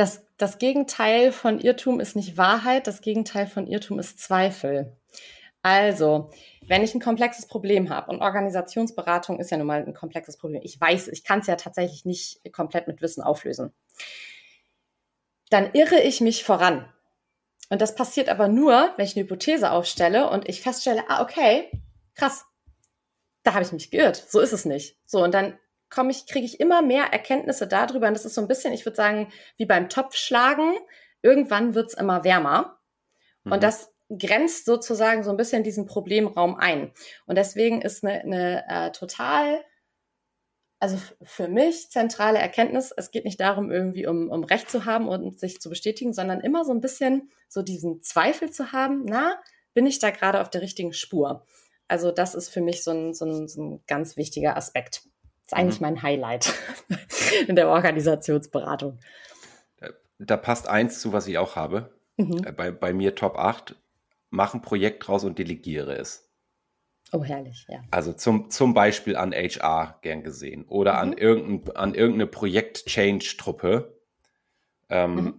das, 0.00 0.24
das 0.36 0.58
Gegenteil 0.58 1.32
von 1.32 1.60
Irrtum 1.60 2.00
ist 2.00 2.16
nicht 2.16 2.36
Wahrheit, 2.36 2.86
das 2.86 3.00
Gegenteil 3.02 3.46
von 3.46 3.66
Irrtum 3.66 3.98
ist 3.98 4.18
Zweifel. 4.18 4.96
Also, 5.62 6.30
wenn 6.66 6.82
ich 6.82 6.94
ein 6.94 7.00
komplexes 7.00 7.46
Problem 7.46 7.90
habe 7.90 8.10
und 8.10 8.22
Organisationsberatung 8.22 9.38
ist 9.38 9.50
ja 9.50 9.58
nun 9.58 9.66
mal 9.66 9.84
ein 9.84 9.94
komplexes 9.94 10.38
Problem. 10.38 10.62
Ich 10.64 10.80
weiß, 10.80 11.08
ich 11.08 11.24
kann 11.24 11.40
es 11.40 11.46
ja 11.46 11.56
tatsächlich 11.56 12.04
nicht 12.04 12.40
komplett 12.52 12.88
mit 12.88 13.02
Wissen 13.02 13.22
auflösen 13.22 13.72
dann 15.50 15.74
irre 15.74 16.00
ich 16.00 16.20
mich 16.20 16.44
voran. 16.44 16.90
Und 17.68 17.82
das 17.82 17.94
passiert 17.94 18.28
aber 18.28 18.48
nur, 18.48 18.94
wenn 18.96 19.04
ich 19.04 19.16
eine 19.16 19.24
Hypothese 19.24 19.70
aufstelle 19.70 20.30
und 20.30 20.48
ich 20.48 20.62
feststelle, 20.62 21.04
ah, 21.08 21.22
okay, 21.22 21.70
krass, 22.14 22.46
da 23.42 23.52
habe 23.54 23.64
ich 23.64 23.72
mich 23.72 23.90
geirrt. 23.90 24.24
So 24.28 24.40
ist 24.40 24.52
es 24.52 24.64
nicht. 24.64 24.96
So, 25.06 25.22
und 25.22 25.34
dann 25.34 25.58
komme 25.90 26.10
ich, 26.10 26.26
kriege 26.26 26.46
ich 26.46 26.60
immer 26.60 26.82
mehr 26.82 27.12
Erkenntnisse 27.12 27.66
darüber. 27.66 28.08
Und 28.08 28.14
das 28.14 28.24
ist 28.24 28.34
so 28.34 28.40
ein 28.40 28.48
bisschen, 28.48 28.72
ich 28.72 28.86
würde 28.86 28.96
sagen, 28.96 29.32
wie 29.56 29.66
beim 29.66 29.88
Topfschlagen. 29.88 30.76
Irgendwann 31.22 31.74
wird's 31.74 31.94
immer 31.94 32.24
wärmer. 32.24 32.78
Mhm. 33.44 33.52
Und 33.52 33.62
das 33.62 33.92
grenzt 34.08 34.64
sozusagen 34.64 35.22
so 35.22 35.30
ein 35.30 35.36
bisschen 35.36 35.62
diesen 35.62 35.86
Problemraum 35.86 36.56
ein. 36.56 36.92
Und 37.26 37.36
deswegen 37.36 37.82
ist 37.82 38.04
eine, 38.04 38.22
eine 38.22 38.64
äh, 38.68 38.92
total 38.92 39.64
also 40.80 40.96
für 41.22 41.46
mich 41.46 41.90
zentrale 41.90 42.38
Erkenntnis, 42.38 42.90
es 42.96 43.10
geht 43.10 43.26
nicht 43.26 43.38
darum, 43.38 43.70
irgendwie 43.70 44.06
um, 44.06 44.30
um 44.30 44.42
Recht 44.42 44.70
zu 44.70 44.86
haben 44.86 45.08
und 45.08 45.38
sich 45.38 45.60
zu 45.60 45.68
bestätigen, 45.68 46.14
sondern 46.14 46.40
immer 46.40 46.64
so 46.64 46.72
ein 46.72 46.80
bisschen 46.80 47.30
so 47.48 47.60
diesen 47.60 48.02
Zweifel 48.02 48.50
zu 48.50 48.72
haben, 48.72 49.04
na, 49.04 49.38
bin 49.74 49.86
ich 49.86 49.98
da 49.98 50.10
gerade 50.10 50.40
auf 50.40 50.48
der 50.48 50.62
richtigen 50.62 50.94
Spur? 50.94 51.44
Also 51.86 52.10
das 52.10 52.34
ist 52.34 52.48
für 52.48 52.62
mich 52.62 52.82
so 52.82 52.92
ein, 52.92 53.12
so 53.12 53.26
ein, 53.26 53.46
so 53.46 53.62
ein 53.62 53.82
ganz 53.86 54.16
wichtiger 54.16 54.56
Aspekt. 54.56 55.02
Ist 55.50 55.56
eigentlich 55.56 55.80
mhm. 55.80 55.86
mein 55.86 56.02
Highlight 56.04 56.54
in 57.48 57.56
der 57.56 57.68
Organisationsberatung. 57.68 59.00
Da 60.20 60.36
passt 60.36 60.68
eins 60.68 61.00
zu, 61.00 61.12
was 61.12 61.26
ich 61.26 61.38
auch 61.38 61.56
habe. 61.56 61.92
Mhm. 62.16 62.44
Äh, 62.44 62.52
bei, 62.52 62.70
bei 62.70 62.92
mir 62.92 63.16
Top 63.16 63.36
8, 63.36 63.74
mach 64.28 64.54
ein 64.54 64.62
Projekt 64.62 65.08
draus 65.08 65.24
und 65.24 65.40
delegiere 65.40 65.96
es. 65.96 66.30
Oh, 67.10 67.24
herrlich, 67.24 67.66
ja. 67.68 67.80
Also 67.90 68.12
zum, 68.12 68.48
zum 68.50 68.74
Beispiel 68.74 69.16
an 69.16 69.32
HR 69.32 69.98
gern 70.02 70.22
gesehen 70.22 70.66
oder 70.68 70.92
mhm. 70.92 70.98
an, 70.98 71.12
irgendein, 71.14 71.76
an 71.76 71.94
irgendeine 71.96 72.26
Projekt-Change-Truppe. 72.28 73.98
Ähm, 74.88 75.14
mhm. 75.14 75.34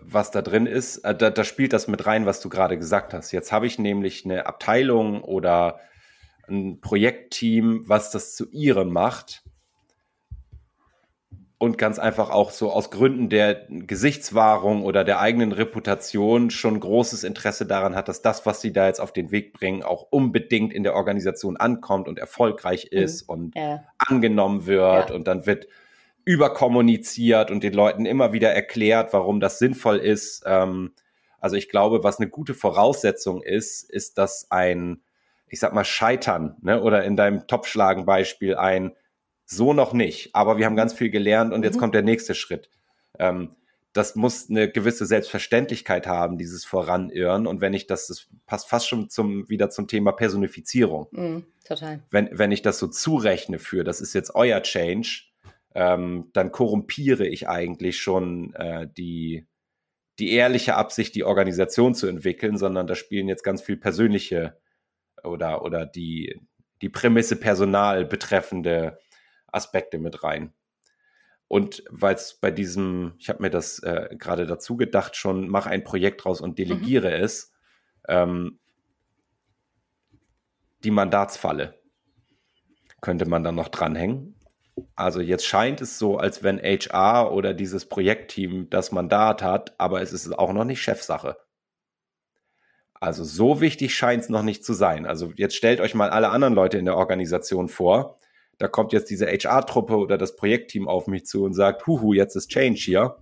Was 0.00 0.32
da 0.32 0.42
drin 0.42 0.66
ist, 0.66 0.98
äh, 0.98 1.14
da, 1.14 1.30
da 1.30 1.44
spielt 1.44 1.72
das 1.72 1.86
mit 1.86 2.06
rein, 2.06 2.26
was 2.26 2.40
du 2.40 2.48
gerade 2.48 2.76
gesagt 2.76 3.14
hast. 3.14 3.30
Jetzt 3.30 3.52
habe 3.52 3.68
ich 3.68 3.78
nämlich 3.78 4.24
eine 4.24 4.46
Abteilung 4.46 5.22
oder 5.22 5.78
ein 6.48 6.80
Projektteam, 6.80 7.84
was 7.86 8.10
das 8.10 8.34
zu 8.34 8.50
ihrem 8.50 8.92
macht 8.92 9.42
und 11.62 11.78
ganz 11.78 12.00
einfach 12.00 12.30
auch 12.30 12.50
so 12.50 12.72
aus 12.72 12.90
Gründen 12.90 13.28
der 13.28 13.66
Gesichtswahrung 13.68 14.82
oder 14.82 15.04
der 15.04 15.20
eigenen 15.20 15.52
Reputation 15.52 16.50
schon 16.50 16.80
großes 16.80 17.22
Interesse 17.22 17.66
daran 17.66 17.94
hat, 17.94 18.08
dass 18.08 18.20
das, 18.20 18.44
was 18.46 18.60
sie 18.60 18.72
da 18.72 18.88
jetzt 18.88 19.00
auf 19.00 19.12
den 19.12 19.30
Weg 19.30 19.52
bringen, 19.52 19.84
auch 19.84 20.08
unbedingt 20.10 20.72
in 20.72 20.82
der 20.82 20.94
Organisation 20.94 21.56
ankommt 21.56 22.08
und 22.08 22.18
erfolgreich 22.18 22.88
mhm. 22.90 22.98
ist 22.98 23.28
mhm. 23.28 23.32
und 23.32 23.54
ja. 23.54 23.84
angenommen 23.98 24.66
wird 24.66 25.10
ja. 25.10 25.14
und 25.14 25.28
dann 25.28 25.46
wird 25.46 25.68
überkommuniziert 26.24 27.52
und 27.52 27.62
den 27.62 27.74
Leuten 27.74 28.06
immer 28.06 28.32
wieder 28.32 28.50
erklärt, 28.50 29.12
warum 29.12 29.38
das 29.38 29.60
sinnvoll 29.60 29.98
ist. 29.98 30.42
Ähm, 30.44 30.92
also 31.38 31.54
ich 31.54 31.68
glaube, 31.68 32.02
was 32.02 32.18
eine 32.18 32.28
gute 32.28 32.54
Voraussetzung 32.54 33.40
ist, 33.40 33.88
ist, 33.88 34.18
dass 34.18 34.50
ein, 34.50 35.00
ich 35.52 35.60
sag 35.60 35.74
mal, 35.74 35.84
Scheitern, 35.84 36.56
ne, 36.62 36.80
oder 36.80 37.04
in 37.04 37.14
deinem 37.14 37.46
Topschlagen-Beispiel 37.46 38.56
ein 38.56 38.92
so 39.44 39.74
noch 39.74 39.92
nicht, 39.92 40.34
aber 40.34 40.56
wir 40.56 40.64
haben 40.64 40.76
ganz 40.76 40.94
viel 40.94 41.10
gelernt 41.10 41.52
und 41.52 41.62
jetzt 41.62 41.76
mhm. 41.76 41.80
kommt 41.80 41.94
der 41.94 42.02
nächste 42.02 42.34
Schritt. 42.34 42.70
Ähm, 43.18 43.54
das 43.92 44.16
muss 44.16 44.48
eine 44.48 44.70
gewisse 44.70 45.04
Selbstverständlichkeit 45.04 46.06
haben, 46.06 46.38
dieses 46.38 46.64
Voranirren. 46.64 47.46
Und 47.46 47.60
wenn 47.60 47.74
ich 47.74 47.86
das, 47.86 48.06
das 48.06 48.28
passt 48.46 48.66
fast 48.66 48.88
schon 48.88 49.10
zum, 49.10 49.46
wieder 49.50 49.68
zum 49.68 49.86
Thema 49.88 50.12
Personifizierung. 50.12 51.08
Mm, 51.10 51.40
total. 51.66 52.02
Wenn, 52.10 52.30
wenn 52.32 52.52
ich 52.52 52.62
das 52.62 52.78
so 52.78 52.86
zurechne 52.86 53.58
für, 53.58 53.84
das 53.84 54.00
ist 54.00 54.14
jetzt 54.14 54.34
euer 54.34 54.62
Change, 54.62 55.24
ähm, 55.74 56.30
dann 56.32 56.52
korrumpiere 56.52 57.26
ich 57.26 57.50
eigentlich 57.50 58.00
schon 58.00 58.54
äh, 58.54 58.88
die, 58.96 59.46
die 60.18 60.32
ehrliche 60.32 60.76
Absicht, 60.76 61.14
die 61.14 61.24
Organisation 61.24 61.94
zu 61.94 62.06
entwickeln, 62.06 62.56
sondern 62.56 62.86
da 62.86 62.94
spielen 62.94 63.28
jetzt 63.28 63.44
ganz 63.44 63.60
viel 63.60 63.76
persönliche 63.76 64.56
oder, 65.24 65.62
oder 65.62 65.86
die, 65.86 66.40
die 66.80 66.88
Prämisse 66.88 67.36
Personal 67.36 68.04
betreffende 68.04 68.98
Aspekte 69.46 69.98
mit 69.98 70.22
rein. 70.22 70.52
Und 71.48 71.84
weil 71.90 72.14
es 72.14 72.34
bei 72.34 72.50
diesem, 72.50 73.14
ich 73.18 73.28
habe 73.28 73.42
mir 73.42 73.50
das 73.50 73.78
äh, 73.80 74.16
gerade 74.18 74.46
dazu 74.46 74.76
gedacht, 74.76 75.16
schon 75.16 75.48
mach 75.48 75.66
ein 75.66 75.84
Projekt 75.84 76.24
raus 76.24 76.40
und 76.40 76.58
delegiere 76.58 77.08
mhm. 77.08 77.24
es, 77.24 77.52
ähm, 78.08 78.58
die 80.82 80.90
Mandatsfalle 80.90 81.78
könnte 83.02 83.26
man 83.26 83.44
dann 83.44 83.54
noch 83.54 83.68
dranhängen. 83.68 84.34
Also 84.94 85.20
jetzt 85.20 85.44
scheint 85.44 85.80
es 85.82 85.98
so, 85.98 86.16
als 86.16 86.42
wenn 86.42 86.58
HR 86.58 87.32
oder 87.32 87.52
dieses 87.52 87.86
Projektteam 87.86 88.70
das 88.70 88.90
Mandat 88.90 89.42
hat, 89.42 89.78
aber 89.78 90.00
es 90.00 90.12
ist 90.12 90.32
auch 90.32 90.52
noch 90.52 90.64
nicht 90.64 90.80
Chefsache. 90.80 91.36
Also 93.02 93.24
so 93.24 93.60
wichtig 93.60 93.96
scheint 93.96 94.22
es 94.22 94.28
noch 94.28 94.44
nicht 94.44 94.64
zu 94.64 94.74
sein. 94.74 95.06
Also 95.06 95.32
jetzt 95.34 95.56
stellt 95.56 95.80
euch 95.80 95.92
mal 95.92 96.10
alle 96.10 96.28
anderen 96.28 96.54
Leute 96.54 96.78
in 96.78 96.84
der 96.84 96.96
Organisation 96.96 97.68
vor, 97.68 98.16
da 98.58 98.68
kommt 98.68 98.92
jetzt 98.92 99.10
diese 99.10 99.26
HR-Truppe 99.26 99.96
oder 99.96 100.16
das 100.16 100.36
Projektteam 100.36 100.86
auf 100.86 101.08
mich 101.08 101.26
zu 101.26 101.42
und 101.42 101.52
sagt, 101.52 101.84
huhu, 101.88 102.12
jetzt 102.12 102.36
ist 102.36 102.48
Change 102.48 102.78
hier. 102.78 103.16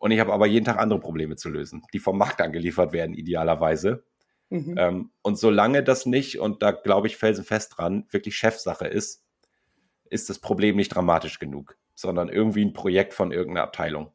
Und 0.00 0.10
ich 0.10 0.18
habe 0.18 0.32
aber 0.32 0.48
jeden 0.48 0.64
Tag 0.64 0.78
andere 0.78 0.98
Probleme 0.98 1.36
zu 1.36 1.48
lösen, 1.48 1.84
die 1.92 2.00
vom 2.00 2.18
Markt 2.18 2.40
angeliefert 2.40 2.92
werden, 2.92 3.14
idealerweise. 3.14 4.02
Mhm. 4.48 4.74
Ähm, 4.76 5.10
und 5.22 5.38
solange 5.38 5.84
das 5.84 6.06
nicht, 6.06 6.40
und 6.40 6.60
da 6.60 6.72
glaube 6.72 7.06
ich 7.06 7.16
felsenfest 7.16 7.78
dran, 7.78 8.06
wirklich 8.10 8.34
Chefsache 8.34 8.88
ist, 8.88 9.22
ist 10.06 10.28
das 10.28 10.40
Problem 10.40 10.74
nicht 10.74 10.88
dramatisch 10.88 11.38
genug, 11.38 11.76
sondern 11.94 12.30
irgendwie 12.30 12.64
ein 12.64 12.72
Projekt 12.72 13.14
von 13.14 13.30
irgendeiner 13.30 13.62
Abteilung. 13.62 14.10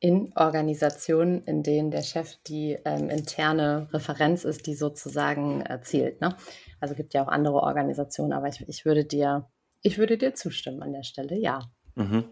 In 0.00 0.32
Organisationen, 0.36 1.42
in 1.44 1.62
denen 1.62 1.90
der 1.90 2.02
Chef 2.02 2.36
die 2.46 2.78
ähm, 2.84 3.10
interne 3.10 3.88
Referenz 3.92 4.44
ist, 4.44 4.66
die 4.66 4.74
sozusagen 4.74 5.60
erzielt. 5.62 6.20
Ne? 6.20 6.36
Also 6.80 6.94
gibt 6.94 7.14
ja 7.14 7.24
auch 7.24 7.28
andere 7.28 7.62
Organisationen, 7.62 8.32
aber 8.32 8.48
ich, 8.48 8.68
ich 8.68 8.84
würde 8.84 9.04
dir, 9.04 9.50
ich 9.82 9.98
würde 9.98 10.16
dir 10.16 10.34
zustimmen 10.34 10.82
an 10.82 10.92
der 10.92 11.02
Stelle, 11.02 11.36
ja. 11.36 11.60
Mhm. 11.96 12.28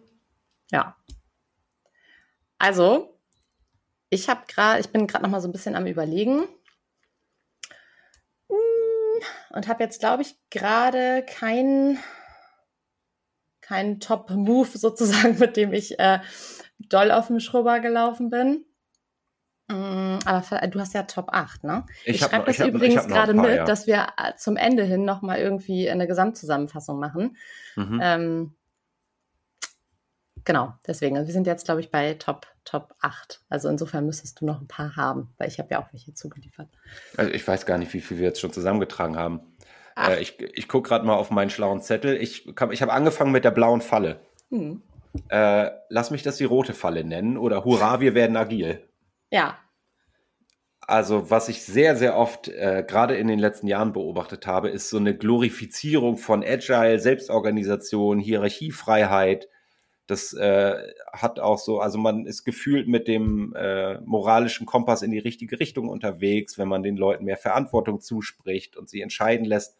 Ja. 0.70 0.96
Also, 2.58 3.18
ich 4.10 4.28
habe 4.28 4.42
gerade, 4.46 4.80
ich 4.80 4.90
bin 4.90 5.06
gerade 5.06 5.24
noch 5.24 5.30
mal 5.30 5.40
so 5.40 5.48
ein 5.48 5.52
bisschen 5.52 5.74
am 5.74 5.86
überlegen 5.86 6.46
hm, 8.48 9.22
und 9.50 9.68
habe 9.68 9.82
jetzt, 9.82 10.00
glaube 10.00 10.22
ich, 10.22 10.36
gerade 10.50 11.24
keinen 11.24 11.98
kein 13.66 13.98
Top-Move 13.98 14.78
sozusagen, 14.78 15.38
mit 15.40 15.56
dem 15.56 15.72
ich 15.72 15.98
äh, 15.98 16.20
doll 16.78 17.10
auf 17.10 17.28
dem 17.28 17.40
Schrubber 17.40 17.80
gelaufen 17.80 18.30
bin. 18.30 18.64
Mm, 19.68 20.18
aber 20.24 20.66
du 20.68 20.78
hast 20.78 20.94
ja 20.94 21.02
Top 21.02 21.30
8, 21.32 21.64
ne? 21.64 21.84
Ich, 22.04 22.16
ich 22.16 22.20
schreibe 22.20 22.44
das 22.46 22.60
hab, 22.60 22.68
übrigens 22.68 23.08
gerade 23.08 23.34
mit, 23.34 23.56
ja. 23.56 23.64
dass 23.64 23.86
wir 23.86 24.06
äh, 24.16 24.36
zum 24.36 24.56
Ende 24.56 24.84
hin 24.84 25.04
nochmal 25.04 25.38
irgendwie 25.38 25.90
eine 25.90 26.06
Gesamtzusammenfassung 26.06 27.00
machen. 27.00 27.36
Mhm. 27.74 28.00
Ähm, 28.00 28.54
genau, 30.44 30.74
deswegen. 30.86 31.16
Also 31.16 31.26
wir 31.26 31.32
sind 31.32 31.48
jetzt, 31.48 31.64
glaube 31.64 31.80
ich, 31.80 31.90
bei 31.90 32.14
Top, 32.14 32.46
Top 32.64 32.94
8. 33.00 33.40
Also 33.48 33.68
insofern 33.68 34.06
müsstest 34.06 34.40
du 34.40 34.46
noch 34.46 34.60
ein 34.60 34.68
paar 34.68 34.94
haben, 34.94 35.34
weil 35.36 35.48
ich 35.48 35.58
habe 35.58 35.70
ja 35.72 35.82
auch 35.82 35.92
welche 35.92 36.14
zugeliefert. 36.14 36.68
Also 37.16 37.32
ich 37.32 37.46
weiß 37.46 37.66
gar 37.66 37.78
nicht, 37.78 37.92
wie 37.92 38.00
viel 38.00 38.18
wir 38.18 38.26
jetzt 38.26 38.40
schon 38.40 38.52
zusammengetragen 38.52 39.16
haben. 39.16 39.40
Äh, 39.98 40.20
ich 40.20 40.40
ich 40.40 40.68
gucke 40.68 40.88
gerade 40.88 41.04
mal 41.04 41.16
auf 41.16 41.32
meinen 41.32 41.50
schlauen 41.50 41.82
Zettel. 41.82 42.16
Ich, 42.16 42.46
ich 42.46 42.82
habe 42.82 42.92
angefangen 42.92 43.32
mit 43.32 43.44
der 43.44 43.50
blauen 43.50 43.80
Falle. 43.80 44.20
Hm. 44.50 44.82
Äh, 45.28 45.70
lass 45.88 46.10
mich 46.10 46.22
das 46.22 46.36
die 46.36 46.44
rote 46.44 46.72
Falle 46.72 47.04
nennen 47.04 47.36
oder 47.36 47.64
Hurra, 47.64 48.00
wir 48.00 48.14
werden 48.14 48.36
agil. 48.36 48.88
Ja. 49.30 49.58
Also, 50.80 51.30
was 51.30 51.48
ich 51.48 51.64
sehr, 51.64 51.96
sehr 51.96 52.16
oft 52.16 52.46
äh, 52.48 52.84
gerade 52.86 53.16
in 53.16 53.26
den 53.26 53.40
letzten 53.40 53.66
Jahren 53.66 53.92
beobachtet 53.92 54.46
habe, 54.46 54.68
ist 54.68 54.88
so 54.88 54.98
eine 54.98 55.16
Glorifizierung 55.16 56.16
von 56.16 56.44
Agile, 56.44 57.00
Selbstorganisation, 57.00 58.20
Hierarchiefreiheit. 58.20 59.48
Das 60.06 60.32
äh, 60.34 60.76
hat 61.12 61.40
auch 61.40 61.58
so, 61.58 61.80
also 61.80 61.98
man 61.98 62.26
ist 62.26 62.44
gefühlt 62.44 62.86
mit 62.86 63.08
dem 63.08 63.52
äh, 63.56 64.00
moralischen 64.02 64.64
Kompass 64.64 65.02
in 65.02 65.10
die 65.10 65.18
richtige 65.18 65.58
Richtung 65.58 65.88
unterwegs, 65.88 66.56
wenn 66.56 66.68
man 66.68 66.84
den 66.84 66.96
Leuten 66.96 67.24
mehr 67.24 67.36
Verantwortung 67.36 68.00
zuspricht 68.00 68.76
und 68.76 68.88
sie 68.88 69.00
entscheiden 69.00 69.44
lässt. 69.44 69.76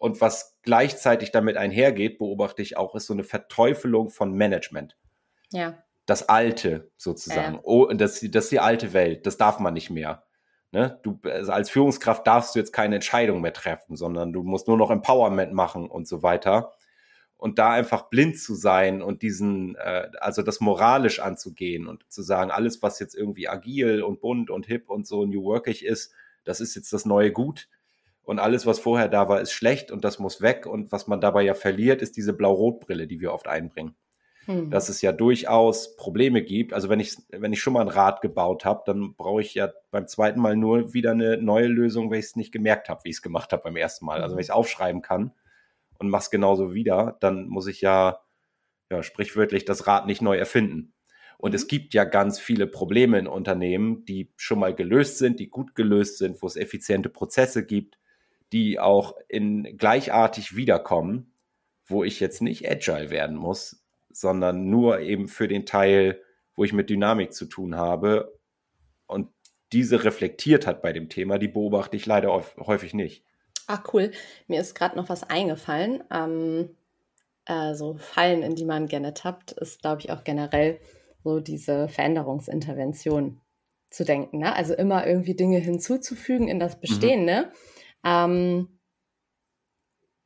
Und 0.00 0.20
was 0.20 0.58
gleichzeitig 0.62 1.30
damit 1.30 1.56
einhergeht, 1.56 2.18
beobachte 2.18 2.62
ich 2.62 2.76
auch, 2.76 2.96
ist 2.96 3.06
so 3.06 3.12
eine 3.12 3.22
Verteufelung 3.22 4.10
von 4.10 4.32
Management. 4.32 4.96
Ja 5.52 5.78
das 6.10 6.28
Alte 6.28 6.90
sozusagen. 6.96 7.54
Ja. 7.54 7.60
Oh, 7.62 7.86
das, 7.86 8.20
das 8.20 8.44
ist 8.44 8.52
die 8.52 8.58
alte 8.58 8.92
Welt. 8.92 9.26
Das 9.26 9.36
darf 9.36 9.60
man 9.60 9.72
nicht 9.72 9.90
mehr. 9.90 10.24
Ne? 10.72 10.98
Du, 11.02 11.20
also 11.22 11.52
als 11.52 11.70
Führungskraft 11.70 12.26
darfst 12.26 12.54
du 12.54 12.58
jetzt 12.58 12.72
keine 12.72 12.96
Entscheidung 12.96 13.40
mehr 13.40 13.52
treffen, 13.52 13.96
sondern 13.96 14.32
du 14.32 14.42
musst 14.42 14.66
nur 14.66 14.76
noch 14.76 14.90
Empowerment 14.90 15.52
machen 15.52 15.88
und 15.88 16.08
so 16.08 16.22
weiter. 16.22 16.72
Und 17.36 17.58
da 17.58 17.70
einfach 17.70 18.10
blind 18.10 18.38
zu 18.38 18.54
sein 18.54 19.02
und 19.02 19.22
diesen, 19.22 19.76
äh, 19.76 20.10
also 20.20 20.42
das 20.42 20.60
moralisch 20.60 21.20
anzugehen 21.20 21.86
und 21.86 22.04
zu 22.10 22.22
sagen, 22.22 22.50
alles, 22.50 22.82
was 22.82 22.98
jetzt 22.98 23.14
irgendwie 23.14 23.48
agil 23.48 24.02
und 24.02 24.20
bunt 24.20 24.50
und 24.50 24.66
hip 24.66 24.90
und 24.90 25.06
so 25.06 25.24
new 25.24 25.44
workig 25.44 25.84
ist, 25.84 26.12
das 26.44 26.60
ist 26.60 26.74
jetzt 26.74 26.92
das 26.92 27.06
neue 27.06 27.32
Gut. 27.32 27.68
Und 28.22 28.38
alles, 28.38 28.66
was 28.66 28.78
vorher 28.78 29.08
da 29.08 29.28
war, 29.28 29.40
ist 29.40 29.52
schlecht 29.52 29.90
und 29.90 30.04
das 30.04 30.18
muss 30.18 30.40
weg. 30.40 30.66
Und 30.66 30.92
was 30.92 31.06
man 31.08 31.20
dabei 31.20 31.42
ja 31.42 31.54
verliert, 31.54 32.02
ist 32.02 32.16
diese 32.16 32.32
Blau-Rot-Brille, 32.32 33.06
die 33.06 33.20
wir 33.20 33.32
oft 33.32 33.48
einbringen 33.48 33.96
hm. 34.50 34.70
dass 34.70 34.88
es 34.88 35.02
ja 35.02 35.12
durchaus 35.12 35.96
Probleme 35.96 36.42
gibt. 36.42 36.72
Also 36.72 36.88
wenn 36.88 37.00
ich, 37.00 37.16
wenn 37.30 37.52
ich 37.52 37.60
schon 37.60 37.72
mal 37.72 37.82
ein 37.82 37.88
Rad 37.88 38.20
gebaut 38.20 38.64
habe, 38.64 38.82
dann 38.86 39.14
brauche 39.14 39.40
ich 39.40 39.54
ja 39.54 39.70
beim 39.90 40.06
zweiten 40.06 40.40
Mal 40.40 40.56
nur 40.56 40.92
wieder 40.92 41.12
eine 41.12 41.36
neue 41.36 41.66
Lösung, 41.66 42.10
wenn 42.10 42.18
ich 42.18 42.26
es 42.26 42.36
nicht 42.36 42.52
gemerkt 42.52 42.88
habe, 42.88 43.00
wie 43.04 43.10
ich 43.10 43.16
es 43.16 43.22
gemacht 43.22 43.52
habe 43.52 43.62
beim 43.62 43.76
ersten 43.76 44.06
Mal. 44.06 44.22
Also 44.22 44.34
wenn 44.34 44.38
hm. 44.38 44.40
ich 44.40 44.46
es 44.46 44.54
aufschreiben 44.54 45.02
kann 45.02 45.32
und 45.98 46.08
mache 46.08 46.22
es 46.22 46.30
genauso 46.30 46.74
wieder, 46.74 47.16
dann 47.20 47.46
muss 47.48 47.66
ich 47.66 47.80
ja, 47.80 48.20
ja 48.90 49.02
sprichwörtlich 49.02 49.64
das 49.64 49.86
Rad 49.86 50.06
nicht 50.06 50.22
neu 50.22 50.36
erfinden. 50.36 50.94
Und 51.38 51.54
es 51.54 51.64
mhm. 51.64 51.68
gibt 51.68 51.94
ja 51.94 52.04
ganz 52.04 52.38
viele 52.38 52.66
Probleme 52.66 53.18
in 53.18 53.26
Unternehmen, 53.26 54.04
die 54.04 54.30
schon 54.36 54.58
mal 54.58 54.74
gelöst 54.74 55.16
sind, 55.16 55.40
die 55.40 55.48
gut 55.48 55.74
gelöst 55.74 56.18
sind, 56.18 56.42
wo 56.42 56.46
es 56.46 56.56
effiziente 56.56 57.08
Prozesse 57.08 57.64
gibt, 57.64 57.98
die 58.52 58.78
auch 58.78 59.14
in 59.28 59.76
gleichartig 59.76 60.56
wiederkommen, 60.56 61.32
wo 61.86 62.04
ich 62.04 62.20
jetzt 62.20 62.42
nicht 62.42 62.68
agile 62.70 63.10
werden 63.10 63.36
muss, 63.36 63.84
sondern 64.10 64.68
nur 64.68 65.00
eben 65.00 65.28
für 65.28 65.48
den 65.48 65.66
Teil, 65.66 66.20
wo 66.54 66.64
ich 66.64 66.72
mit 66.72 66.90
Dynamik 66.90 67.32
zu 67.32 67.46
tun 67.46 67.76
habe. 67.76 68.38
Und 69.06 69.28
diese 69.72 70.04
reflektiert 70.04 70.66
hat 70.66 70.82
bei 70.82 70.92
dem 70.92 71.08
Thema, 71.08 71.38
die 71.38 71.48
beobachte 71.48 71.96
ich 71.96 72.06
leider 72.06 72.44
häufig 72.58 72.94
nicht. 72.94 73.24
Ach 73.66 73.82
cool, 73.92 74.10
mir 74.48 74.60
ist 74.60 74.74
gerade 74.74 74.96
noch 74.96 75.08
was 75.08 75.22
eingefallen. 75.22 76.02
Ähm, 76.10 76.70
äh, 77.46 77.74
so 77.74 77.96
Fallen, 77.98 78.42
in 78.42 78.56
die 78.56 78.64
man 78.64 78.86
gerne 78.86 79.14
tappt, 79.14 79.52
ist, 79.52 79.80
glaube 79.80 80.02
ich, 80.02 80.10
auch 80.10 80.24
generell 80.24 80.80
so 81.22 81.40
diese 81.40 81.88
Veränderungsintervention 81.88 83.40
zu 83.90 84.04
denken. 84.04 84.38
Ne? 84.38 84.54
Also 84.54 84.74
immer 84.74 85.06
irgendwie 85.06 85.34
Dinge 85.34 85.58
hinzuzufügen 85.58 86.48
in 86.48 86.58
das 86.58 86.76
mhm. 86.76 86.80
Bestehende. 86.80 87.42
Mhm. 87.42 87.79
Ähm, 88.04 88.78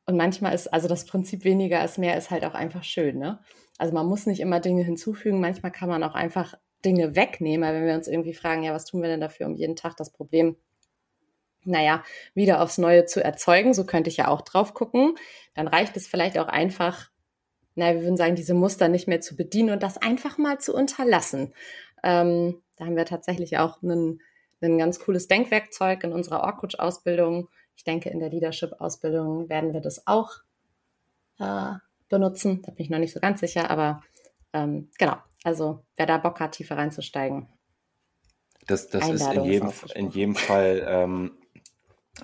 und 0.07 0.17
manchmal 0.17 0.53
ist, 0.53 0.71
also 0.71 0.87
das 0.87 1.05
Prinzip 1.05 1.43
weniger 1.43 1.83
ist 1.83 1.97
mehr, 1.97 2.17
ist 2.17 2.29
halt 2.29 2.45
auch 2.45 2.53
einfach 2.53 2.83
schön, 2.83 3.17
ne? 3.17 3.39
Also 3.77 3.93
man 3.93 4.05
muss 4.05 4.25
nicht 4.25 4.39
immer 4.39 4.59
Dinge 4.59 4.83
hinzufügen, 4.83 5.41
manchmal 5.41 5.71
kann 5.71 5.89
man 5.89 6.03
auch 6.03 6.15
einfach 6.15 6.53
Dinge 6.85 7.15
wegnehmen, 7.15 7.67
weil 7.67 7.75
wenn 7.75 7.87
wir 7.87 7.95
uns 7.95 8.07
irgendwie 8.07 8.33
fragen, 8.33 8.63
ja, 8.63 8.73
was 8.73 8.85
tun 8.85 9.01
wir 9.01 9.09
denn 9.09 9.19
dafür, 9.19 9.47
um 9.47 9.55
jeden 9.55 9.75
Tag 9.75 9.97
das 9.97 10.11
Problem 10.11 10.55
naja, 11.65 12.03
wieder 12.33 12.61
aufs 12.61 12.77
Neue 12.77 13.05
zu 13.05 13.23
erzeugen. 13.23 13.73
So 13.73 13.85
könnte 13.85 14.09
ich 14.09 14.17
ja 14.17 14.27
auch 14.27 14.41
drauf 14.41 14.73
gucken. 14.73 15.15
Dann 15.55 15.67
reicht 15.67 15.97
es 15.97 16.07
vielleicht 16.07 16.37
auch 16.37 16.47
einfach, 16.47 17.09
naja, 17.75 17.95
wir 17.95 18.03
würden 18.03 18.17
sagen, 18.17 18.35
diese 18.35 18.53
Muster 18.53 18.87
nicht 18.87 19.07
mehr 19.07 19.21
zu 19.21 19.35
bedienen 19.35 19.71
und 19.71 19.83
das 19.83 19.97
einfach 19.97 20.37
mal 20.37 20.59
zu 20.59 20.73
unterlassen. 20.73 21.53
Ähm, 22.03 22.61
da 22.77 22.85
haben 22.85 22.95
wir 22.95 23.05
tatsächlich 23.05 23.57
auch 23.57 23.81
ein 23.81 24.19
ganz 24.61 24.99
cooles 24.99 25.27
Denkwerkzeug 25.27 26.03
in 26.03 26.13
unserer 26.13 26.41
Org-Coach-Ausbildung. 26.41 27.49
Ich 27.75 27.83
denke, 27.83 28.09
in 28.09 28.19
der 28.19 28.29
Leadership-Ausbildung 28.29 29.49
werden 29.49 29.73
wir 29.73 29.81
das 29.81 30.07
auch 30.07 30.31
äh, 31.39 31.73
benutzen. 32.09 32.61
Da 32.63 32.71
bin 32.71 32.85
ich 32.85 32.89
noch 32.89 32.99
nicht 32.99 33.13
so 33.13 33.19
ganz 33.19 33.39
sicher, 33.39 33.69
aber 33.69 34.01
ähm, 34.53 34.89
genau. 34.97 35.17
Also 35.43 35.83
wer 35.95 36.05
da 36.05 36.17
Bock 36.17 36.39
hat, 36.39 36.53
tiefer 36.53 36.77
reinzusteigen. 36.77 37.47
Das, 38.67 38.87
das 38.87 39.09
ist 39.09 39.31
in 39.31 39.43
jedem, 39.43 39.71
in 39.93 40.09
jedem 40.09 40.35
Fall 40.35 40.83
ähm, 40.87 41.37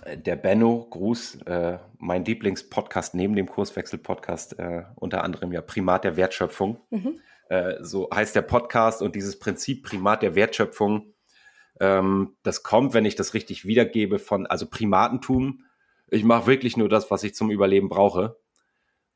der 0.05 0.35
Benno, 0.35 0.87
Gruß, 0.89 1.41
äh, 1.45 1.77
mein 1.97 2.25
Lieblingspodcast 2.25 3.13
neben 3.13 3.35
dem 3.35 3.47
Kurswechsel-Podcast, 3.47 4.57
äh, 4.57 4.85
unter 4.95 5.23
anderem 5.23 5.51
ja 5.51 5.61
Primat 5.61 6.03
der 6.03 6.15
Wertschöpfung. 6.17 6.77
Mhm. 6.89 7.19
Äh, 7.49 7.75
so 7.81 8.09
heißt 8.13 8.35
der 8.35 8.41
Podcast 8.43 9.01
und 9.01 9.15
dieses 9.15 9.37
Prinzip 9.37 9.83
Primat 9.83 10.23
der 10.23 10.35
Wertschöpfung, 10.35 11.13
ähm, 11.82 12.36
das 12.43 12.61
kommt, 12.61 12.93
wenn 12.93 13.05
ich 13.05 13.15
das 13.15 13.34
richtig 13.34 13.65
wiedergebe, 13.65 14.19
von, 14.19 14.45
also 14.45 14.67
Primatentum. 14.67 15.63
Ich 16.11 16.23
mache 16.23 16.45
wirklich 16.45 16.77
nur 16.77 16.89
das, 16.89 17.09
was 17.09 17.23
ich 17.23 17.34
zum 17.34 17.49
Überleben 17.49 17.89
brauche. 17.89 18.38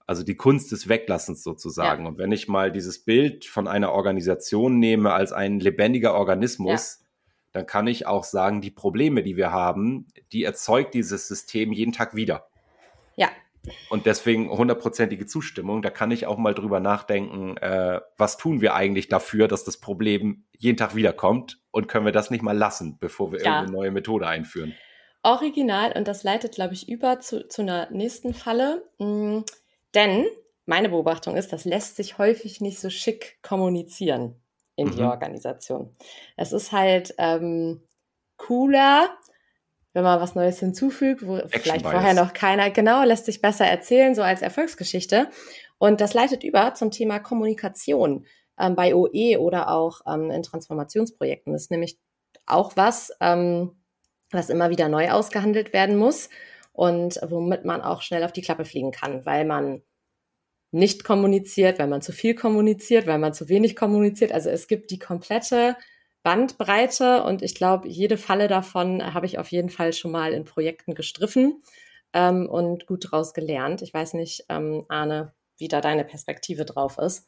Also 0.07 0.23
die 0.23 0.35
Kunst 0.35 0.71
des 0.71 0.89
Weglassens 0.89 1.43
sozusagen. 1.43 2.03
Ja. 2.03 2.09
Und 2.09 2.17
wenn 2.17 2.31
ich 2.31 2.47
mal 2.47 2.71
dieses 2.71 3.05
Bild 3.05 3.45
von 3.45 3.67
einer 3.67 3.91
Organisation 3.91 4.79
nehme 4.79 5.13
als 5.13 5.31
ein 5.31 5.59
lebendiger 5.59 6.15
Organismus, 6.15 6.99
ja. 7.01 7.05
dann 7.51 7.67
kann 7.67 7.85
ich 7.85 8.07
auch 8.07 8.23
sagen, 8.23 8.61
die 8.61 8.71
Probleme, 8.71 9.21
die 9.21 9.37
wir 9.37 9.51
haben, 9.51 10.07
die 10.31 10.43
erzeugt 10.43 10.95
dieses 10.95 11.27
System 11.27 11.71
jeden 11.71 11.91
Tag 11.91 12.15
wieder. 12.15 12.47
Und 13.89 14.05
deswegen 14.05 14.49
hundertprozentige 14.49 15.25
Zustimmung. 15.25 15.81
Da 15.81 15.89
kann 15.89 16.11
ich 16.11 16.27
auch 16.27 16.37
mal 16.37 16.53
drüber 16.53 16.79
nachdenken, 16.79 17.57
äh, 17.57 18.01
was 18.17 18.37
tun 18.37 18.61
wir 18.61 18.75
eigentlich 18.75 19.07
dafür, 19.07 19.47
dass 19.47 19.63
das 19.63 19.77
Problem 19.77 20.45
jeden 20.57 20.77
Tag 20.77 20.95
wiederkommt 20.95 21.59
und 21.71 21.87
können 21.87 22.05
wir 22.05 22.11
das 22.11 22.31
nicht 22.31 22.43
mal 22.43 22.57
lassen, 22.57 22.97
bevor 22.99 23.31
wir 23.31 23.39
ja. 23.39 23.45
irgendeine 23.45 23.77
neue 23.77 23.91
Methode 23.91 24.27
einführen. 24.27 24.73
Original 25.23 25.91
und 25.93 26.07
das 26.07 26.23
leitet, 26.23 26.53
glaube 26.53 26.75
ich, 26.75 26.87
über 26.87 27.19
zu, 27.19 27.47
zu 27.47 27.63
einer 27.63 27.89
nächsten 27.91 28.33
Falle. 28.33 28.83
Mhm 28.99 29.43
denn 29.95 30.25
meine 30.65 30.89
Beobachtung 30.89 31.37
ist, 31.37 31.53
das 31.53 31.65
lässt 31.65 31.95
sich 31.95 32.17
häufig 32.17 32.61
nicht 32.61 32.79
so 32.79 32.89
schick 32.89 33.39
kommunizieren 33.41 34.35
in 34.75 34.87
mhm. 34.87 34.95
die 34.97 35.03
Organisation. 35.03 35.95
Es 36.35 36.51
ist 36.51 36.71
halt 36.71 37.15
ähm, 37.17 37.81
cooler, 38.37 39.17
wenn 39.95 40.03
man 40.03 40.19
was 40.19 40.35
Neues 40.35 40.59
hinzufügt, 40.59 41.25
wo 41.25 41.37
Action 41.37 41.61
vielleicht 41.61 41.85
vorher 41.85 42.13
noch 42.13 42.33
keiner, 42.33 42.69
genau, 42.69 43.03
lässt 43.03 43.25
sich 43.25 43.41
besser 43.41 43.65
erzählen, 43.65 44.13
so 44.13 44.21
als 44.21 44.41
Erfolgsgeschichte. 44.41 45.29
Und 45.77 46.01
das 46.01 46.13
leitet 46.13 46.43
über 46.43 46.73
zum 46.73 46.91
Thema 46.91 47.19
Kommunikation 47.19 48.25
ähm, 48.59 48.75
bei 48.75 48.93
OE 48.93 49.37
oder 49.39 49.69
auch 49.69 50.01
ähm, 50.05 50.31
in 50.31 50.43
Transformationsprojekten. 50.43 51.53
Das 51.53 51.63
ist 51.63 51.71
nämlich 51.71 51.97
auch 52.45 52.75
was, 52.75 53.13
ähm, 53.21 53.71
was 54.31 54.49
immer 54.49 54.69
wieder 54.69 54.89
neu 54.89 55.11
ausgehandelt 55.11 55.71
werden 55.71 55.95
muss 55.95 56.29
und 56.73 57.17
womit 57.25 57.63
man 57.63 57.81
auch 57.81 58.01
schnell 58.01 58.25
auf 58.25 58.33
die 58.33 58.41
Klappe 58.41 58.65
fliegen 58.65 58.91
kann, 58.91 59.25
weil 59.25 59.45
man 59.45 59.81
nicht 60.71 61.05
kommuniziert, 61.05 61.79
weil 61.79 61.87
man 61.87 62.01
zu 62.01 62.11
viel 62.11 62.35
kommuniziert, 62.35 63.07
weil 63.07 63.17
man 63.17 63.33
zu 63.33 63.47
wenig 63.47 63.77
kommuniziert. 63.77 64.33
Also 64.33 64.49
es 64.49 64.67
gibt 64.67 64.91
die 64.91 64.99
komplette 64.99 65.77
Bandbreite 66.25 67.23
und 67.23 67.43
ich 67.43 67.53
glaube, 67.53 67.87
jede 67.87 68.17
Falle 68.17 68.47
davon 68.47 69.13
habe 69.13 69.27
ich 69.27 69.37
auf 69.37 69.49
jeden 69.49 69.69
Fall 69.69 69.93
schon 69.93 70.09
mal 70.09 70.33
in 70.33 70.43
Projekten 70.43 70.95
gestriffen 70.95 71.61
ähm, 72.13 72.49
und 72.49 72.87
gut 72.87 73.05
daraus 73.05 73.35
gelernt. 73.35 73.83
Ich 73.83 73.93
weiß 73.93 74.15
nicht, 74.15 74.43
ähm, 74.49 74.85
Arne, 74.89 75.33
wie 75.57 75.67
da 75.67 75.81
deine 75.81 76.03
Perspektive 76.03 76.65
drauf 76.65 76.97
ist. 76.97 77.27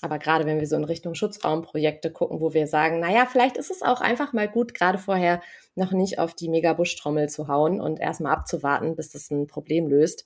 Aber 0.00 0.18
gerade 0.18 0.46
wenn 0.46 0.58
wir 0.58 0.66
so 0.66 0.74
in 0.74 0.84
Richtung 0.84 1.14
Schutzraumprojekte 1.14 2.10
gucken, 2.10 2.40
wo 2.40 2.54
wir 2.54 2.66
sagen, 2.66 2.98
naja, 2.98 3.26
vielleicht 3.30 3.58
ist 3.58 3.70
es 3.70 3.82
auch 3.82 4.00
einfach 4.00 4.32
mal 4.32 4.48
gut, 4.48 4.72
gerade 4.72 4.96
vorher 4.96 5.42
noch 5.74 5.92
nicht 5.92 6.18
auf 6.18 6.32
die 6.32 6.48
Megabuschtrommel 6.48 7.28
zu 7.28 7.46
hauen 7.48 7.78
und 7.78 8.00
erstmal 8.00 8.32
abzuwarten, 8.32 8.96
bis 8.96 9.10
das 9.10 9.30
ein 9.30 9.48
Problem 9.48 9.86
löst 9.86 10.24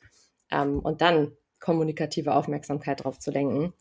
ähm, 0.53 0.79
und 0.79 1.01
dann 1.01 1.33
kommunikative 1.59 2.33
Aufmerksamkeit 2.33 3.03
drauf 3.03 3.19
zu 3.19 3.33
lenken, 3.33 3.73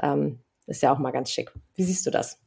ähm, 0.00 0.44
ist 0.68 0.80
ja 0.80 0.92
auch 0.92 0.98
mal 0.98 1.10
ganz 1.10 1.32
schick. 1.32 1.52
Wie 1.74 1.82
siehst 1.82 2.06
du 2.06 2.12
das? 2.12 2.38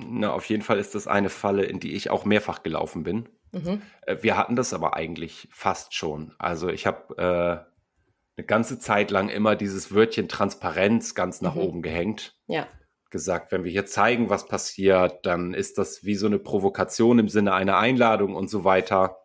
Na, 0.00 0.32
auf 0.32 0.44
jeden 0.44 0.62
Fall 0.62 0.78
ist 0.78 0.94
das 0.94 1.08
eine 1.08 1.28
Falle, 1.28 1.64
in 1.64 1.80
die 1.80 1.94
ich 1.94 2.08
auch 2.08 2.24
mehrfach 2.24 2.62
gelaufen 2.62 3.02
bin. 3.02 3.28
Mhm. 3.50 3.82
Äh, 4.02 4.18
wir 4.22 4.36
hatten 4.36 4.54
das 4.54 4.72
aber 4.72 4.94
eigentlich 4.94 5.48
fast 5.50 5.92
schon. 5.94 6.34
Also 6.38 6.68
ich 6.68 6.86
habe 6.86 7.16
äh, 7.16 8.38
eine 8.38 8.46
ganze 8.46 8.78
Zeit 8.78 9.10
lang 9.10 9.28
immer 9.28 9.56
dieses 9.56 9.92
Wörtchen 9.92 10.28
Transparenz 10.28 11.16
ganz 11.16 11.40
nach 11.40 11.56
mhm. 11.56 11.60
oben 11.60 11.82
gehängt. 11.82 12.36
Ja. 12.46 12.68
Gesagt, 13.10 13.50
wenn 13.50 13.64
wir 13.64 13.72
hier 13.72 13.86
zeigen, 13.86 14.30
was 14.30 14.46
passiert, 14.46 15.26
dann 15.26 15.52
ist 15.52 15.78
das 15.78 16.04
wie 16.04 16.14
so 16.14 16.26
eine 16.26 16.38
Provokation 16.38 17.18
im 17.18 17.28
Sinne 17.28 17.54
einer 17.54 17.78
Einladung 17.78 18.36
und 18.36 18.48
so 18.48 18.62
weiter. 18.62 19.16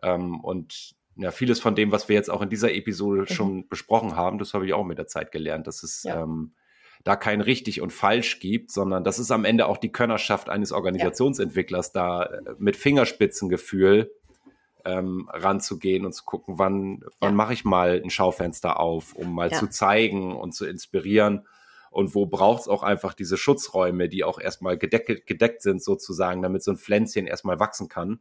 Ähm, 0.00 0.38
und 0.44 0.94
ja, 1.16 1.32
vieles 1.32 1.58
von 1.58 1.74
dem, 1.74 1.90
was 1.90 2.08
wir 2.08 2.14
jetzt 2.14 2.30
auch 2.30 2.42
in 2.42 2.50
dieser 2.50 2.72
Episode 2.72 3.22
mhm. 3.22 3.26
schon 3.26 3.68
besprochen 3.68 4.14
haben, 4.14 4.38
das 4.38 4.54
habe 4.54 4.64
ich 4.64 4.74
auch 4.74 4.84
mit 4.84 4.98
der 4.98 5.08
Zeit 5.08 5.32
gelernt, 5.32 5.66
dass 5.66 5.82
es 5.82 6.04
ja. 6.04 6.22
ähm, 6.22 6.54
da 7.04 7.16
kein 7.16 7.42
richtig 7.42 7.82
und 7.82 7.92
falsch 7.92 8.40
gibt, 8.40 8.70
sondern 8.70 9.04
das 9.04 9.18
ist 9.18 9.30
am 9.30 9.44
Ende 9.44 9.66
auch 9.66 9.76
die 9.76 9.92
Könnerschaft 9.92 10.48
eines 10.48 10.72
Organisationsentwicklers, 10.72 11.92
ja. 11.94 12.00
da 12.00 12.22
äh, 12.24 12.54
mit 12.58 12.76
Fingerspitzengefühl 12.76 14.10
ähm, 14.86 15.28
ranzugehen 15.32 16.04
und 16.06 16.12
zu 16.12 16.24
gucken, 16.24 16.58
wann, 16.58 17.04
wann 17.20 17.30
ja. 17.32 17.36
mache 17.36 17.52
ich 17.52 17.64
mal 17.64 18.00
ein 18.02 18.10
Schaufenster 18.10 18.80
auf, 18.80 19.14
um 19.14 19.34
mal 19.34 19.50
zu 19.50 19.68
zeigen 19.68 20.34
und 20.34 20.52
zu 20.52 20.66
inspirieren. 20.66 21.46
Und 21.90 22.14
wo 22.14 22.26
braucht 22.26 22.62
es 22.62 22.68
auch 22.68 22.82
einfach 22.82 23.14
diese 23.14 23.36
Schutzräume, 23.36 24.08
die 24.08 24.24
auch 24.24 24.40
erstmal 24.40 24.76
gedeckt, 24.76 25.26
gedeckt 25.26 25.62
sind, 25.62 25.82
sozusagen, 25.82 26.42
damit 26.42 26.64
so 26.64 26.72
ein 26.72 26.76
Pflänzchen 26.76 27.26
erstmal 27.26 27.60
wachsen 27.60 27.88
kann. 27.88 28.18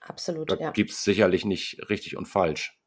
Absolut, 0.00 0.50
da 0.50 0.56
ja. 0.56 0.70
gibt 0.70 0.90
es 0.90 1.02
sicherlich 1.02 1.44
nicht 1.44 1.88
richtig 1.88 2.16
und 2.16 2.26
falsch. 2.26 2.78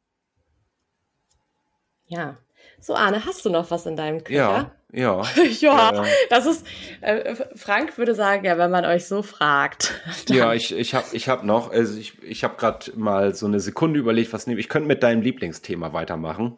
Ja. 2.06 2.38
So, 2.82 2.95
Arne, 2.95 3.25
hast 3.25 3.45
du 3.45 3.49
noch 3.49 3.69
was 3.71 3.86
in 3.86 3.95
deinem 3.95 4.23
Köcher? 4.23 4.36
Ja, 4.36 4.71
ja. 4.91 5.23
ja, 5.59 6.03
äh, 6.03 6.07
das 6.30 6.45
ist, 6.45 6.65
äh, 7.01 7.36
Frank 7.55 7.97
würde 7.97 8.15
sagen, 8.15 8.45
ja, 8.45 8.57
wenn 8.57 8.71
man 8.71 8.86
euch 8.86 9.05
so 9.05 9.21
fragt. 9.21 9.93
Ja, 10.30 10.53
ich, 10.53 10.75
ich 10.75 10.93
habe 10.93 11.05
ich 11.11 11.27
hab 11.27 11.43
noch, 11.43 11.71
also 11.71 11.97
ich, 11.97 12.21
ich 12.23 12.43
habe 12.43 12.55
gerade 12.57 12.91
mal 12.95 13.34
so 13.34 13.45
eine 13.45 13.59
Sekunde 13.59 13.99
überlegt, 13.99 14.32
was 14.34 14.47
nehme 14.47 14.59
ich. 14.59 14.69
könnte 14.69 14.88
mit 14.88 15.03
deinem 15.03 15.21
Lieblingsthema 15.21 15.93
weitermachen. 15.93 16.57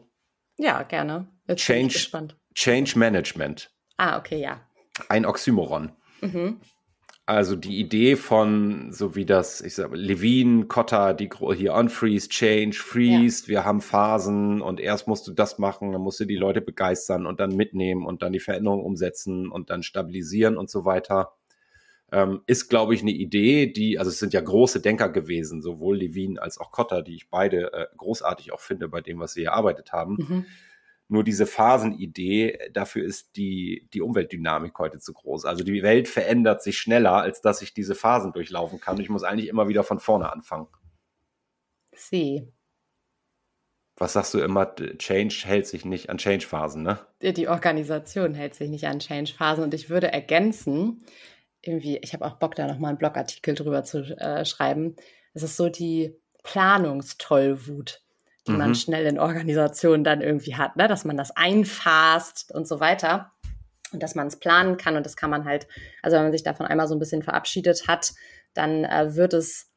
Ja, 0.57 0.83
gerne. 0.83 1.27
Jetzt 1.47 1.61
Change, 1.61 2.29
Change 2.53 2.99
Management. 2.99 3.71
Ah, 3.97 4.17
okay, 4.17 4.39
ja. 4.39 4.61
Ein 5.09 5.25
Oxymoron. 5.25 5.91
Mhm. 6.21 6.59
Also 7.31 7.55
die 7.55 7.79
Idee 7.79 8.17
von, 8.17 8.91
so 8.91 9.15
wie 9.15 9.25
das, 9.25 9.61
ich 9.61 9.75
sag, 9.75 9.91
Levine, 9.93 10.65
Cotta, 10.65 11.13
die 11.13 11.29
hier 11.55 11.73
Unfreeze, 11.73 12.27
Change, 12.27 12.75
Freeze, 12.75 13.43
ja. 13.43 13.47
wir 13.47 13.63
haben 13.63 13.79
Phasen 13.79 14.61
und 14.61 14.81
erst 14.81 15.07
musst 15.07 15.29
du 15.29 15.31
das 15.31 15.57
machen, 15.57 15.93
dann 15.93 16.01
musst 16.01 16.19
du 16.19 16.25
die 16.25 16.35
Leute 16.35 16.59
begeistern 16.59 17.25
und 17.25 17.39
dann 17.39 17.55
mitnehmen 17.55 18.05
und 18.05 18.21
dann 18.21 18.33
die 18.33 18.41
Veränderung 18.41 18.83
umsetzen 18.83 19.49
und 19.49 19.69
dann 19.69 19.81
stabilisieren 19.81 20.57
und 20.57 20.69
so 20.69 20.83
weiter. 20.83 21.31
Ähm, 22.11 22.41
ist, 22.47 22.67
glaube 22.67 22.95
ich, 22.95 23.01
eine 23.01 23.11
Idee, 23.11 23.67
die, 23.67 23.97
also 23.97 24.09
es 24.11 24.19
sind 24.19 24.33
ja 24.33 24.41
große 24.41 24.81
Denker 24.81 25.07
gewesen, 25.07 25.61
sowohl 25.61 25.99
Levine 25.99 26.41
als 26.41 26.57
auch 26.57 26.73
Cotta, 26.73 27.01
die 27.01 27.15
ich 27.15 27.29
beide 27.29 27.71
äh, 27.71 27.85
großartig 27.95 28.51
auch 28.51 28.59
finde 28.59 28.89
bei 28.89 28.99
dem, 28.99 29.21
was 29.21 29.31
sie 29.31 29.45
erarbeitet 29.45 29.93
haben. 29.93 30.17
Mhm 30.17 30.45
nur 31.11 31.25
diese 31.25 31.45
Phasenidee, 31.45 32.57
dafür 32.71 33.03
ist 33.03 33.35
die, 33.35 33.89
die 33.93 34.01
Umweltdynamik 34.01 34.79
heute 34.79 34.99
zu 34.99 35.11
groß. 35.11 35.45
Also 35.45 35.63
die 35.63 35.83
Welt 35.83 36.07
verändert 36.07 36.63
sich 36.63 36.77
schneller, 36.77 37.15
als 37.15 37.41
dass 37.41 37.61
ich 37.61 37.73
diese 37.73 37.95
Phasen 37.95 38.31
durchlaufen 38.31 38.79
kann. 38.79 38.99
Ich 38.99 39.09
muss 39.09 39.23
eigentlich 39.23 39.49
immer 39.49 39.67
wieder 39.67 39.83
von 39.83 39.99
vorne 39.99 40.31
anfangen. 40.31 40.67
Sie. 41.93 42.47
Was 43.97 44.13
sagst 44.13 44.33
du 44.33 44.39
immer? 44.39 44.73
Change 44.75 45.43
hält 45.43 45.67
sich 45.67 45.83
nicht 45.83 46.09
an 46.09 46.17
Change-Phasen, 46.17 46.81
ne? 46.81 46.99
Die 47.21 47.49
Organisation 47.49 48.33
hält 48.33 48.55
sich 48.55 48.69
nicht 48.69 48.87
an 48.87 48.99
Change-Phasen. 48.99 49.65
Und 49.65 49.73
ich 49.73 49.89
würde 49.89 50.11
ergänzen, 50.13 51.03
irgendwie, 51.61 51.97
ich 51.97 52.13
habe 52.13 52.25
auch 52.25 52.35
Bock, 52.35 52.55
da 52.55 52.67
nochmal 52.67 52.89
einen 52.89 52.97
Blogartikel 52.97 53.53
drüber 53.53 53.83
zu 53.83 54.17
äh, 54.17 54.45
schreiben. 54.45 54.95
Es 55.33 55.43
ist 55.43 55.57
so 55.57 55.67
die 55.67 56.15
Planungstollwut 56.43 58.01
die 58.47 58.51
mhm. 58.51 58.57
man 58.57 58.75
schnell 58.75 59.05
in 59.05 59.19
Organisationen 59.19 60.03
dann 60.03 60.21
irgendwie 60.21 60.55
hat, 60.55 60.75
ne? 60.75 60.87
dass 60.87 61.05
man 61.05 61.17
das 61.17 61.31
einfasst 61.31 62.51
und 62.53 62.67
so 62.67 62.79
weiter 62.79 63.31
und 63.91 64.01
dass 64.01 64.15
man 64.15 64.27
es 64.27 64.37
planen 64.37 64.77
kann 64.77 64.95
und 64.95 65.05
das 65.05 65.15
kann 65.15 65.29
man 65.29 65.45
halt, 65.45 65.67
also 66.01 66.15
wenn 66.15 66.23
man 66.23 66.31
sich 66.31 66.43
davon 66.43 66.65
einmal 66.65 66.87
so 66.87 66.95
ein 66.95 66.99
bisschen 66.99 67.23
verabschiedet 67.23 67.87
hat, 67.87 68.13
dann 68.53 68.83
äh, 68.83 69.15
wird 69.15 69.33
es 69.33 69.70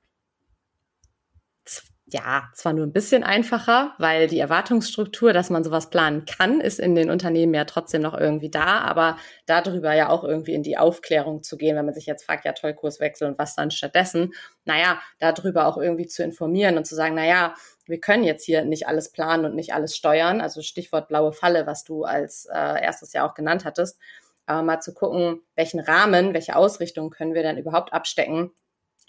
ja, 2.15 2.49
zwar 2.55 2.73
nur 2.73 2.87
ein 2.87 2.93
bisschen 2.93 3.25
einfacher, 3.25 3.93
weil 3.99 4.29
die 4.29 4.39
Erwartungsstruktur, 4.39 5.33
dass 5.33 5.51
man 5.51 5.65
sowas 5.65 5.91
planen 5.91 6.25
kann, 6.27 6.61
ist 6.61 6.79
in 6.79 6.95
den 6.95 7.11
Unternehmen 7.11 7.55
ja 7.55 7.65
trotzdem 7.65 8.03
noch 8.03 8.15
irgendwie 8.15 8.51
da, 8.51 8.79
aber 8.83 9.19
darüber 9.47 9.93
ja 9.95 10.11
auch 10.11 10.23
irgendwie 10.23 10.55
in 10.55 10.63
die 10.63 10.79
Aufklärung 10.79 11.43
zu 11.43 11.57
gehen, 11.57 11.77
wenn 11.77 11.85
man 11.85 11.93
sich 11.93 12.07
jetzt 12.07 12.25
fragt, 12.25 12.45
ja 12.45 12.53
toll, 12.53 12.73
Kurswechsel 12.73 13.27
und 13.27 13.37
was 13.37 13.57
dann 13.57 13.73
stattdessen, 13.73 14.33
naja, 14.65 15.01
darüber 15.19 15.67
auch 15.67 15.77
irgendwie 15.77 16.07
zu 16.07 16.23
informieren 16.23 16.77
und 16.77 16.87
zu 16.87 16.95
sagen, 16.95 17.17
naja, 17.17 17.55
wir 17.85 17.99
können 17.99 18.23
jetzt 18.23 18.45
hier 18.45 18.65
nicht 18.65 18.87
alles 18.87 19.11
planen 19.11 19.45
und 19.45 19.57
nicht 19.57 19.75
alles 19.75 19.97
steuern, 19.97 20.41
also 20.41 20.63
Stichwort 20.63 21.09
blaue 21.09 21.33
Falle, 21.33 21.67
was 21.67 21.83
du 21.83 22.05
als 22.05 22.47
äh, 22.47 22.81
erstes 22.81 23.13
ja 23.13 23.29
auch 23.29 23.35
genannt 23.35 23.65
hattest, 23.65 23.99
aber 24.47 24.63
mal 24.63 24.79
zu 24.79 24.95
gucken, 24.95 25.43
welchen 25.57 25.81
Rahmen, 25.81 26.33
welche 26.33 26.55
Ausrichtung 26.55 27.11
können 27.11 27.35
wir 27.35 27.43
denn 27.43 27.59
überhaupt 27.59 27.93
abstecken, 27.93 28.53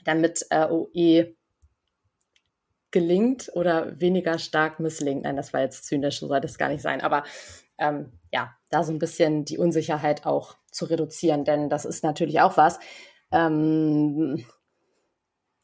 damit 0.06 0.48
äh, 0.50 0.66
OE 0.66 1.36
gelingt 2.92 3.52
oder 3.54 4.00
weniger 4.00 4.40
stark 4.40 4.80
misslingt. 4.80 5.24
Nein, 5.24 5.36
das 5.36 5.54
war 5.54 5.62
jetzt 5.62 5.86
zynisch, 5.86 6.20
so 6.20 6.28
soll 6.28 6.42
das 6.42 6.58
gar 6.58 6.70
nicht 6.70 6.82
sein. 6.82 7.02
Aber 7.02 7.24
ähm, 7.78 8.12
ja, 8.32 8.56
da 8.70 8.84
so 8.84 8.92
ein 8.92 9.00
bisschen 9.00 9.46
die 9.46 9.58
Unsicherheit 9.58 10.26
auch 10.26 10.56
zu 10.72 10.86
reduzieren, 10.86 11.44
denn 11.46 11.70
das 11.70 11.86
ist 11.86 12.04
natürlich 12.04 12.42
auch 12.42 12.58
was. 12.58 12.80
Ähm, 13.32 14.46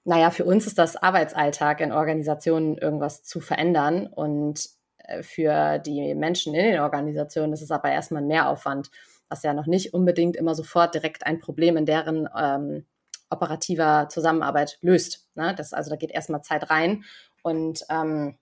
naja, 0.03 0.32
für 0.32 0.45
uns 0.45 0.65
ist 0.67 0.78
das 0.78 0.95
Arbeitsalltag 0.95 1.80
in 1.80 1.91
Organisationen 1.91 2.78
irgendwas 2.78 3.24
zu 3.24 3.39
verändern 3.39 4.07
und 4.07 4.69
äh, 4.97 5.24
für 5.24 5.80
die 5.80 6.15
Menschen 6.15 6.53
in 6.55 6.63
den 6.63 6.80
Organisationen 6.80 7.53
ist 7.53 7.61
es 7.61 7.72
aber 7.72 7.91
erstmal 7.91 8.24
ein 8.24 8.28
Mehraufwand, 8.28 8.89
was 9.30 9.43
ja 9.43 9.53
noch 9.53 9.67
nicht 9.67 9.93
unbedingt 9.93 10.36
immer 10.36 10.55
sofort 10.55 10.95
direkt 10.95 11.26
ein 11.26 11.39
Problem 11.39 11.78
in 11.78 11.86
deren 11.86 12.28
ähm, 12.38 12.86
operativer 13.30 14.09
Zusammenarbeit 14.09 14.78
löst. 14.82 15.20
Ne? 15.36 15.54
Das, 15.56 15.74
also 15.74 15.90
da 15.90 15.96
geht 15.96 16.12
erstmal 16.12 16.42
Zeit 16.42 16.70
rein. 16.70 17.04
Und 17.44 17.84
ähm, 17.90 18.38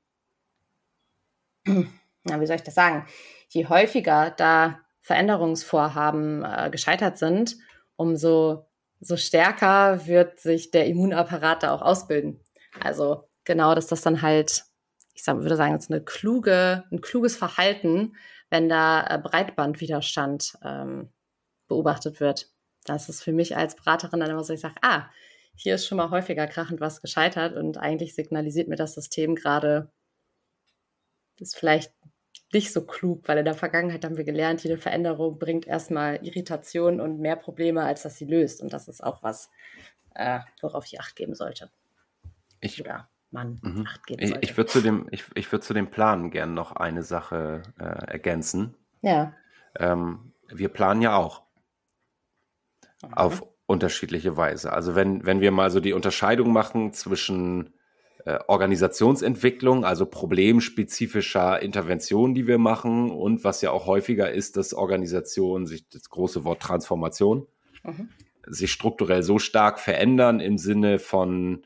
na, 1.66 2.40
wie 2.40 2.46
soll 2.46 2.56
ich 2.56 2.64
das 2.64 2.76
sagen? 2.76 3.08
Je 3.50 3.68
häufiger 3.68 4.32
da 4.32 4.80
Veränderungsvorhaben 5.02 6.44
äh, 6.44 6.70
gescheitert 6.72 7.18
sind, 7.18 7.58
umso 7.96 8.68
so 9.00 9.18
stärker 9.18 10.06
wird 10.06 10.40
sich 10.40 10.72
der 10.72 10.88
Immunapparat 10.88 11.64
da 11.64 11.74
auch 11.74 11.82
ausbilden. 11.82 12.42
Also 12.82 13.30
genau, 13.46 13.74
dass 13.74 13.88
das 13.88 14.02
dann 14.02 14.22
halt, 14.22 14.66
ich 15.14 15.24
sag, 15.24 15.38
würde 15.38 15.56
sagen, 15.56 15.74
jetzt 15.74 15.90
eine 15.90 16.02
kluge, 16.02 16.84
ein 16.92 17.02
kluges 17.02 17.38
Verhalten, 17.38 18.16
wenn 18.50 18.68
da 18.68 19.06
äh, 19.08 19.18
Breitbandwiderstand 19.18 20.58
ähm, 20.64 21.10
beobachtet 21.68 22.20
wird 22.20 22.52
das 22.90 23.10
ist 23.10 23.24
für 23.24 23.32
mich 23.32 23.56
als 23.56 23.76
Beraterin 23.76 24.20
dann 24.20 24.30
immer 24.30 24.44
so, 24.44 24.54
ich 24.54 24.62
sage, 24.62 24.76
ah, 24.82 25.10
hier 25.60 25.76
ist 25.76 25.86
schon 25.86 25.98
mal 25.98 26.10
häufiger 26.10 26.48
krachend 26.48 26.80
was 26.80 27.02
gescheitert 27.02 27.58
und 27.58 27.78
eigentlich 27.78 28.16
signalisiert 28.16 28.70
mir 28.70 28.78
das 28.78 28.94
System 28.94 29.36
gerade, 29.36 29.92
ist 31.38 31.58
vielleicht 31.58 31.94
nicht 32.54 32.72
so 32.72 32.86
klug, 32.86 33.28
weil 33.28 33.40
in 33.40 33.46
der 33.46 33.56
Vergangenheit 33.56 34.06
haben 34.06 34.16
wir 34.16 34.24
gelernt, 34.24 34.64
jede 34.64 34.78
Veränderung 34.78 35.38
bringt 35.38 35.68
erstmal 35.68 36.26
Irritation 36.26 37.02
und 37.02 37.20
mehr 37.20 37.36
Probleme, 37.36 37.84
als 37.84 38.04
dass 38.04 38.18
sie 38.18 38.26
löst. 38.26 38.62
Und 38.62 38.72
das 38.72 38.88
ist 38.88 39.04
auch 39.04 39.22
was, 39.22 39.50
äh, 40.16 40.40
worauf 40.62 40.86
ich 40.86 41.00
Acht 41.00 41.18
geben 41.18 41.36
sollte. 41.36 41.70
Ich, 42.62 42.80
Oder 42.80 43.10
man 43.30 43.60
mhm. 43.62 43.86
Acht 43.86 44.08
geben 44.08 44.26
sollte. 44.26 44.40
Ich, 44.42 44.52
ich 44.52 44.58
würde 44.58 44.72
zu, 44.72 44.82
dem, 44.82 45.08
ich, 45.12 45.26
ich 45.36 45.52
würd 45.52 45.64
zu 45.64 45.74
dem 45.74 45.92
Plan 45.92 46.32
gerne 46.32 46.54
noch 46.54 46.72
eine 46.72 47.04
Sache 47.04 47.64
äh, 47.78 47.84
ergänzen. 47.84 48.76
Ja. 49.02 49.34
Ähm, 49.78 50.32
wir 50.48 50.70
planen 50.70 51.02
ja 51.02 51.18
auch 51.18 51.44
auf 53.12 53.44
unterschiedliche 53.70 54.36
Weise. 54.36 54.74
Also 54.74 54.96
wenn, 54.96 55.26
wenn 55.28 55.42
wir 55.42 55.52
mal 55.52 55.70
so 55.70 55.80
die 55.80 55.94
Unterscheidung 55.94 56.52
machen 56.52 56.92
zwischen 56.92 57.70
äh, 58.26 58.40
Organisationsentwicklung, 58.48 59.86
also 59.86 60.08
problemspezifischer 60.08 61.62
Interventionen, 61.62 62.34
die 62.34 62.48
wir 62.48 62.58
machen 62.58 63.12
und 63.12 63.44
was 63.44 63.62
ja 63.62 63.70
auch 63.70 63.86
häufiger 63.86 64.32
ist, 64.32 64.58
dass 64.58 64.74
Organisationen 64.74 65.68
sich, 65.68 65.88
das 65.88 66.10
große 66.10 66.44
Wort 66.46 66.64
Transformation, 66.64 67.46
mhm. 67.84 68.10
sich 68.48 68.72
strukturell 68.72 69.22
so 69.22 69.38
stark 69.38 69.80
verändern 69.80 70.40
im 70.40 70.58
Sinne 70.58 70.98
von, 70.98 71.62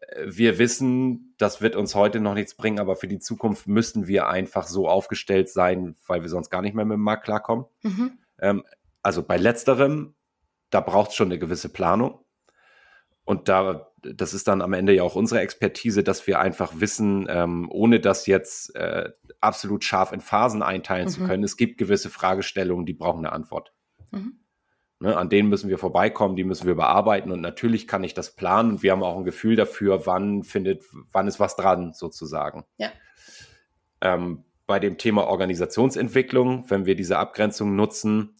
äh, 0.00 0.26
wir 0.28 0.60
wissen, 0.60 1.34
das 1.38 1.60
wird 1.60 1.74
uns 1.74 1.96
heute 1.96 2.20
noch 2.20 2.34
nichts 2.34 2.54
bringen, 2.54 2.78
aber 2.78 2.94
für 2.94 3.08
die 3.08 3.18
Zukunft 3.18 3.66
müssen 3.66 4.06
wir 4.06 4.28
einfach 4.28 4.68
so 4.68 4.88
aufgestellt 4.88 5.48
sein, 5.48 5.96
weil 6.06 6.22
wir 6.22 6.28
sonst 6.28 6.50
gar 6.50 6.62
nicht 6.62 6.74
mehr 6.74 6.84
mit 6.84 6.94
dem 6.94 7.02
Markt 7.02 7.24
klarkommen. 7.24 7.64
Mhm. 7.82 8.12
Ähm, 8.38 8.62
also 9.02 9.24
bei 9.24 9.36
letzterem 9.36 10.15
da 10.76 10.80
braucht 10.82 11.08
es 11.08 11.16
schon 11.16 11.28
eine 11.28 11.38
gewisse 11.38 11.70
Planung. 11.70 12.20
Und 13.24 13.48
da, 13.48 13.90
das 14.02 14.34
ist 14.34 14.46
dann 14.46 14.60
am 14.60 14.74
Ende 14.74 14.92
ja 14.92 15.04
auch 15.04 15.16
unsere 15.16 15.40
Expertise, 15.40 16.04
dass 16.04 16.26
wir 16.26 16.38
einfach 16.38 16.74
wissen, 16.80 17.26
ähm, 17.30 17.70
ohne 17.70 17.98
das 17.98 18.26
jetzt 18.26 18.76
äh, 18.76 19.10
absolut 19.40 19.84
scharf 19.84 20.12
in 20.12 20.20
Phasen 20.20 20.62
einteilen 20.62 21.06
mhm. 21.06 21.10
zu 21.10 21.24
können, 21.24 21.44
es 21.44 21.56
gibt 21.56 21.78
gewisse 21.78 22.10
Fragestellungen, 22.10 22.84
die 22.84 22.92
brauchen 22.92 23.24
eine 23.24 23.32
Antwort. 23.32 23.72
Mhm. 24.10 24.40
Ne, 25.00 25.16
an 25.16 25.30
denen 25.30 25.48
müssen 25.48 25.70
wir 25.70 25.78
vorbeikommen, 25.78 26.36
die 26.36 26.44
müssen 26.44 26.66
wir 26.66 26.74
bearbeiten 26.74 27.32
und 27.32 27.40
natürlich 27.40 27.88
kann 27.88 28.04
ich 28.04 28.12
das 28.12 28.36
planen 28.36 28.72
und 28.72 28.82
wir 28.82 28.92
haben 28.92 29.02
auch 29.02 29.16
ein 29.16 29.24
Gefühl 29.24 29.56
dafür, 29.56 30.06
wann 30.06 30.42
findet, 30.42 30.84
wann 31.10 31.26
ist 31.26 31.40
was 31.40 31.56
dran 31.56 31.94
sozusagen. 31.94 32.64
Ja. 32.76 32.90
Ähm, 34.02 34.44
bei 34.66 34.78
dem 34.78 34.98
Thema 34.98 35.26
Organisationsentwicklung, 35.26 36.68
wenn 36.68 36.84
wir 36.84 36.96
diese 36.96 37.18
Abgrenzung 37.18 37.76
nutzen, 37.76 38.36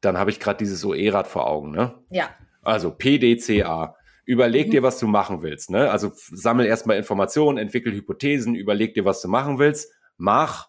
dann 0.00 0.18
habe 0.18 0.30
ich 0.30 0.40
gerade 0.40 0.58
dieses 0.58 0.84
OE-Rad 0.84 1.26
vor 1.26 1.46
Augen, 1.48 1.70
ne? 1.70 1.94
Ja. 2.10 2.30
Also 2.62 2.90
PDCA. 2.90 3.96
Überleg 4.24 4.68
mhm. 4.68 4.72
dir, 4.72 4.82
was 4.82 4.98
du 4.98 5.06
machen 5.06 5.42
willst, 5.42 5.70
ne? 5.70 5.90
Also 5.90 6.12
sammel 6.14 6.66
erstmal 6.66 6.98
Informationen, 6.98 7.58
entwickel 7.58 7.92
Hypothesen, 7.92 8.54
überleg 8.54 8.94
dir, 8.94 9.04
was 9.04 9.22
du 9.22 9.28
machen 9.28 9.58
willst, 9.58 9.92
mach, 10.16 10.68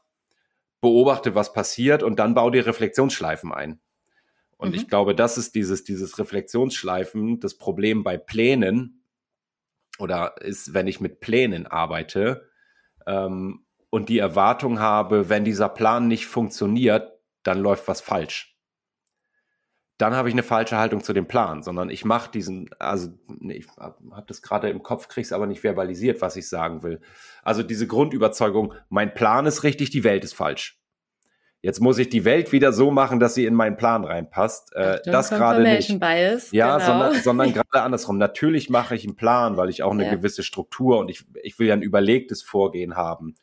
beobachte, 0.81 1.35
was 1.35 1.53
passiert 1.53 2.03
und 2.03 2.19
dann 2.19 2.33
bau 2.33 2.49
dir 2.49 2.65
Reflexionsschleifen 2.65 3.51
ein. 3.53 3.81
Und 4.57 4.69
mhm. 4.69 4.75
ich 4.75 4.87
glaube, 4.87 5.13
das 5.13 5.37
ist 5.37 5.55
dieses, 5.55 5.83
dieses 5.83 6.17
Reflexionsschleifen, 6.17 7.39
das 7.39 7.57
Problem 7.57 8.03
bei 8.03 8.17
Plänen 8.17 9.03
oder 9.99 10.35
ist, 10.41 10.73
wenn 10.73 10.87
ich 10.87 11.01
mit 11.01 11.19
Plänen 11.19 11.67
arbeite 11.67 12.49
ähm, 13.05 13.65
und 13.89 14.09
die 14.09 14.19
Erwartung 14.19 14.79
habe, 14.79 15.29
wenn 15.29 15.43
dieser 15.43 15.69
Plan 15.69 16.07
nicht 16.07 16.27
funktioniert, 16.27 17.11
dann 17.43 17.59
läuft 17.59 17.87
was 17.87 18.01
falsch 18.01 18.48
dann 19.99 20.15
habe 20.15 20.29
ich 20.29 20.33
eine 20.33 20.43
falsche 20.43 20.77
Haltung 20.77 21.03
zu 21.03 21.11
dem 21.11 21.27
Plan, 21.27 21.61
sondern 21.61 21.89
ich 21.89 22.05
mache 22.05 22.31
diesen, 22.31 22.69
also 22.79 23.09
ich 23.41 23.67
habe 23.77 24.25
das 24.27 24.41
gerade 24.41 24.69
im 24.69 24.81
Kopf, 24.81 25.09
krieg's 25.09 25.33
aber 25.33 25.45
nicht 25.45 25.59
verbalisiert, 25.59 26.21
was 26.21 26.37
ich 26.37 26.47
sagen 26.47 26.83
will. 26.83 27.01
Also 27.43 27.63
diese 27.63 27.85
Grundüberzeugung, 27.85 28.73
mein 28.87 29.13
Plan 29.13 29.45
ist 29.45 29.63
richtig, 29.63 29.89
die 29.89 30.05
Welt 30.05 30.23
ist 30.23 30.33
falsch. 30.33 30.79
Jetzt 31.61 31.81
muss 31.81 31.97
ich 31.97 32.07
die 32.07 32.23
Welt 32.23 32.53
wieder 32.53 32.71
so 32.71 32.91
machen, 32.91 33.19
dass 33.19 33.33
sie 33.33 33.45
in 33.45 33.53
meinen 33.53 33.75
Plan 33.75 34.05
reinpasst. 34.05 34.73
Äh, 34.73 35.01
das 35.03 35.31
gerade 35.31 35.61
nicht. 35.63 35.99
Bias, 35.99 36.53
ja, 36.53 36.77
genau. 36.77 36.87
sondern, 36.87 37.13
sondern 37.21 37.53
gerade 37.53 37.81
andersrum. 37.81 38.17
Natürlich 38.17 38.69
mache 38.69 38.95
ich 38.95 39.03
einen 39.03 39.17
Plan, 39.17 39.57
weil 39.57 39.69
ich 39.69 39.83
auch 39.83 39.91
eine 39.91 40.05
ja. 40.05 40.11
gewisse 40.11 40.43
Struktur 40.43 40.99
und 40.99 41.11
ich, 41.11 41.25
ich 41.43 41.59
will 41.59 41.67
ja 41.67 41.73
ein 41.73 41.81
überlegtes 41.81 42.41
Vorgehen 42.41 42.95
haben. 42.95 43.35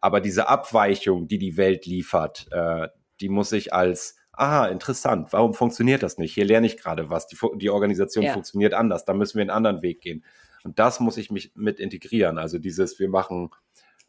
Aber 0.00 0.20
diese 0.20 0.48
Abweichung, 0.48 1.26
die 1.26 1.38
die 1.38 1.56
Welt 1.56 1.84
liefert, 1.84 2.46
äh, 2.52 2.86
die 3.20 3.28
muss 3.28 3.50
ich 3.50 3.74
als 3.74 4.15
aha, 4.36 4.66
interessant, 4.66 5.32
warum 5.32 5.54
funktioniert 5.54 6.02
das 6.02 6.18
nicht? 6.18 6.34
Hier 6.34 6.44
lerne 6.44 6.66
ich 6.66 6.76
gerade 6.76 7.10
was, 7.10 7.26
die, 7.26 7.36
die 7.56 7.70
Organisation 7.70 8.24
ja. 8.24 8.32
funktioniert 8.32 8.74
anders, 8.74 9.04
da 9.04 9.14
müssen 9.14 9.38
wir 9.38 9.42
einen 9.42 9.50
anderen 9.50 9.82
Weg 9.82 10.00
gehen. 10.00 10.24
Und 10.62 10.78
das 10.78 11.00
muss 11.00 11.16
ich 11.16 11.30
mich 11.30 11.52
mit 11.54 11.80
integrieren. 11.80 12.38
Also 12.38 12.58
dieses, 12.58 12.98
wir 12.98 13.08
machen 13.08 13.50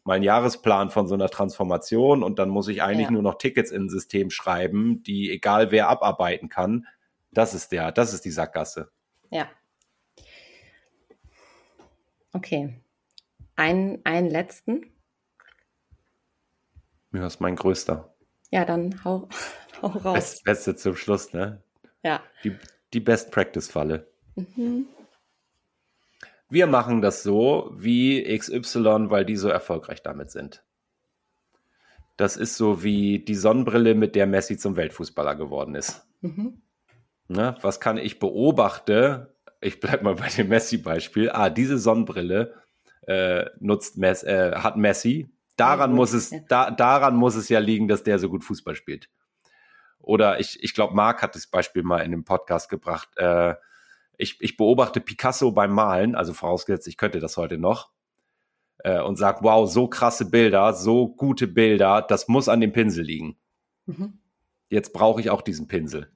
meinen 0.04 0.22
Jahresplan 0.22 0.90
von 0.90 1.06
so 1.06 1.14
einer 1.14 1.28
Transformation 1.28 2.22
und 2.22 2.38
dann 2.38 2.48
muss 2.48 2.68
ich 2.68 2.82
eigentlich 2.82 3.06
ja. 3.06 3.10
nur 3.12 3.22
noch 3.22 3.38
Tickets 3.38 3.70
in 3.70 3.84
ein 3.84 3.88
System 3.88 4.30
schreiben, 4.30 5.02
die 5.02 5.30
egal 5.30 5.70
wer 5.70 5.88
abarbeiten 5.88 6.48
kann. 6.48 6.86
Das 7.30 7.54
ist 7.54 7.72
der, 7.72 7.92
das 7.92 8.14
ist 8.14 8.24
die 8.24 8.30
Sackgasse. 8.30 8.90
Ja. 9.30 9.48
Okay. 12.32 12.80
Ein, 13.56 14.00
einen 14.04 14.30
letzten. 14.30 14.86
Ja, 17.12 17.26
ist 17.26 17.40
mein 17.40 17.56
größter. 17.56 18.14
Ja, 18.50 18.64
dann 18.64 19.04
hau, 19.04 19.28
hau 19.82 19.88
raus. 19.88 20.14
Best, 20.14 20.44
Beste 20.44 20.76
zum 20.76 20.96
Schluss, 20.96 21.32
ne? 21.32 21.62
Ja. 22.02 22.22
Die, 22.44 22.56
die 22.92 23.00
Best-Practice-Falle. 23.00 24.06
Mhm. 24.36 24.86
Wir 26.50 26.66
machen 26.66 27.02
das 27.02 27.22
so 27.22 27.72
wie 27.76 28.24
XY, 28.36 29.10
weil 29.10 29.24
die 29.24 29.36
so 29.36 29.48
erfolgreich 29.48 30.02
damit 30.02 30.30
sind. 30.30 30.64
Das 32.16 32.36
ist 32.36 32.56
so 32.56 32.82
wie 32.82 33.18
die 33.18 33.34
Sonnenbrille, 33.34 33.94
mit 33.94 34.14
der 34.14 34.26
Messi 34.26 34.56
zum 34.56 34.76
Weltfußballer 34.76 35.36
geworden 35.36 35.74
ist. 35.74 36.06
Mhm. 36.20 36.62
Ne, 37.28 37.56
was 37.60 37.80
kann 37.80 37.98
ich 37.98 38.18
beobachte? 38.18 39.34
Ich 39.60 39.80
bleibe 39.80 40.04
mal 40.04 40.14
bei 40.14 40.28
dem 40.28 40.48
Messi-Beispiel. 40.48 41.30
Ah, 41.30 41.50
diese 41.50 41.78
Sonnenbrille 41.78 42.54
äh, 43.02 43.46
nutzt 43.60 43.98
Mess, 43.98 44.22
äh, 44.22 44.52
hat 44.56 44.76
Messi, 44.76 45.30
Daran 45.58 45.92
muss 45.92 46.12
es, 46.12 46.32
da, 46.46 46.70
daran 46.70 47.16
muss 47.16 47.34
es 47.34 47.48
ja 47.48 47.58
liegen, 47.58 47.88
dass 47.88 48.04
der 48.04 48.20
so 48.20 48.28
gut 48.30 48.44
Fußball 48.44 48.76
spielt. 48.76 49.10
Oder 50.08 50.40
ich, 50.40 50.62
ich 50.62 50.72
glaube, 50.72 50.94
Marc 50.94 51.20
hat 51.20 51.34
das 51.34 51.46
Beispiel 51.46 51.82
mal 51.82 52.00
in 52.00 52.12
dem 52.12 52.24
Podcast 52.24 52.70
gebracht. 52.70 53.10
Äh, 53.16 53.56
ich, 54.16 54.40
ich 54.40 54.56
beobachte 54.56 55.02
Picasso 55.02 55.52
beim 55.52 55.70
Malen, 55.72 56.14
also 56.14 56.32
vorausgesetzt, 56.32 56.88
ich 56.88 56.96
könnte 56.96 57.20
das 57.20 57.36
heute 57.36 57.58
noch. 57.58 57.90
äh, 58.78 59.00
und 59.00 59.16
sage, 59.16 59.40
wow, 59.42 59.70
so 59.70 59.88
krasse 59.88 60.30
Bilder, 60.30 60.72
so 60.72 61.08
gute 61.08 61.46
Bilder, 61.46 62.02
das 62.02 62.28
muss 62.28 62.48
an 62.48 62.60
dem 62.60 62.72
Pinsel 62.72 63.04
liegen. 63.04 63.36
Mhm. 63.86 64.18
Jetzt 64.70 64.92
brauche 64.92 65.20
ich 65.20 65.30
auch 65.30 65.42
diesen 65.42 65.68
Pinsel. 65.68 66.10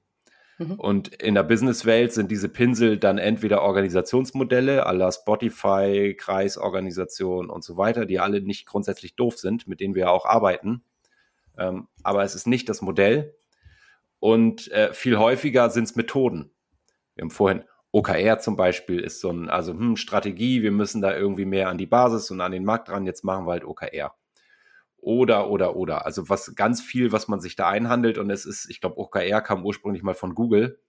Mhm. 0.57 0.73
Und 0.73 1.07
in 1.15 1.35
der 1.35 1.43
Businesswelt 1.43 2.13
sind 2.13 2.31
diese 2.31 2.49
Pinsel 2.49 2.97
dann 2.97 3.17
entweder 3.17 3.63
Organisationsmodelle 3.63 4.85
aller 4.85 5.11
Spotify, 5.11 6.15
Kreisorganisation 6.17 7.49
und 7.49 7.63
so 7.63 7.77
weiter, 7.77 8.05
die 8.05 8.19
alle 8.19 8.41
nicht 8.41 8.65
grundsätzlich 8.65 9.15
doof 9.15 9.37
sind, 9.37 9.67
mit 9.67 9.79
denen 9.79 9.95
wir 9.95 10.11
auch 10.11 10.25
arbeiten. 10.25 10.83
Ähm, 11.57 11.87
aber 12.03 12.23
es 12.23 12.35
ist 12.35 12.47
nicht 12.47 12.69
das 12.69 12.81
Modell. 12.81 13.35
Und 14.23 14.71
äh, 14.71 14.93
viel 14.93 15.17
häufiger 15.17 15.69
sind 15.69 15.83
es 15.83 15.97
Methoden. 15.97 16.49
Wir 17.13 17.23
haben 17.23 17.29
vorhin 17.29 17.65
OKR 17.91 18.39
zum 18.39 18.55
Beispiel 18.55 19.01
ist 19.01 19.19
so 19.19 19.29
ein, 19.29 19.49
also 19.49 19.73
hm, 19.73 19.97
Strategie, 19.97 20.63
wir 20.63 20.71
müssen 20.71 21.01
da 21.01 21.13
irgendwie 21.13 21.43
mehr 21.43 21.67
an 21.67 21.77
die 21.77 21.87
Basis 21.87 22.31
und 22.31 22.39
an 22.39 22.53
den 22.53 22.63
Markt 22.63 22.87
dran, 22.87 23.05
jetzt 23.05 23.25
machen 23.25 23.45
wir 23.45 23.51
halt 23.51 23.65
OKR. 23.65 24.15
Oder, 24.95 25.49
oder, 25.49 25.75
oder. 25.75 26.05
Also 26.05 26.29
was 26.29 26.55
ganz 26.55 26.79
viel, 26.79 27.11
was 27.11 27.27
man 27.27 27.41
sich 27.41 27.57
da 27.57 27.67
einhandelt 27.67 28.17
und 28.17 28.29
es 28.29 28.45
ist, 28.45 28.69
ich 28.69 28.79
glaube, 28.79 28.97
OKR 28.97 29.41
kam 29.41 29.65
ursprünglich 29.65 30.03
mal 30.03 30.15
von 30.15 30.35
Google. 30.35 30.79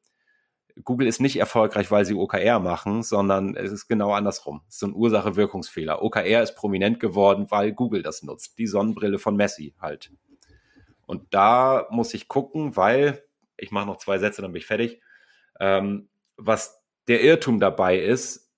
Google 0.85 1.09
ist 1.09 1.21
nicht 1.21 1.37
erfolgreich, 1.37 1.91
weil 1.91 2.05
sie 2.05 2.15
OKR 2.15 2.61
machen, 2.61 3.03
sondern 3.03 3.57
es 3.57 3.73
ist 3.73 3.89
genau 3.89 4.13
andersrum. 4.13 4.61
Es 4.69 4.75
ist 4.75 4.81
so 4.81 4.87
ein 4.87 4.95
Ursache-Wirkungsfehler. 4.95 6.03
OKR 6.03 6.41
ist 6.45 6.55
prominent 6.55 7.01
geworden, 7.01 7.47
weil 7.49 7.73
Google 7.73 8.05
das 8.05 8.23
nutzt. 8.23 8.59
Die 8.59 8.69
Sonnenbrille 8.69 9.19
von 9.19 9.35
Messi 9.35 9.75
halt. 9.81 10.13
Und 11.07 11.33
da 11.35 11.87
muss 11.91 12.15
ich 12.15 12.29
gucken, 12.29 12.77
weil, 12.77 13.25
ich 13.57 13.71
mache 13.71 13.87
noch 13.87 13.99
zwei 13.99 14.19
Sätze, 14.19 14.43
dann 14.43 14.53
bin 14.53 14.61
ich 14.61 14.67
fertig, 14.67 15.01
ähm, 15.61 16.09
was 16.37 16.83
der 17.09 17.23
Irrtum 17.23 17.61
dabei 17.61 17.99
ist, 17.99 18.53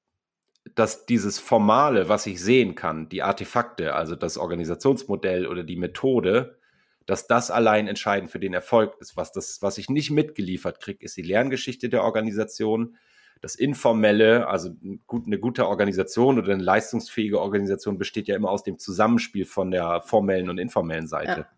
dass 0.75 1.07
dieses 1.07 1.39
Formale, 1.39 2.09
was 2.09 2.27
ich 2.27 2.43
sehen 2.43 2.75
kann, 2.75 3.09
die 3.09 3.23
Artefakte, 3.23 3.95
also 3.95 4.17
das 4.17 4.37
Organisationsmodell 4.37 5.47
oder 5.47 5.63
die 5.63 5.77
Methode, 5.77 6.59
dass 7.07 7.29
das 7.29 7.51
allein 7.51 7.87
entscheidend 7.87 8.31
für 8.31 8.41
den 8.41 8.53
Erfolg 8.53 8.97
ist. 9.01 9.17
Was, 9.17 9.33
das, 9.33 9.63
was 9.63 9.79
ich 9.79 9.89
nicht 9.89 10.11
mitgeliefert 10.11 10.81
kriege, 10.81 11.05
ist 11.05 11.17
die 11.17 11.23
Lerngeschichte 11.23 11.89
der 11.89 12.03
Organisation, 12.03 12.97
das 13.41 13.55
Informelle, 13.55 14.49
also 14.49 14.71
eine 14.83 15.39
gute 15.39 15.69
Organisation 15.69 16.39
oder 16.39 16.53
eine 16.53 16.63
leistungsfähige 16.63 17.41
Organisation 17.41 17.99
besteht 17.99 18.29
ja 18.29 18.35
immer 18.35 18.51
aus 18.51 18.65
dem 18.65 18.79
Zusammenspiel 18.79 19.45
von 19.45 19.71
der 19.71 20.01
formellen 20.01 20.51
und 20.51 20.59
informellen 20.59 21.07
Seite. 21.07 21.41
Ja. 21.41 21.49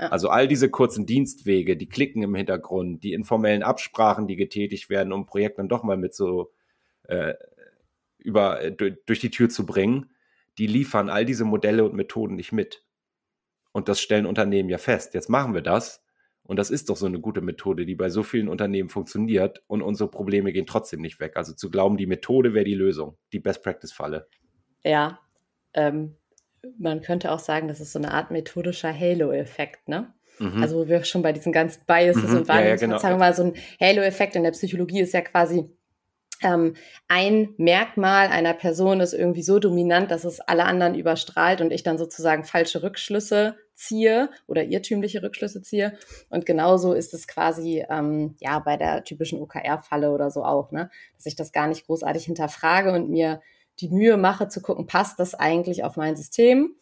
Ja. 0.00 0.08
Also 0.08 0.30
all 0.30 0.48
diese 0.48 0.70
kurzen 0.70 1.04
Dienstwege, 1.04 1.76
die 1.76 1.88
Klicken 1.88 2.22
im 2.22 2.34
Hintergrund, 2.34 3.04
die 3.04 3.12
informellen 3.12 3.62
Absprachen, 3.62 4.26
die 4.26 4.36
getätigt 4.36 4.88
werden, 4.88 5.12
um 5.12 5.26
Projekt 5.26 5.58
dann 5.58 5.68
doch 5.68 5.82
mal 5.82 5.98
mit 5.98 6.14
so 6.14 6.52
äh, 7.02 7.34
über, 8.16 8.62
äh, 8.62 8.72
durch 8.72 9.20
die 9.20 9.30
Tür 9.30 9.50
zu 9.50 9.66
bringen, 9.66 10.10
die 10.56 10.66
liefern 10.66 11.10
all 11.10 11.26
diese 11.26 11.44
Modelle 11.44 11.84
und 11.84 11.94
Methoden 11.94 12.34
nicht 12.34 12.50
mit. 12.50 12.82
Und 13.72 13.88
das 13.88 14.00
stellen 14.00 14.24
Unternehmen 14.24 14.70
ja 14.70 14.78
fest. 14.78 15.12
Jetzt 15.12 15.28
machen 15.28 15.52
wir 15.52 15.62
das. 15.62 16.02
Und 16.44 16.56
das 16.56 16.70
ist 16.70 16.88
doch 16.88 16.96
so 16.96 17.06
eine 17.06 17.20
gute 17.20 17.42
Methode, 17.42 17.84
die 17.84 17.94
bei 17.94 18.08
so 18.08 18.22
vielen 18.22 18.48
Unternehmen 18.48 18.88
funktioniert 18.88 19.62
und 19.66 19.82
unsere 19.82 20.10
Probleme 20.10 20.52
gehen 20.52 20.66
trotzdem 20.66 21.02
nicht 21.02 21.20
weg. 21.20 21.36
Also 21.36 21.52
zu 21.52 21.70
glauben, 21.70 21.98
die 21.98 22.06
Methode 22.06 22.54
wäre 22.54 22.64
die 22.64 22.74
Lösung, 22.74 23.18
die 23.32 23.38
Best-Practice-Falle. 23.38 24.26
Ja, 24.82 25.20
ähm, 25.74 26.16
man 26.78 27.00
könnte 27.00 27.32
auch 27.32 27.38
sagen, 27.38 27.68
das 27.68 27.80
ist 27.80 27.92
so 27.92 27.98
eine 27.98 28.12
Art 28.12 28.30
methodischer 28.30 28.92
Halo-Effekt, 28.92 29.88
ne? 29.88 30.12
Mhm. 30.38 30.62
Also 30.62 30.78
wo 30.78 30.88
wir 30.88 31.04
schon 31.04 31.22
bei 31.22 31.32
diesen 31.32 31.52
ganzen 31.52 31.82
Biases 31.86 32.30
mhm. 32.30 32.38
und 32.38 32.48
Wahrnehmungsverzerrungen, 32.48 32.64
ja, 32.64 32.70
ja, 32.70 32.76
genau. 32.76 32.98
sagen 32.98 33.14
wir 33.14 33.18
mal, 33.18 33.34
so 33.34 33.44
ein 33.44 33.54
Halo-Effekt 33.80 34.36
in 34.36 34.42
der 34.42 34.52
Psychologie 34.52 35.00
ist 35.00 35.12
ja 35.12 35.20
quasi, 35.20 35.70
ähm, 36.42 36.74
ein 37.08 37.54
Merkmal 37.58 38.28
einer 38.28 38.54
Person 38.54 39.00
ist 39.00 39.12
irgendwie 39.12 39.42
so 39.42 39.58
dominant, 39.58 40.10
dass 40.10 40.24
es 40.24 40.40
alle 40.40 40.64
anderen 40.64 40.94
überstrahlt 40.94 41.60
und 41.60 41.70
ich 41.70 41.82
dann 41.82 41.98
sozusagen 41.98 42.44
falsche 42.44 42.82
Rückschlüsse 42.82 43.56
ziehe 43.74 44.30
oder 44.46 44.64
irrtümliche 44.64 45.22
Rückschlüsse 45.22 45.62
ziehe. 45.62 45.98
Und 46.28 46.46
genauso 46.46 46.94
ist 46.94 47.12
es 47.14 47.26
quasi 47.26 47.84
ähm, 47.90 48.36
ja 48.40 48.58
bei 48.58 48.76
der 48.76 49.04
typischen 49.04 49.40
OKR-Falle 49.40 50.10
oder 50.10 50.30
so 50.30 50.44
auch, 50.44 50.70
ne? 50.72 50.90
dass 51.16 51.26
ich 51.26 51.36
das 51.36 51.52
gar 51.52 51.66
nicht 51.66 51.86
großartig 51.86 52.24
hinterfrage 52.24 52.92
und 52.92 53.10
mir 53.10 53.40
die 53.80 53.88
Mühe 53.88 54.16
mache 54.16 54.48
zu 54.48 54.60
gucken, 54.60 54.86
passt 54.86 55.18
das 55.18 55.34
eigentlich 55.34 55.84
auf 55.84 55.96
mein 55.96 56.16
System 56.16 56.76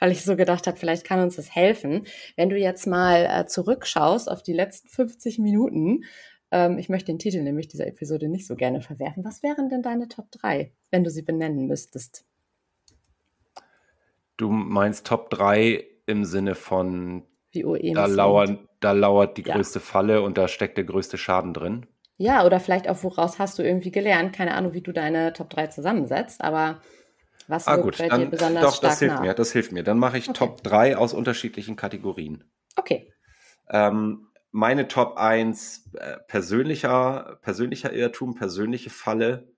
weil 0.00 0.12
ich 0.12 0.24
so 0.24 0.36
gedacht 0.36 0.66
habe, 0.66 0.76
vielleicht 0.76 1.04
kann 1.04 1.20
uns 1.20 1.36
das 1.36 1.54
helfen. 1.54 2.06
Wenn 2.36 2.48
du 2.48 2.56
jetzt 2.56 2.86
mal 2.86 3.24
äh, 3.24 3.46
zurückschaust 3.46 4.30
auf 4.30 4.42
die 4.42 4.52
letzten 4.52 4.88
50 4.88 5.38
Minuten, 5.38 6.04
ähm, 6.50 6.78
ich 6.78 6.88
möchte 6.88 7.06
den 7.06 7.18
Titel 7.18 7.42
nämlich 7.42 7.68
dieser 7.68 7.86
Episode 7.86 8.28
nicht 8.28 8.46
so 8.46 8.54
gerne 8.54 8.80
verwerfen. 8.80 9.24
Was 9.24 9.42
wären 9.42 9.68
denn 9.68 9.82
deine 9.82 10.08
Top 10.08 10.30
3, 10.30 10.72
wenn 10.90 11.02
du 11.02 11.10
sie 11.10 11.22
benennen 11.22 11.66
müsstest? 11.66 12.24
Du 14.36 14.50
meinst 14.50 15.06
Top 15.06 15.30
3 15.30 15.84
im 16.06 16.24
Sinne 16.24 16.54
von 16.54 17.24
wie 17.52 17.92
da, 17.92 18.06
lauern, 18.06 18.68
da 18.80 18.92
lauert 18.92 19.36
die 19.36 19.42
ja. 19.42 19.54
größte 19.54 19.80
Falle 19.80 20.22
und 20.22 20.38
da 20.38 20.48
steckt 20.48 20.76
der 20.78 20.84
größte 20.84 21.18
Schaden 21.18 21.52
drin. 21.52 21.86
Ja, 22.16 22.46
oder 22.46 22.60
vielleicht 22.60 22.88
auch, 22.88 23.02
woraus 23.02 23.38
hast 23.38 23.58
du 23.58 23.62
irgendwie 23.62 23.90
gelernt? 23.90 24.32
Keine 24.34 24.54
Ahnung, 24.54 24.74
wie 24.74 24.80
du 24.80 24.92
deine 24.92 25.32
Top 25.32 25.50
3 25.50 25.68
zusammensetzt, 25.68 26.42
aber 26.42 26.80
was 27.48 27.66
ah, 27.68 27.76
gut, 27.76 27.98
dann, 28.00 28.30
doch, 28.30 28.78
das 28.78 28.98
hilft 28.98 29.16
nach? 29.16 29.22
mir, 29.22 29.34
das 29.34 29.52
hilft 29.52 29.72
mir. 29.72 29.82
Dann 29.82 29.98
mache 29.98 30.18
ich 30.18 30.28
okay. 30.28 30.38
Top 30.38 30.62
3 30.62 30.96
aus 30.96 31.12
unterschiedlichen 31.14 31.76
Kategorien. 31.76 32.44
Okay. 32.76 33.12
Ähm, 33.68 34.28
meine 34.50 34.88
Top 34.88 35.16
1 35.16 35.90
äh, 35.94 36.18
persönlicher, 36.28 37.38
persönlicher 37.42 37.92
Irrtum, 37.92 38.34
persönliche 38.34 38.90
Falle 38.90 39.52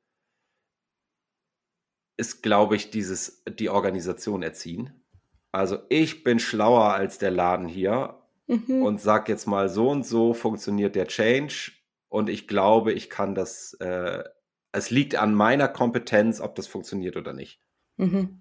ist, 2.17 2.43
glaube 2.43 2.77
ich, 2.77 2.91
dieses, 2.91 3.43
die 3.49 3.71
Organisation 3.71 4.43
erziehen. 4.43 5.05
Also 5.51 5.79
ich 5.89 6.23
bin 6.25 6.39
schlauer 6.39 6.95
als 6.95 7.19
der 7.19 7.31
Laden 7.31 7.67
hier 7.67 8.23
mhm. 8.47 8.83
und 8.83 9.01
sag 9.01 9.29
jetzt 9.29 9.47
mal, 9.47 9.69
so 9.69 9.91
und 9.91 10.07
so 10.07 10.33
funktioniert 10.33 10.95
der 10.95 11.07
Change 11.07 11.73
und 12.09 12.29
ich 12.29 12.47
glaube, 12.47 12.93
ich 12.93 13.11
kann 13.11 13.35
das, 13.35 13.75
äh, 13.75 14.23
es 14.71 14.91
liegt 14.91 15.17
an 15.17 15.35
meiner 15.35 15.67
Kompetenz, 15.67 16.41
ob 16.41 16.55
das 16.55 16.69
funktioniert 16.69 17.17
oder 17.17 17.33
nicht. 17.33 17.61
Mhm. 17.97 18.41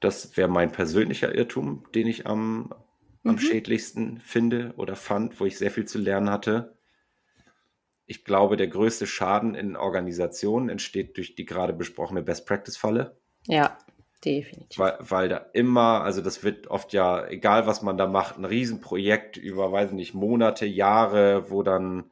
Das 0.00 0.36
wäre 0.36 0.48
mein 0.48 0.72
persönlicher 0.72 1.34
Irrtum, 1.34 1.84
den 1.94 2.06
ich 2.06 2.26
am, 2.26 2.74
mhm. 3.22 3.30
am 3.30 3.38
schädlichsten 3.38 4.20
finde 4.20 4.74
oder 4.76 4.96
fand, 4.96 5.40
wo 5.40 5.44
ich 5.44 5.58
sehr 5.58 5.70
viel 5.70 5.86
zu 5.86 5.98
lernen 5.98 6.30
hatte. 6.30 6.76
Ich 8.06 8.24
glaube, 8.24 8.56
der 8.56 8.68
größte 8.68 9.06
Schaden 9.06 9.54
in 9.54 9.76
Organisationen 9.76 10.68
entsteht 10.68 11.16
durch 11.16 11.34
die 11.34 11.44
gerade 11.44 11.72
besprochene 11.72 12.22
Best-Practice-Falle. 12.22 13.16
Ja. 13.46 13.76
Definitiv. 14.24 14.78
Weil, 14.78 14.96
weil 15.00 15.28
da 15.28 15.36
immer, 15.52 16.02
also 16.02 16.22
das 16.22 16.42
wird 16.42 16.68
oft 16.68 16.92
ja, 16.92 17.26
egal 17.28 17.66
was 17.66 17.82
man 17.82 17.98
da 17.98 18.06
macht, 18.06 18.38
ein 18.38 18.44
Riesenprojekt 18.44 19.36
über, 19.36 19.70
weiß 19.70 19.92
nicht, 19.92 20.14
Monate, 20.14 20.66
Jahre, 20.66 21.50
wo 21.50 21.62
dann 21.62 22.10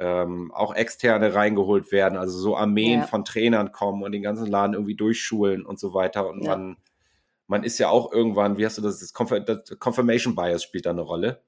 ähm, 0.00 0.50
auch 0.52 0.74
Externe 0.74 1.34
reingeholt 1.34 1.92
werden, 1.92 2.16
also 2.16 2.38
so 2.38 2.56
Armeen 2.56 3.00
ja. 3.00 3.06
von 3.06 3.22
Trainern 3.22 3.70
kommen 3.70 4.02
und 4.02 4.12
den 4.12 4.22
ganzen 4.22 4.46
Laden 4.46 4.72
irgendwie 4.72 4.96
durchschulen 4.96 5.66
und 5.66 5.78
so 5.78 5.92
weiter. 5.92 6.26
Und 6.26 6.42
ja. 6.42 6.56
man, 6.56 6.78
man 7.46 7.64
ist 7.64 7.78
ja 7.78 7.90
auch 7.90 8.10
irgendwann, 8.10 8.56
wie 8.56 8.64
hast 8.64 8.78
du 8.78 8.82
das, 8.82 8.98
das, 8.98 9.12
Confirmation 9.12 10.34
Bias 10.34 10.62
spielt 10.62 10.86
da 10.86 10.90
eine 10.90 11.02
Rolle. 11.02 11.42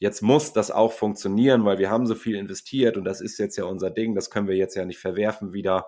Jetzt 0.00 0.20
muss 0.20 0.52
das 0.52 0.72
auch 0.72 0.90
funktionieren, 0.90 1.64
weil 1.64 1.78
wir 1.78 1.90
haben 1.90 2.06
so 2.06 2.16
viel 2.16 2.34
investiert 2.34 2.96
und 2.96 3.04
das 3.04 3.20
ist 3.20 3.38
jetzt 3.38 3.56
ja 3.56 3.64
unser 3.64 3.90
Ding, 3.90 4.16
das 4.16 4.30
können 4.30 4.48
wir 4.48 4.56
jetzt 4.56 4.74
ja 4.74 4.84
nicht 4.84 4.98
verwerfen 4.98 5.52
wieder. 5.52 5.86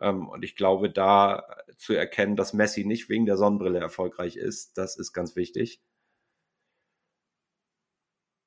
Ähm, 0.00 0.28
und 0.28 0.44
ich 0.44 0.54
glaube, 0.54 0.88
da 0.88 1.48
zu 1.76 1.94
erkennen, 1.94 2.36
dass 2.36 2.52
Messi 2.52 2.84
nicht 2.84 3.08
wegen 3.08 3.26
der 3.26 3.36
Sonnenbrille 3.36 3.80
erfolgreich 3.80 4.36
ist, 4.36 4.78
das 4.78 4.96
ist 4.96 5.12
ganz 5.12 5.34
wichtig. 5.34 5.80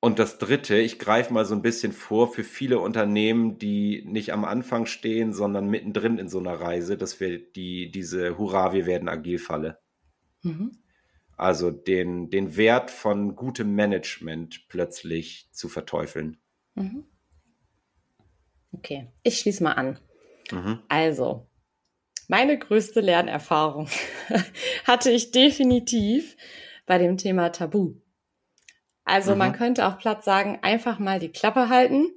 Und 0.02 0.18
das 0.18 0.38
Dritte, 0.38 0.78
ich 0.78 0.98
greife 0.98 1.32
mal 1.32 1.44
so 1.44 1.54
ein 1.54 1.60
bisschen 1.60 1.92
vor 1.92 2.32
für 2.32 2.42
viele 2.42 2.78
Unternehmen, 2.78 3.58
die 3.58 4.02
nicht 4.06 4.32
am 4.32 4.46
Anfang 4.46 4.86
stehen, 4.86 5.34
sondern 5.34 5.68
mittendrin 5.68 6.16
in 6.16 6.28
so 6.28 6.38
einer 6.38 6.54
Reise, 6.54 6.96
dass 6.96 7.20
wir 7.20 7.38
die, 7.38 7.90
diese 7.90 8.38
Hurra, 8.38 8.72
wir 8.72 8.86
werden 8.86 9.10
agil 9.10 9.38
Falle. 9.38 9.78
Mhm. 10.42 10.72
Also 11.36 11.70
den, 11.70 12.30
den 12.30 12.56
Wert 12.56 12.90
von 12.90 13.36
gutem 13.36 13.74
Management 13.74 14.68
plötzlich 14.68 15.50
zu 15.52 15.68
verteufeln. 15.68 16.38
Mhm. 16.74 17.04
Okay, 18.72 19.12
ich 19.22 19.38
schließe 19.38 19.62
mal 19.62 19.72
an. 19.72 19.98
Mhm. 20.50 20.80
Also, 20.88 21.46
meine 22.28 22.58
größte 22.58 23.00
Lernerfahrung 23.00 23.88
hatte 24.84 25.10
ich 25.10 25.30
definitiv 25.30 26.36
bei 26.86 26.96
dem 26.96 27.18
Thema 27.18 27.50
Tabu. 27.50 27.96
Also 29.10 29.32
mhm. 29.32 29.38
man 29.38 29.52
könnte 29.52 29.88
auch 29.88 29.98
platt 29.98 30.22
sagen, 30.22 30.60
einfach 30.62 31.00
mal 31.00 31.18
die 31.18 31.32
Klappe 31.32 31.68
halten 31.68 32.12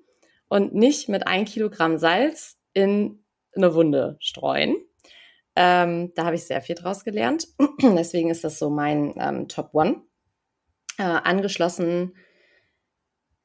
und 0.47 0.75
nicht 0.75 1.09
mit 1.09 1.25
ein 1.25 1.45
Kilogramm 1.45 1.97
Salz 1.97 2.59
in 2.73 3.23
eine 3.55 3.73
Wunde 3.73 4.15
streuen. 4.19 4.75
Ähm, 5.55 6.11
da 6.13 6.25
habe 6.25 6.35
ich 6.35 6.45
sehr 6.45 6.61
viel 6.61 6.75
draus 6.75 7.03
gelernt. 7.03 7.47
Deswegen 7.81 8.29
ist 8.29 8.43
das 8.43 8.59
so 8.59 8.69
mein 8.69 9.15
ähm, 9.17 9.47
Top 9.47 9.71
One. 9.73 10.03
Äh, 10.99 11.03
angeschlossen, 11.03 12.13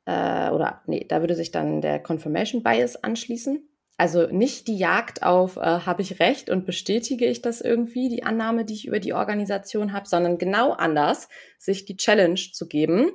äh, 0.04 0.50
oder 0.50 0.82
nee, 0.86 1.06
da 1.08 1.20
würde 1.20 1.34
sich 1.34 1.50
dann 1.50 1.80
der 1.80 2.02
Confirmation 2.02 2.62
Bias 2.62 3.02
anschließen. 3.02 3.66
Also 3.96 4.26
nicht 4.26 4.68
die 4.68 4.76
Jagd 4.76 5.22
auf, 5.22 5.56
äh, 5.56 5.60
habe 5.60 6.02
ich 6.02 6.20
recht 6.20 6.50
und 6.50 6.66
bestätige 6.66 7.24
ich 7.24 7.40
das 7.40 7.62
irgendwie, 7.62 8.10
die 8.10 8.24
Annahme, 8.24 8.66
die 8.66 8.74
ich 8.74 8.86
über 8.86 9.00
die 9.00 9.14
Organisation 9.14 9.94
habe, 9.94 10.06
sondern 10.06 10.36
genau 10.36 10.72
anders, 10.72 11.30
sich 11.56 11.86
die 11.86 11.96
Challenge 11.96 12.38
zu 12.52 12.68
geben 12.68 13.10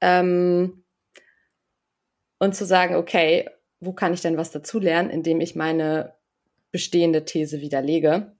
ähm, 0.00 0.84
und 2.38 2.54
zu 2.54 2.66
sagen, 2.66 2.96
okay, 2.96 3.48
wo 3.80 3.92
kann 3.92 4.14
ich 4.14 4.20
denn 4.20 4.36
was 4.36 4.50
dazulernen, 4.50 5.10
indem 5.10 5.40
ich 5.40 5.54
meine 5.54 6.14
bestehende 6.70 7.24
These 7.24 7.60
widerlege. 7.60 8.36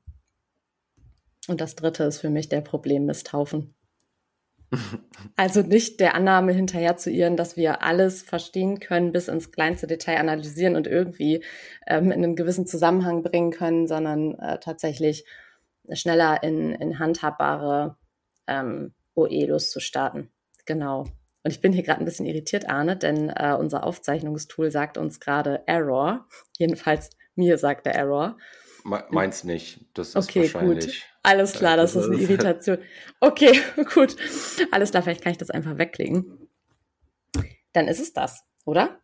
Und 1.48 1.61
das 1.61 1.76
dritte 1.76 2.04
ist 2.04 2.18
für 2.20 2.30
mich 2.30 2.48
der 2.48 2.61
Problemmisthaufen. 2.61 3.74
also 5.36 5.62
nicht 5.62 6.00
der 6.00 6.14
Annahme 6.14 6.52
hinterher 6.52 6.96
zu 6.96 7.11
irren, 7.11 7.36
dass 7.36 7.57
wir 7.57 7.82
alles 7.82 8.22
verstehen 8.22 8.80
können, 8.80 9.12
bis 9.12 9.28
ins 9.28 9.52
kleinste 9.52 9.86
Detail 9.86 10.18
analysieren 10.18 10.74
und 10.74 10.86
irgendwie 10.86 11.44
ähm, 11.86 12.07
in 12.07 12.24
einen 12.24 12.36
gewissen 12.36 12.66
Zusammenhang 12.66 13.22
bringen 13.22 13.52
können, 13.52 13.86
sondern 13.86 14.38
äh, 14.38 14.59
tatsächlich 14.59 15.24
schneller 15.92 16.42
in, 16.42 16.72
in 16.72 16.98
handhabbare 16.98 17.96
ähm, 18.48 18.92
OE 19.14 19.57
zu 19.59 19.80
starten. 19.80 20.30
Genau. 20.64 21.07
Und 21.47 21.53
ich 21.53 21.61
bin 21.61 21.72
hier 21.72 21.84
gerade 21.84 22.01
ein 22.01 22.05
bisschen 22.05 22.26
irritiert, 22.26 22.68
Arne, 22.68 22.97
denn 22.97 23.30
äh, 23.30 23.55
unser 23.57 23.84
Aufzeichnungstool 23.84 24.72
sagt 24.72 24.99
uns 24.99 25.20
gerade 25.20 25.62
Error. 25.66 26.26
Jedenfalls 26.59 27.11
mir 27.36 27.57
sagt 27.57 27.86
der 27.86 27.94
Error. 27.94 28.36
Meins 28.82 29.44
nicht. 29.44 29.78
Das 29.94 30.09
ist 30.09 30.16
okay, 30.16 30.53
wahrscheinlich. 30.53 30.86
Gut. 30.86 31.03
Alles 31.22 31.53
klar, 31.53 31.76
das, 31.76 31.94
ist 31.94 32.07
eine 32.07 32.16
Irritation. 32.16 32.78
Okay, 33.20 33.61
gut. 33.94 34.16
Alles 34.72 34.90
klar, 34.90 35.05
vielleicht 35.05 35.22
kann 35.22 35.30
ich 35.30 35.38
das 35.38 35.51
einfach 35.51 35.78
wegklicken. 35.78 36.49
Dann 37.72 37.86
ist 37.86 38.01
es 38.01 38.12
das, 38.12 38.42
oder? 38.64 38.99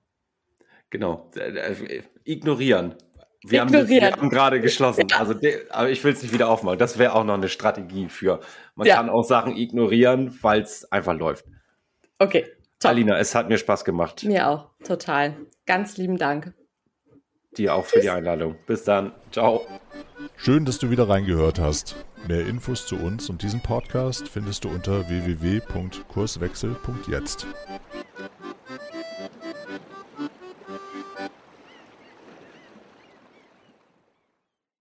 Genau. 0.90 1.30
Äh, 1.36 1.74
äh, 1.74 2.02
ignorieren. 2.24 2.96
Wir 3.44 3.62
Ignorieren. 3.62 4.14
haben, 4.14 4.22
haben 4.22 4.30
gerade 4.30 4.60
geschlossen. 4.60 5.06
Ja. 5.08 5.18
Also, 5.18 5.34
aber 5.70 5.90
ich 5.90 6.02
will 6.02 6.12
es 6.12 6.22
nicht 6.22 6.34
wieder 6.34 6.48
aufmachen. 6.48 6.80
Das 6.80 6.98
wäre 6.98 7.14
auch 7.14 7.22
noch 7.22 7.34
eine 7.34 7.48
Strategie 7.48 8.08
für. 8.08 8.40
Man 8.74 8.88
ja. 8.88 8.96
kann 8.96 9.10
auch 9.10 9.22
Sachen 9.22 9.56
ignorieren, 9.56 10.36
weil 10.42 10.62
es 10.62 10.90
einfach 10.90 11.14
läuft. 11.14 11.44
Okay. 12.22 12.46
Top. 12.78 12.92
Alina, 12.92 13.18
es 13.18 13.34
hat 13.34 13.48
mir 13.48 13.58
Spaß 13.58 13.84
gemacht. 13.84 14.22
Mir 14.22 14.48
auch, 14.48 14.68
total. 14.84 15.34
Ganz 15.66 15.96
lieben 15.96 16.18
Dank. 16.18 16.54
Dir 17.56 17.74
auch 17.74 17.84
für 17.84 17.98
die 18.00 18.10
Einladung. 18.10 18.54
Bis 18.66 18.84
dann. 18.84 19.10
Ciao. 19.32 19.66
Schön, 20.36 20.64
dass 20.64 20.78
du 20.78 20.90
wieder 20.90 21.08
reingehört 21.08 21.58
hast. 21.58 21.96
Mehr 22.28 22.46
Infos 22.46 22.86
zu 22.86 22.94
uns 22.96 23.28
und 23.28 23.42
diesem 23.42 23.60
Podcast 23.60 24.28
findest 24.28 24.62
du 24.64 24.68
unter 24.68 25.08
www.kurswechsel.jetzt. 25.08 27.48